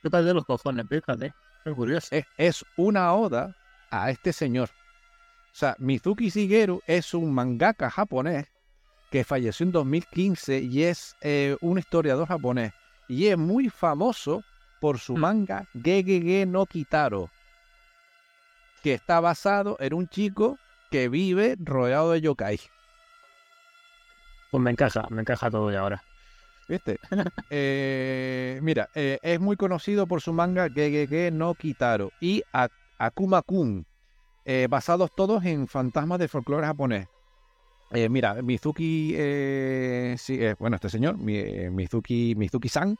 [0.03, 0.87] ¿Qué tal de los cojones?
[0.89, 1.35] Fíjate.
[1.65, 2.07] Qué curioso.
[2.15, 3.57] es, es una oda
[3.91, 4.71] a este señor.
[5.53, 8.47] O sea, Mizuki Shigeru es un mangaka japonés
[9.11, 12.73] que falleció en 2015 y es eh, un historiador japonés.
[13.09, 14.45] Y es muy famoso
[14.81, 15.21] por su Mm.
[15.21, 17.31] manga Gegege no Kitaro,
[18.83, 20.59] que está basado en un chico
[20.91, 22.61] que vive rodeado de yokai.
[24.51, 26.03] Pues me encaja, me encaja todo ya ahora.
[26.69, 26.99] ¿Viste?
[27.51, 32.43] Eh, mira, eh, es muy conocido por su manga Gegege no Kitaro y
[32.99, 33.87] Akuma Kun,
[34.49, 37.07] eh, basados todos en fantasmas del folclore japonés.
[37.93, 40.17] Eh, mira, Mizuki, eh,
[40.59, 42.97] bueno, este señor, mi- Mizuki, Mizuki-san,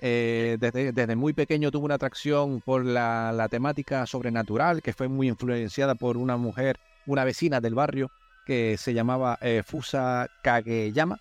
[0.00, 5.28] desde, desde muy pequeño tuvo una atracción por la, la temática sobrenatural, que fue muy
[5.28, 8.10] influenciada por una mujer, una vecina del barrio,
[8.46, 11.18] que se llamaba Fusa Kageyama.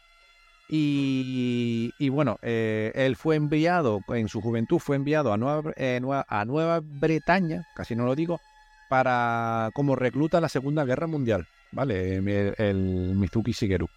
[0.70, 6.82] Y, y bueno, él fue enviado, en su juventud fue enviado a Nueva- a Nueva
[6.82, 8.40] Bretaña, casi no lo digo,
[8.90, 12.16] para como recluta la Segunda Guerra Mundial, ¿vale?
[12.58, 13.88] El, Mizuki Shigeru.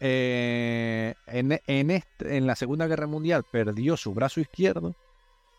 [0.00, 4.94] Eh, en, en, este- en la Segunda Guerra Mundial perdió su brazo izquierdo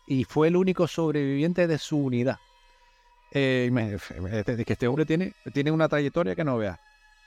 [0.06, 2.38] y fue el único sobreviviente de su unidad.
[3.32, 3.70] Eh,
[4.32, 6.80] este- que este hombre tiene, tiene una trayectoria que no vea.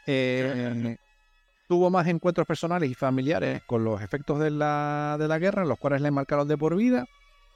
[0.08, 0.98] Eh,
[1.68, 5.80] tuvo más encuentros personales y familiares con los efectos de la, de la guerra, los
[5.80, 7.06] cuales le marcaron de por vida.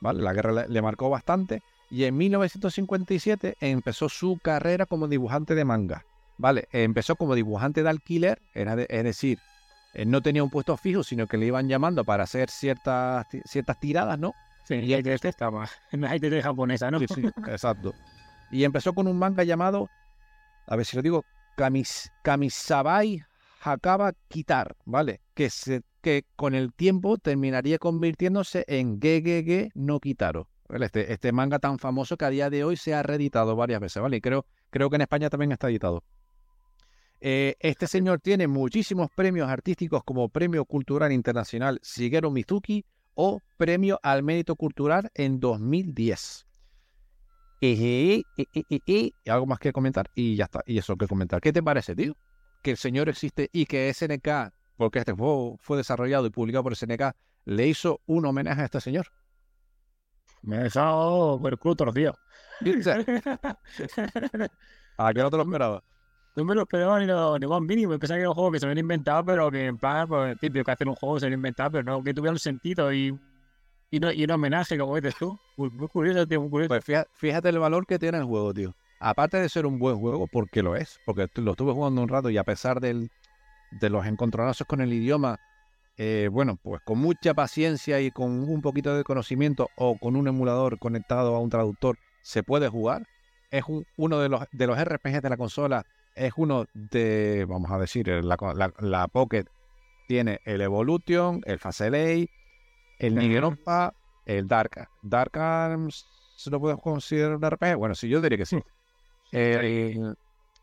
[0.01, 0.21] ¿vale?
[0.21, 1.61] La guerra le marcó bastante.
[1.89, 6.03] Y en 1957 empezó su carrera como dibujante de manga.
[6.37, 6.67] ¿vale?
[6.71, 9.39] Empezó como dibujante de alquiler, era de- es decir,
[9.93, 13.79] él no tenía un puesto fijo, sino que le iban llamando para hacer ciertas, ciertas
[13.79, 14.33] tiradas, ¿no?
[14.65, 14.93] Sí, y
[15.49, 15.71] más.
[16.07, 16.99] Hay que japonesa, ¿no?
[16.99, 17.93] Sí, sí, exacto.
[18.51, 19.89] Y empezó con un manga llamado,
[20.67, 23.23] a ver si lo digo, Kamis, Kamisabai
[23.63, 25.21] Hakaba Kitar, ¿vale?
[25.33, 30.47] Que, se, que con el tiempo terminaría convirtiéndose en Gegege no Kitaro.
[30.69, 34.01] Este, este manga tan famoso que a día de hoy se ha reeditado varias veces,
[34.01, 34.17] ¿vale?
[34.17, 36.03] Y creo, creo que en España también está editado.
[37.19, 42.85] Eh, este señor tiene muchísimos premios artísticos como Premio Cultural Internacional Shigeru Mizuki
[43.15, 46.45] o Premio al Mérito Cultural en 2010.
[47.59, 50.61] Y, y- y- y- y- y algo más que comentar y ya está.
[50.67, 51.41] Y eso que comentar.
[51.41, 52.15] ¿Qué te parece, tío?
[52.61, 56.73] Que el señor existe y que SNK, porque este juego fue desarrollado y publicado por
[56.75, 57.15] SNK,
[57.45, 59.07] le hizo un homenaje a este señor.
[60.41, 62.15] Me ha dejado por el culo torcido.
[64.97, 65.83] ¿A que no te lo esperaba?
[66.35, 67.97] No me lo esperaba ni lo, ni lo más mínimo.
[67.97, 70.63] Pensaba que era un juego que se habían inventado, pero que en plan, pues, típico
[70.65, 73.17] que hacer un juego se habían inventado, pero no, que tuviera un sentido y,
[73.89, 75.37] y, no, y un homenaje, como dices tú.
[75.57, 76.69] Muy, muy curioso, tío, muy curioso.
[76.69, 78.75] Pues fíjate, fíjate el valor que tiene el juego, tío.
[78.99, 82.29] Aparte de ser un buen juego, porque lo es, porque lo estuve jugando un rato
[82.29, 83.09] y a pesar del,
[83.71, 85.39] de los encontronazos con el idioma,
[85.97, 90.27] eh, bueno, pues con mucha paciencia y con un poquito de conocimiento o con un
[90.27, 93.03] emulador conectado a un traductor se puede jugar.
[93.49, 95.83] Es un- uno de los, de los RPGs de la consola,
[96.15, 99.45] es uno de, vamos a decir, la, la, la Pocket
[100.07, 102.27] tiene el Evolution, el Facelay,
[102.99, 103.93] el Nigeropa,
[104.25, 106.05] el Dark, Dark Arms,
[106.35, 107.75] ¿se lo puedes considerar un RPG?
[107.77, 108.57] Bueno, sí, yo diría que sí.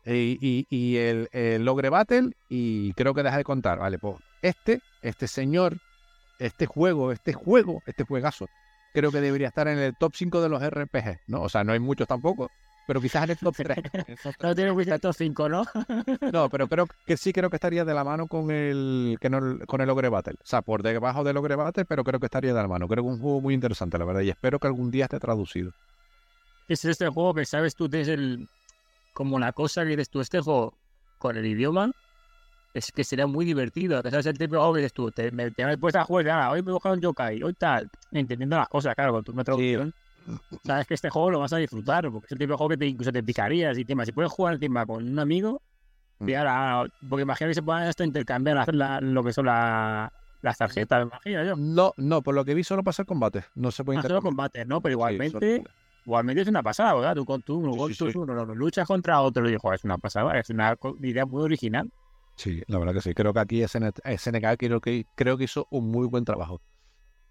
[0.07, 4.15] Y, y- y el, el Logre Battle, y creo que deja de contar, vale, pues
[4.45, 5.77] este, este señor,
[6.37, 8.47] este juego, este juego, este juegazo,
[8.93, 11.41] creo que debería estar en el top 5 de los RPG, ¿no?
[11.41, 12.51] O sea, no hay muchos tampoco,
[12.85, 13.77] pero quizás en el top 3.
[14.43, 15.65] No tiene Wizard Top 5, ¿no?
[16.31, 19.57] No, pero creo que sí creo que estaría de la mano con el que no,
[19.65, 20.35] con el Ogre Battle.
[20.35, 22.87] O sea, por debajo del Ogre Battle, pero creo que estaría de la mano.
[22.87, 25.19] Creo que es un juego muy interesante, la verdad, y espero que algún día esté
[25.19, 25.71] traducido.
[26.67, 28.47] Es este juego que sabes tú, tienes el.
[29.13, 30.77] Como la cosa que dices tú, este juego
[31.17, 31.91] con el idioma.
[32.75, 34.03] Es que sería muy divertido.
[34.03, 36.51] Que sabes el juego que dices tú, te, me, te me puedes a jugar, ah,
[36.51, 37.89] hoy me he buscado un yokai, hoy tal.
[38.11, 39.93] Entendiendo las cosas, claro, con tu traducción.
[40.65, 42.85] Sabes que este juego lo vas a disfrutar, porque es el típico juego que te,
[42.87, 44.05] incluso te picarías y tema.
[44.05, 45.61] Si puedes jugar encima con un amigo,
[46.19, 46.29] Mm.
[46.29, 50.11] y ahora, porque imagino que se puedan hasta intercambiar la- la- lo que son la-
[50.41, 51.55] las tarjetas, me imagino yo.
[51.55, 53.45] No, no, por lo que vi solo pasa el combate.
[53.55, 54.31] No se puede Ah, solo intercambiar.
[54.31, 54.81] combates, ¿no?
[54.81, 55.69] Pero Sí, igualmente, solo-
[56.05, 57.15] igualmente es una pasada, ¿verdad?
[57.15, 58.17] Tú con tú, uno Sí, con sí, tú, sí.
[58.17, 61.41] uno, no, no, luchas contra otro y dijo, es una pasada, es una idea muy
[61.43, 61.89] original.
[62.35, 63.13] Sí, la verdad que sí.
[63.13, 66.61] Creo que aquí SN SNK creo que, creo que hizo un muy buen trabajo.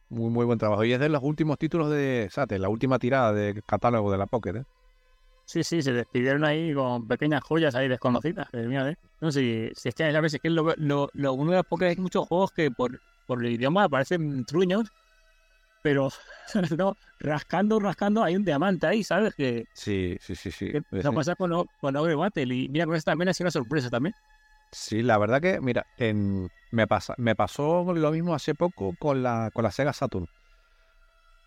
[0.08, 0.84] Muy, muy buen trabajo.
[0.84, 4.26] Y es de los últimos títulos de Sate, la última tirada de catálogo de la
[4.26, 4.56] Pocket.
[4.56, 4.64] ¿eh?
[5.44, 8.48] Sí, sí, se despidieron ahí con pequeñas joyas ahí desconocidas.
[8.50, 8.96] Que mira, ¿eh?
[9.20, 11.66] No sé si, si es que a veces que lo, lo, lo uno de los
[11.66, 14.90] porque hay muchos juegos que por, por el idioma parecen truños,
[15.82, 16.08] pero
[16.78, 19.34] no, rascando, rascando, hay un diamante ahí, ¿sabes?
[19.34, 20.72] Que, Sí, sí, sí, sí.
[20.72, 22.54] que Sí, no pasa con, con Ogre Battle.
[22.54, 24.14] Y mira, con esta también ha sido una sorpresa también.
[24.74, 29.22] Sí, la verdad que, mira, en, me, pasa, me pasó lo mismo hace poco con
[29.22, 30.26] la, con la Sega Saturn.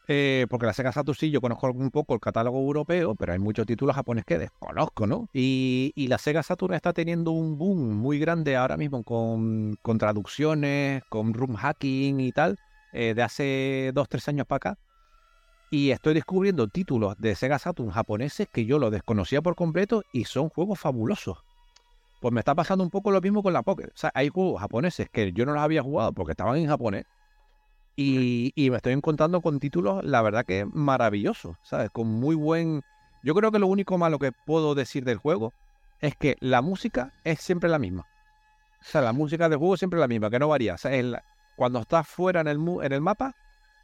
[0.09, 3.39] Eh, porque la Sega Saturn sí, yo conozco un poco el catálogo europeo, pero hay
[3.39, 5.27] muchos títulos japoneses que desconozco, ¿no?
[5.33, 9.97] Y, y la Sega Saturn está teniendo un boom muy grande ahora mismo con, con
[9.97, 12.57] traducciones, con room hacking y tal,
[12.93, 14.79] eh, de hace dos, tres años para acá.
[15.69, 20.25] y estoy descubriendo títulos de Sega Saturn japoneses que yo lo desconocía por completo y
[20.25, 21.46] son juegos fabulosos.
[22.19, 23.87] Pues me está pasando un poco lo mismo con la Pocket.
[23.87, 27.05] O sea, hay juegos japoneses que yo no los había jugado porque estaban en japonés.
[27.95, 31.89] Y, y me estoy encontrando con títulos, la verdad que maravillosos, ¿sabes?
[31.89, 32.81] Con muy buen...
[33.23, 35.53] Yo creo que lo único malo que puedo decir del juego
[35.99, 38.05] es que la música es siempre la misma.
[38.81, 40.75] O sea, la música del juego es siempre la misma, que no varía.
[40.75, 41.23] O sea, es la-
[41.55, 43.33] cuando estás fuera en el, mu- en el mapa,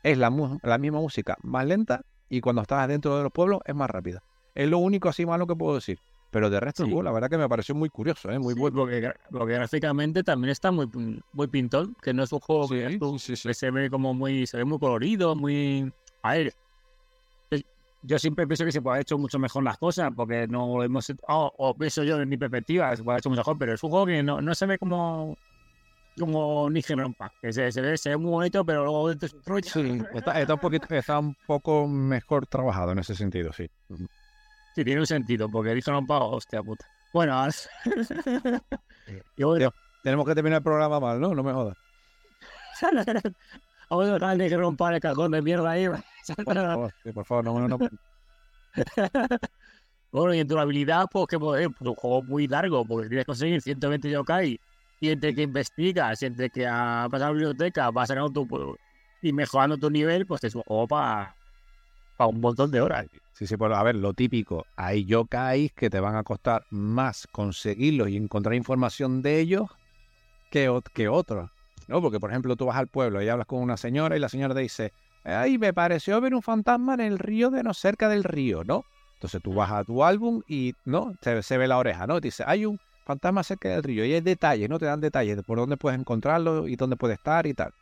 [0.03, 3.61] es la, mu- la misma música, más lenta, y cuando estás dentro de los pueblos,
[3.65, 4.21] es más rápida.
[4.53, 5.97] Es lo único así malo que puedo decir.
[6.33, 8.39] Pero de resto, el juego, la verdad que me pareció muy curioso, ¿eh?
[8.39, 8.75] muy Sí, bueno.
[8.75, 9.13] porque,
[9.53, 10.89] gráficamente también está muy,
[11.31, 14.47] muy pintón, que no es un juego que, Sí, tú- que se ve como muy,
[14.47, 15.93] se ve muy colorido, muy...
[16.23, 16.53] A ver,
[18.01, 20.83] yo siempre pienso que se puede haber hecho mucho mejor las cosas, porque no lo
[20.83, 21.07] hemos...
[21.27, 23.83] O, o pienso yo en mi perspectiva, se puede haber hecho mucho mejor, pero es
[23.83, 25.37] un juego que no, no se ve como
[26.19, 29.33] como Nigen Rompa, que se, se ve, se ve muy bonito, pero luego dentro es
[29.33, 29.67] un rollo.
[29.67, 33.67] Sí, está, está un poquito, está un poco mejor trabajado en ese sentido, sí.
[34.75, 36.85] Sí, tiene un sentido, porque Nigen Rompa, hostia puta.
[37.13, 37.47] Bueno,
[39.37, 39.71] y bueno,
[40.01, 41.35] Tenemos que terminar el programa mal, ¿no?
[41.35, 41.77] No me jodas.
[43.89, 45.87] Vamos a dejar de romper el cajón de mierda ahí.
[46.45, 47.89] Por favor, sí, por favor, no, no, no.
[50.11, 53.31] Bueno, y en durabilidad, pues que pues, pues, un juego muy largo, porque tienes que
[53.31, 54.59] conseguir 120 yokai.
[54.99, 58.77] Y entre que investigas, y entre que a pasar a la biblioteca, vas sacando tu
[59.23, 61.35] y mejorando tu nivel, pues es un juego para
[62.19, 63.07] un montón de horas.
[63.33, 67.27] Sí, sí, pues a ver, lo típico, hay yokais que te van a costar más
[67.31, 69.71] conseguirlos y encontrar información de ellos
[70.51, 71.49] que, que otros,
[71.87, 71.99] ¿no?
[71.99, 74.53] Porque, por ejemplo, tú vas al pueblo y hablas con una señora y la señora
[74.53, 74.91] te dice,
[75.23, 78.85] ay, me pareció ver un fantasma en el río de no cerca del río, ¿no?
[79.15, 81.13] Entonces tú vas a tu álbum y, ¿no?
[81.21, 82.21] Se, se ve la oreja, ¿no?
[82.21, 84.77] Te dice, hay un fantasma cerca del río y hay detalles, ¿no?
[84.77, 87.73] Te dan detalles de por dónde puedes encontrarlo y dónde puede estar y tal.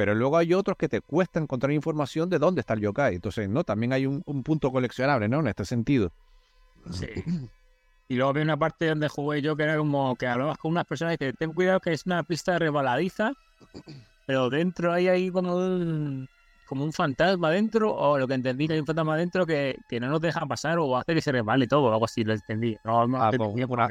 [0.00, 3.16] Pero luego hay otros que te cuesta encontrar información de dónde está el yokai.
[3.16, 3.64] Entonces, ¿no?
[3.64, 5.40] También hay un, un punto coleccionable, ¿no?
[5.40, 6.10] En este sentido.
[6.90, 7.06] Sí.
[8.08, 10.86] Y luego había una parte donde jugué yo que era como que hablabas con unas
[10.86, 13.34] personas y te ten cuidado que es una pista resbaladiza,
[14.26, 16.26] pero dentro ahí hay como un,
[16.66, 20.00] como un fantasma dentro, o lo que entendí que hay un fantasma dentro que, que
[20.00, 22.76] no nos deja pasar o hace que se resbale todo, o algo así lo entendí.
[22.82, 23.88] No, no Ah, pues, una,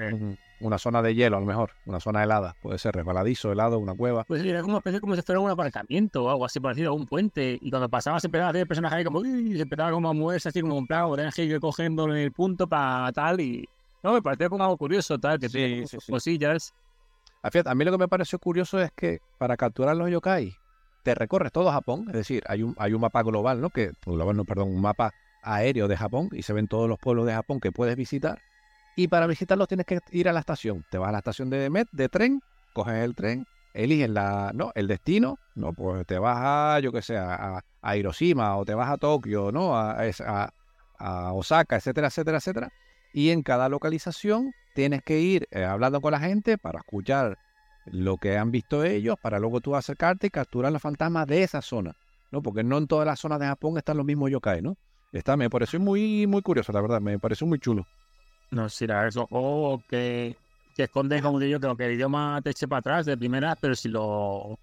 [0.62, 1.72] una zona de hielo, a lo mejor.
[1.86, 2.56] Una zona helada.
[2.62, 4.24] Puede ser resbaladizo, helado, una cueva.
[4.26, 7.06] Pues sí, era como como si fuera un aparcamiento o algo así parecido a un
[7.06, 7.58] puente.
[7.62, 10.10] Y cuando pasaba se empezaba a hacer el personaje ahí como, uy, se empezaba como
[10.10, 13.40] a moverse así como un plato, tenías que ir cogiendo en el punto para tal
[13.42, 13.68] y...
[14.02, 16.12] No, me pareció como algo curioso, tal, que Sí, tiene sí, sí.
[16.12, 16.74] cosillas.
[17.44, 20.56] Ah, a mí lo que me pareció curioso es que para capturar los yokai
[21.04, 22.06] te recorres todo Japón.
[22.08, 23.70] Es decir, hay un, hay un mapa global, ¿no?
[23.70, 25.12] Que, global, no, perdón, un mapa
[25.42, 28.40] aéreo de Japón y se ven todos los pueblos de Japón que puedes visitar.
[28.96, 30.84] Y para visitarlos tienes que ir a la estación.
[30.90, 32.42] Te vas a la estación de Met, de tren,
[32.74, 37.02] coges el tren, eliges la, no, el destino, no, pues te vas a, yo que
[37.02, 37.62] sé, a,
[37.96, 39.78] Hiroshima o te vas a Tokio, ¿no?
[39.78, 40.50] A, a-
[41.02, 42.70] a Osaka, etcétera, etcétera, etcétera.
[43.14, 47.38] Y en cada localización tienes que ir eh, hablando con la gente para escuchar
[47.86, 51.62] lo que han visto ellos, para luego tú acercarte y capturar los fantasmas de esa
[51.62, 51.94] zona,
[52.32, 52.42] ¿no?
[52.42, 54.76] Porque no en todas las zonas de Japón están los mismos yokai, ¿no?
[55.12, 57.88] Está, me pareció muy, muy curioso, la verdad, me pareció muy chulo.
[58.52, 60.36] No sé, la verdad, es un juego que,
[60.74, 63.76] que esconde, como digo, que, que el idioma te eche para atrás de primera, pero
[63.76, 64.60] si lo...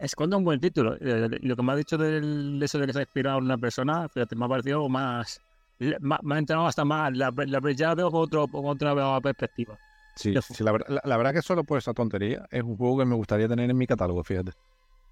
[0.00, 0.94] esconde un buen título.
[1.00, 3.44] Eh, Lo que me ha dicho del, de eso de que se ha inspirado en
[3.44, 5.40] una persona, fíjate, me ha parecido más...
[5.78, 9.78] Me ha entrado hasta más, la, la ya veo con, otro, con otra perspectiva.
[10.16, 12.98] Sí, Yo- sí, la, la- la verdad que solo por esa tontería es un juego
[12.98, 14.50] que me gustaría tener en mi catálogo, fíjate,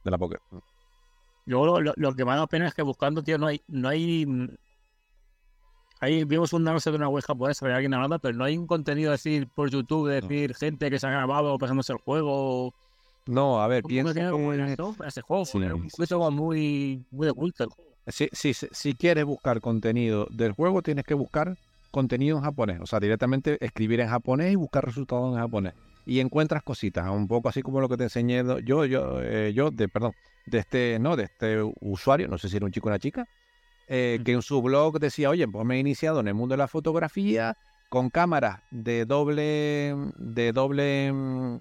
[0.04, 0.38] de la Pocket.
[1.46, 3.62] Luego lo, lo- lo que me ha dado pena es que buscando, tío, no hay,
[3.68, 4.26] no hay.
[6.00, 8.66] Ahí vimos un anuncio de una web japonesa de alguien hablando, pero no hay un
[8.66, 12.74] contenido decir por YouTube, de decir gente que se ha grabado pasándose el juego.
[13.26, 14.94] No, a ver, ¿Cómo piensa como en- esto?
[15.04, 17.64] Ese juego, Sí, era un juego muy, muy de culto.
[17.64, 17.90] el juego.
[18.08, 21.56] Si, si, si quieres buscar contenido del juego, tienes que buscar
[21.90, 22.80] contenido en japonés.
[22.80, 25.72] O sea, directamente escribir en japonés y buscar resultados en japonés.
[26.04, 29.70] Y encuentras cositas, un poco así como lo que te enseñé yo, yo, eh, yo,
[29.72, 30.12] de, perdón,
[30.44, 33.26] de este, no, de este usuario, no sé si era un chico o una chica,
[33.88, 36.58] eh, que en su blog decía, oye, pues me he iniciado en el mundo de
[36.58, 37.56] la fotografía
[37.88, 41.56] con cámaras de doble, de doble mm,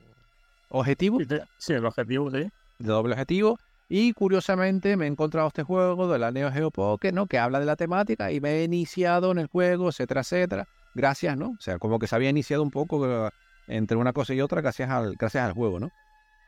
[0.70, 1.20] objetivo
[1.58, 2.38] Sí, el objetivo, sí.
[2.80, 3.58] de doble objetivo.
[3.88, 7.28] Y curiosamente me he encontrado este juego de la Neo Geo Pocket, ¿no?
[7.28, 10.66] Que habla de la temática y me he iniciado en el juego, etcétera, etcétera.
[10.96, 11.50] Gracias, ¿no?
[11.50, 13.30] O sea, como que se había iniciado un poco eh,
[13.68, 15.92] entre una cosa y otra gracias al, gracias al juego, ¿no?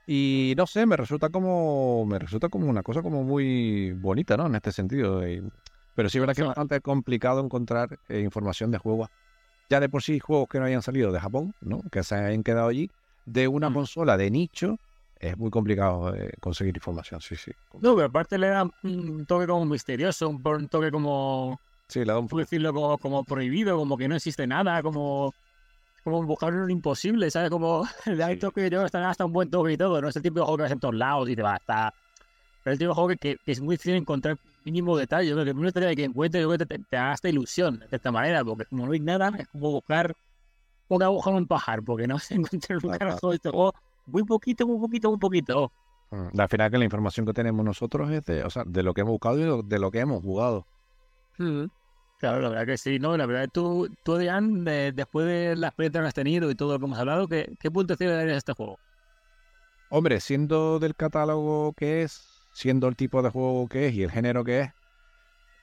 [0.10, 4.48] Y no sé, me resulta como me resulta como una cosa como muy bonita, ¿no?
[4.48, 5.28] En este sentido.
[5.28, 5.44] y-
[5.94, 9.10] pero sí es verdad que es bastante complicado encontrar eh, información de juegos.
[9.70, 11.82] Ya de por sí juegos que no hayan salido de Japón, ¿no?
[11.92, 12.90] Que se hayan quedado allí.
[13.26, 13.74] De una Mm.
[13.74, 14.78] consola de nicho
[15.20, 17.52] es muy complicado eh, conseguir información, sí, sí.
[17.82, 21.60] No, pero aparte le da un toque como misterioso, un, toque como,
[21.90, 22.74] Sí, le da un ¿cómo decirlo?
[22.74, 25.36] Como, como prohibido, como que no existe nada, como,
[26.12, 27.50] como buscar lo imposible, ¿sabes?
[27.50, 28.38] Como el Sí.
[28.40, 30.58] toque, yo está hasta un buen toque y todo, no es el tipo de juego
[30.58, 31.94] que ves en todos lados y te va hasta...
[32.64, 35.34] Pero es el tipo de juego que, que- que es muy difícil encontrar mínimo detalle,
[35.34, 35.44] ¿no?
[35.44, 38.12] que el detalle que encuentres yo creo que te, te da hasta ilusión de esta
[38.12, 40.14] manera, porque como no hay nada, es como buscar
[40.90, 43.74] una aguja en un pajar, porque no se encuentra un carajo de este juego
[44.06, 45.72] muy poquito, muy poquito, muy poquito.
[46.12, 48.94] Mm, Al final que la información que tenemos nosotros es de, o sea, de lo
[48.94, 50.66] que hemos buscado y de lo, de lo que hemos jugado.
[52.18, 53.16] Claro, la verdad que sí, ¿no?
[53.16, 56.56] La verdad que tú, tú Adrián, de- después de la experiencia que has tenido y
[56.56, 58.82] todo lo que hemos hablado, ¿qué, qué puntuación le darías a este juego?
[59.90, 64.12] Hombre, siendo del catálogo que es, siendo el tipo de juego que es y el
[64.12, 64.70] género que es,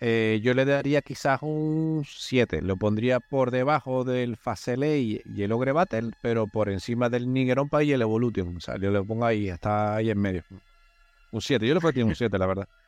[0.00, 2.62] eh, yo le daría quizás un 7.
[2.62, 7.32] Lo pondría por debajo del Facele y, y el Ogre Battle, pero por encima del
[7.32, 8.56] Nigerompa y el Evolution.
[8.58, 10.44] O sea, yo le pongo ahí, está ahí en medio.
[11.30, 11.66] Un 7.
[11.66, 12.68] Yo le pondría un 7, la verdad.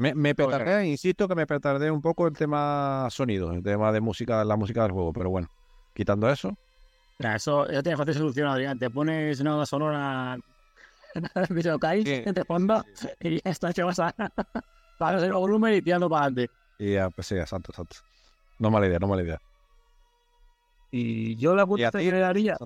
[0.00, 4.00] Me, me petardé, insisto que me petardé un poco el tema sonido, el tema de
[4.00, 5.48] música, la música del juego, pero bueno,
[5.92, 6.56] quitando eso,
[7.18, 8.78] Mira, eso, eso tiene fácil solución, Adrián.
[8.78, 10.38] Te pones una sonora
[12.02, 12.82] Sí, de fondo
[13.20, 14.14] y ya está, que vas a
[15.22, 16.50] el volumen y tirando para adelante.
[16.78, 17.96] y ya, pues sí, exacto, exacto.
[18.58, 19.38] No mala idea, no mala idea.
[20.90, 22.06] Y yo la ¿Y a puntuación ti?
[22.06, 22.56] que le daría,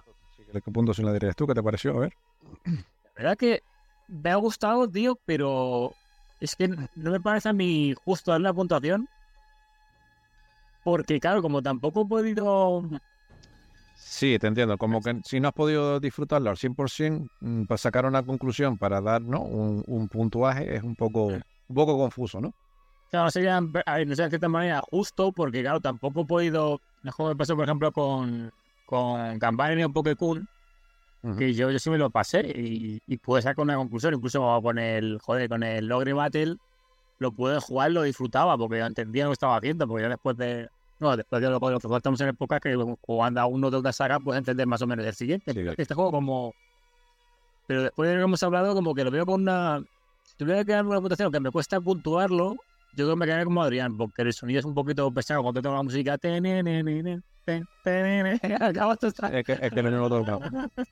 [0.53, 1.47] ¿Qué punto se la dirías tú?
[1.47, 1.97] ¿Qué te pareció?
[1.97, 2.13] A ver.
[2.65, 3.61] la verdad que
[4.09, 5.93] me ha gustado, tío, pero
[6.45, 9.09] es que no me parece a mí justo darle la puntuación.
[10.83, 12.83] Porque, claro, como tampoco he podido
[13.95, 14.77] Sí, te entiendo.
[14.77, 19.01] Como que si no has podido disfrutarlo al 100%, mm, para sacar una conclusión, para
[19.01, 19.41] dar ¿no?
[19.43, 22.53] un, un puntuaje, es un poco, un poco confuso, ¿no?
[23.11, 26.27] Claro, no sería, a ver, no sé, de cierta manera justo, porque claro, tampoco he
[26.27, 28.51] podido, es como me pasó, por ejemplo, con,
[28.87, 29.93] con Campania y un
[31.39, 34.79] Que yo, yo sí me lo pasé y, y pude sacar una conclusión, incluso con
[34.79, 36.57] el, joder, con el Ogre Battle,
[37.19, 40.69] lo pude jugar, lo disfrutaba, porque entendía lo que estaba haciendo, porque ya después de,
[41.01, 43.79] no, después de lo que lo que estamos en época que jugando a uno de
[43.79, 45.53] otra saga, puedes entender más o menos el siguiente.
[45.53, 45.75] Sí, claro.
[45.77, 46.55] Este juego como...
[47.67, 49.83] Pero después de lo que hemos hablado, como que lo veo con una...
[50.23, 52.57] Si tuviera que dar una puntuación que me cuesta puntuarlo,
[52.93, 55.63] yo creo que me quedaría como Adrián, porque el sonido es un poquito pesado cuando
[55.63, 56.19] tengo la música.
[59.39, 60.41] Es que, es que no lo tocado.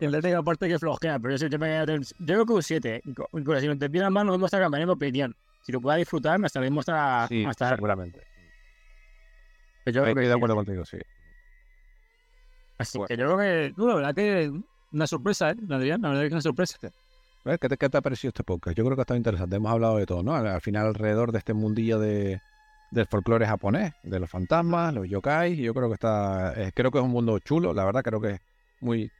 [0.00, 2.62] El de aparte que flojea, pero yo, sí que me quedaría- yo creo que un
[2.62, 3.02] 7.
[3.32, 5.34] Incluso si lo entendiera más, nos hasta cambiar mi opinión.
[5.62, 7.26] Si lo pueda disfrutar, me hasta.
[7.28, 8.22] Sí, hasta seguramente.
[9.84, 10.98] pues yo Estoy de acuerdo contigo, sí.
[12.78, 13.08] Así Bueno.
[13.08, 14.52] que yo creo que, no, la verdad que
[14.92, 15.56] una sorpresa, ¿eh?
[15.70, 16.78] Adrián, la verdad que es una sorpresa.
[16.80, 18.76] ¿Qué te, qué te ha parecido este podcast?
[18.76, 19.56] Yo creo que ha estado interesante.
[19.56, 20.34] Hemos hablado de todo, ¿no?
[20.34, 22.40] Al, al final, alrededor de este mundillo de,
[22.90, 25.56] del folclore japonés, de los fantasmas, los yokai.
[25.56, 26.52] Yo creo que está.
[26.56, 28.02] eh, creo que es un mundo chulo, la verdad.
[28.02, 28.40] Creo que es
[28.80, 29.10] muy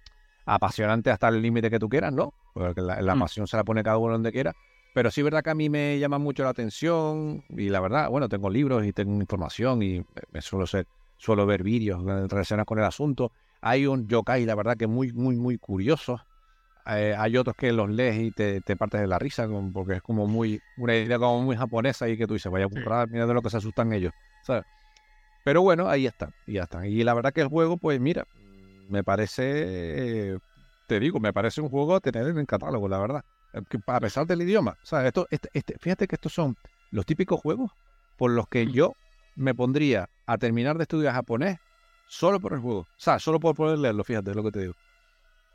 [0.49, 2.33] apasionante hasta el límite que tú quieras, ¿no?
[2.55, 3.21] Porque la, la Mm.
[3.21, 4.55] pasión se la pone cada uno donde quiera.
[4.93, 7.45] Pero sí, es verdad que a mí me llama mucho la atención.
[7.51, 10.03] Y la verdad, bueno, tengo libros y tengo información y
[10.33, 13.31] me, suelo ser, suelo ver vídeos relacionados con el asunto.
[13.61, 16.21] Hay un yokai, la verdad, que muy, muy, muy curioso.
[16.87, 20.03] Eh, hay otros que los lees y te, te partes de la risa, porque es
[20.03, 23.27] como muy, una idea como muy japonesa y que tú dices, vaya a burrar, mira
[23.27, 24.65] de lo que se asustan ellos, ¿sabes?
[25.45, 26.87] Pero bueno, ahí está, y ya está.
[26.87, 28.27] Y la verdad que el juego, pues mira,
[28.89, 30.39] me parece, eh,
[30.87, 33.23] te digo, me parece un juego a tener en el catálogo, la verdad.
[33.87, 35.07] A pesar del idioma, ¿sabes?
[35.09, 36.57] Esto, este, este- fíjate que estos son
[36.91, 37.73] los típicos juegos
[38.17, 38.97] por los que yo
[39.35, 41.59] me pondría a terminar de estudiar japonés
[42.07, 42.81] solo por el juego.
[42.83, 44.75] O sea, solo por poder leerlo, fíjate lo que te digo.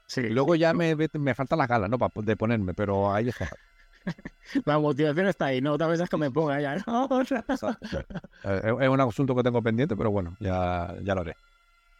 [0.07, 1.97] Sí, Y luego ya me, me faltan las ganas, ¿no?
[1.97, 3.49] Pa- de ponerme, pero ahí está.
[4.65, 5.73] la motivación está ahí, ¿no?
[5.73, 7.07] Otra vez es que me ponga ya, ¿no?
[8.43, 11.37] Eh, Es es un asunto que tengo pendiente, pero bueno, ya, ya lo haré.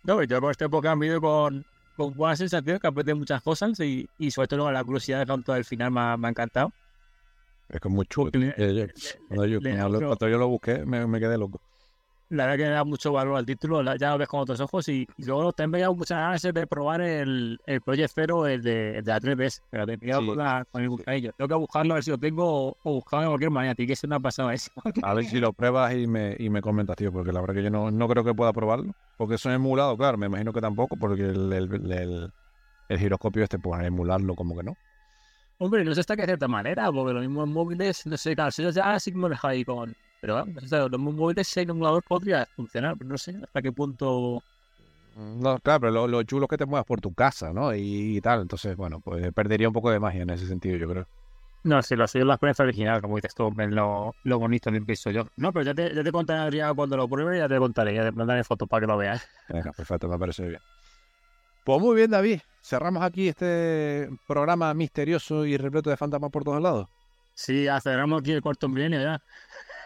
[0.04, 1.66] No, yo con este he ido con,
[1.96, 5.54] con buena sensación, que aprendí muchas cosas y, y sobre todo la curiosidad de tanto
[5.54, 6.72] del final me ha, me ha encantado.
[7.70, 8.30] Es que es muy chulo.
[8.34, 11.20] Le- Eh, yo- cuando, yo, le- cuando lo- le- cuando yo lo busqué, me, me
[11.20, 11.62] quedé loco.
[12.34, 14.60] La verdad que le da mucho valor al título, la- ya lo ves con otros
[14.60, 18.62] ojos y, y luego también me muchas ganas de probar el, el Project Zero, el
[18.64, 21.32] de, el de la 3DS, pero te he Sí, con, la- con el buscadillo.
[21.34, 23.88] Tengo que buscarlo a ver si lo tengo o, o buscarlo de cualquier manera, tiene
[23.88, 24.72] que ser una pasada eso.
[25.04, 27.64] A ver si lo pruebas y me, y me comentas, tío, porque la verdad que
[27.64, 28.94] yo no, no creo que pueda probarlo.
[29.18, 32.32] Porque eso es emulado, claro, me imagino que tampoco, porque el, el, el-
[32.90, 34.78] el giroscopio este, pues emularlo como que no.
[35.60, 38.52] Hombre, no sé hasta qué cierta manera, porque lo mismo en móviles, no sé, claro,
[38.52, 39.96] si yo ya sí que me ahí con...
[40.24, 43.74] Pero vamos, los móviles si hay un emulador podría funcionar, pero no sé hasta qué
[43.74, 44.42] punto...
[45.18, 47.76] No, claro, pero lo, lo chulo es que te muevas por tu casa, ¿no?
[47.76, 48.44] Y, tal.
[48.44, 51.08] Entonces, bueno, pues perdería un poco de magia en ese sentido, yo creo.
[51.64, 54.86] No, sí, lo suyo es la experiencia original, como dices tú, lo, lo bonito del
[54.86, 55.28] piso yo.
[55.36, 58.06] No, pero ya te, ya te contaré ya cuando lo pruebe, ya te contaré, ya
[58.06, 59.28] te mandaré fotos para que lo veas.
[59.50, 60.62] Venga, perfecto, me parece bien.
[61.66, 62.40] Pues muy bien, David.
[62.62, 66.88] Cerramos aquí este programa misterioso y repleto de fantasmas por todos lados.
[67.34, 69.22] Sí, aceleramos aquí el cuarto milenio ya.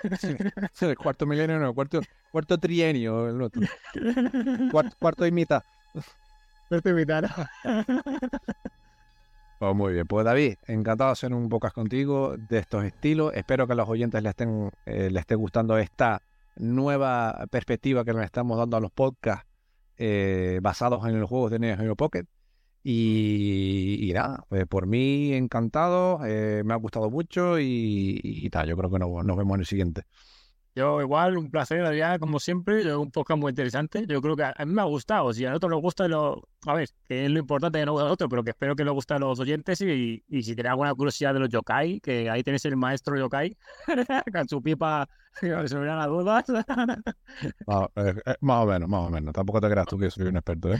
[0.82, 2.02] el cuarto milenio, no, cuarto,
[2.32, 3.61] cuarto trienio, el otro.
[4.72, 5.64] Cuarto, cuarto y mitad.
[6.69, 7.24] Cuarto y mitad.
[9.60, 13.34] Pues muy bien, pues David, encantado de hacer un podcast contigo de estos estilos.
[13.34, 16.22] Espero que a los oyentes les estén, eh, les esté gustando esta
[16.56, 19.48] nueva perspectiva que le estamos dando a los podcasts
[19.98, 22.26] eh, basados en los juegos de Neo Geo Pocket.
[22.84, 28.78] Y, nada, pues por mí encantado, eh, me ha gustado mucho y, y tal, yo
[28.78, 30.04] creo que nos, nos vemos en el siguiente.
[30.78, 32.84] Yo igual, un placer, Adrián, como siempre.
[32.84, 34.06] Yo, un podcast muy interesante.
[34.08, 35.34] Yo creo que a, a mí me ha gustado.
[35.34, 38.04] Si a nosotros nos gusta, lo, a ver, que es lo importante que nos gusta
[38.04, 39.82] a nosotros, pero que espero que les guste a los oyentes.
[39.82, 43.58] Y, y si tenéis alguna curiosidad de los yokai, que ahí tenéis el maestro yokai,
[44.32, 45.10] con su pipa,
[45.41, 46.45] que se me dan las dudas.
[46.48, 49.34] Más, eh, eh, más o menos, más o menos.
[49.34, 50.80] Tampoco te creas tú que soy un experto, ¿eh?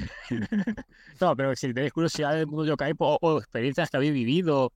[1.20, 4.72] no, pero si tenéis curiosidad del mundo yokai o, o experiencias que habéis vivido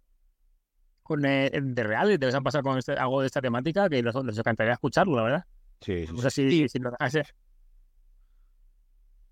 [1.11, 4.01] con eh, de reales, de os han pasado con este, algo de esta temática, que
[4.01, 5.45] nos, nos encantaría escucharlo, la verdad.
[5.81, 7.33] Sí, sí, O sea, si, si nos dejáis.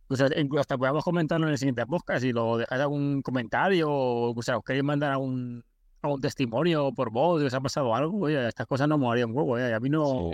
[0.09, 2.21] O sea, incluso hasta podamos comentarlo en el siguiente podcast.
[2.21, 5.63] Si lo dejáis algún comentario o, o sea, os queréis mandar algún,
[6.01, 9.37] algún testimonio por voz, os ha pasado algo, oye, estas cosas no me harían un
[9.37, 10.31] huevo, eh, a mí no.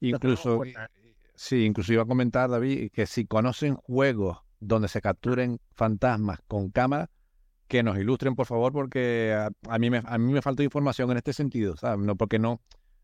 [0.00, 0.10] Sí.
[0.10, 0.62] Incluso,
[1.34, 6.70] sí, incluso iba a comentar, David, que si conocen juegos donde se capturen fantasmas con
[6.70, 7.10] cámara,
[7.68, 11.10] que nos ilustren, por favor, porque a, a mí me a mí me falta información
[11.10, 12.04] en este sentido, ¿sabes?
[12.04, 12.60] No, porque no,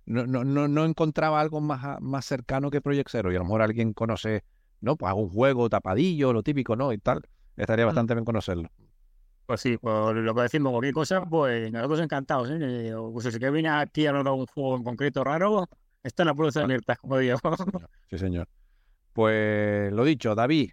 [0.07, 3.63] no, no, no, encontraba algo más, más cercano que Project Zero y a lo mejor
[3.63, 4.45] alguien conoce,
[4.81, 4.97] ¿no?
[4.97, 6.93] Pues algún juego tapadillo, lo típico, ¿no?
[6.93, 7.23] Y tal.
[7.57, 8.69] Estaría bastante bien conocerlo.
[9.47, 12.95] Pues sí, pues lo que decimos, cualquier cosa, pues nosotros encantados, ¿eh?
[12.95, 15.69] O sea, si que viene aquí a hablar de un juego en concreto raro,
[16.03, 17.39] están las puertas abiertas, como digo.
[18.11, 18.49] Sí, señor.
[19.13, 20.71] Pues lo dicho, David,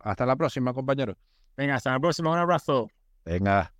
[0.00, 1.16] hasta la próxima, compañero.
[1.56, 2.88] Venga, hasta la próxima, un abrazo.
[3.28, 3.70] Venga.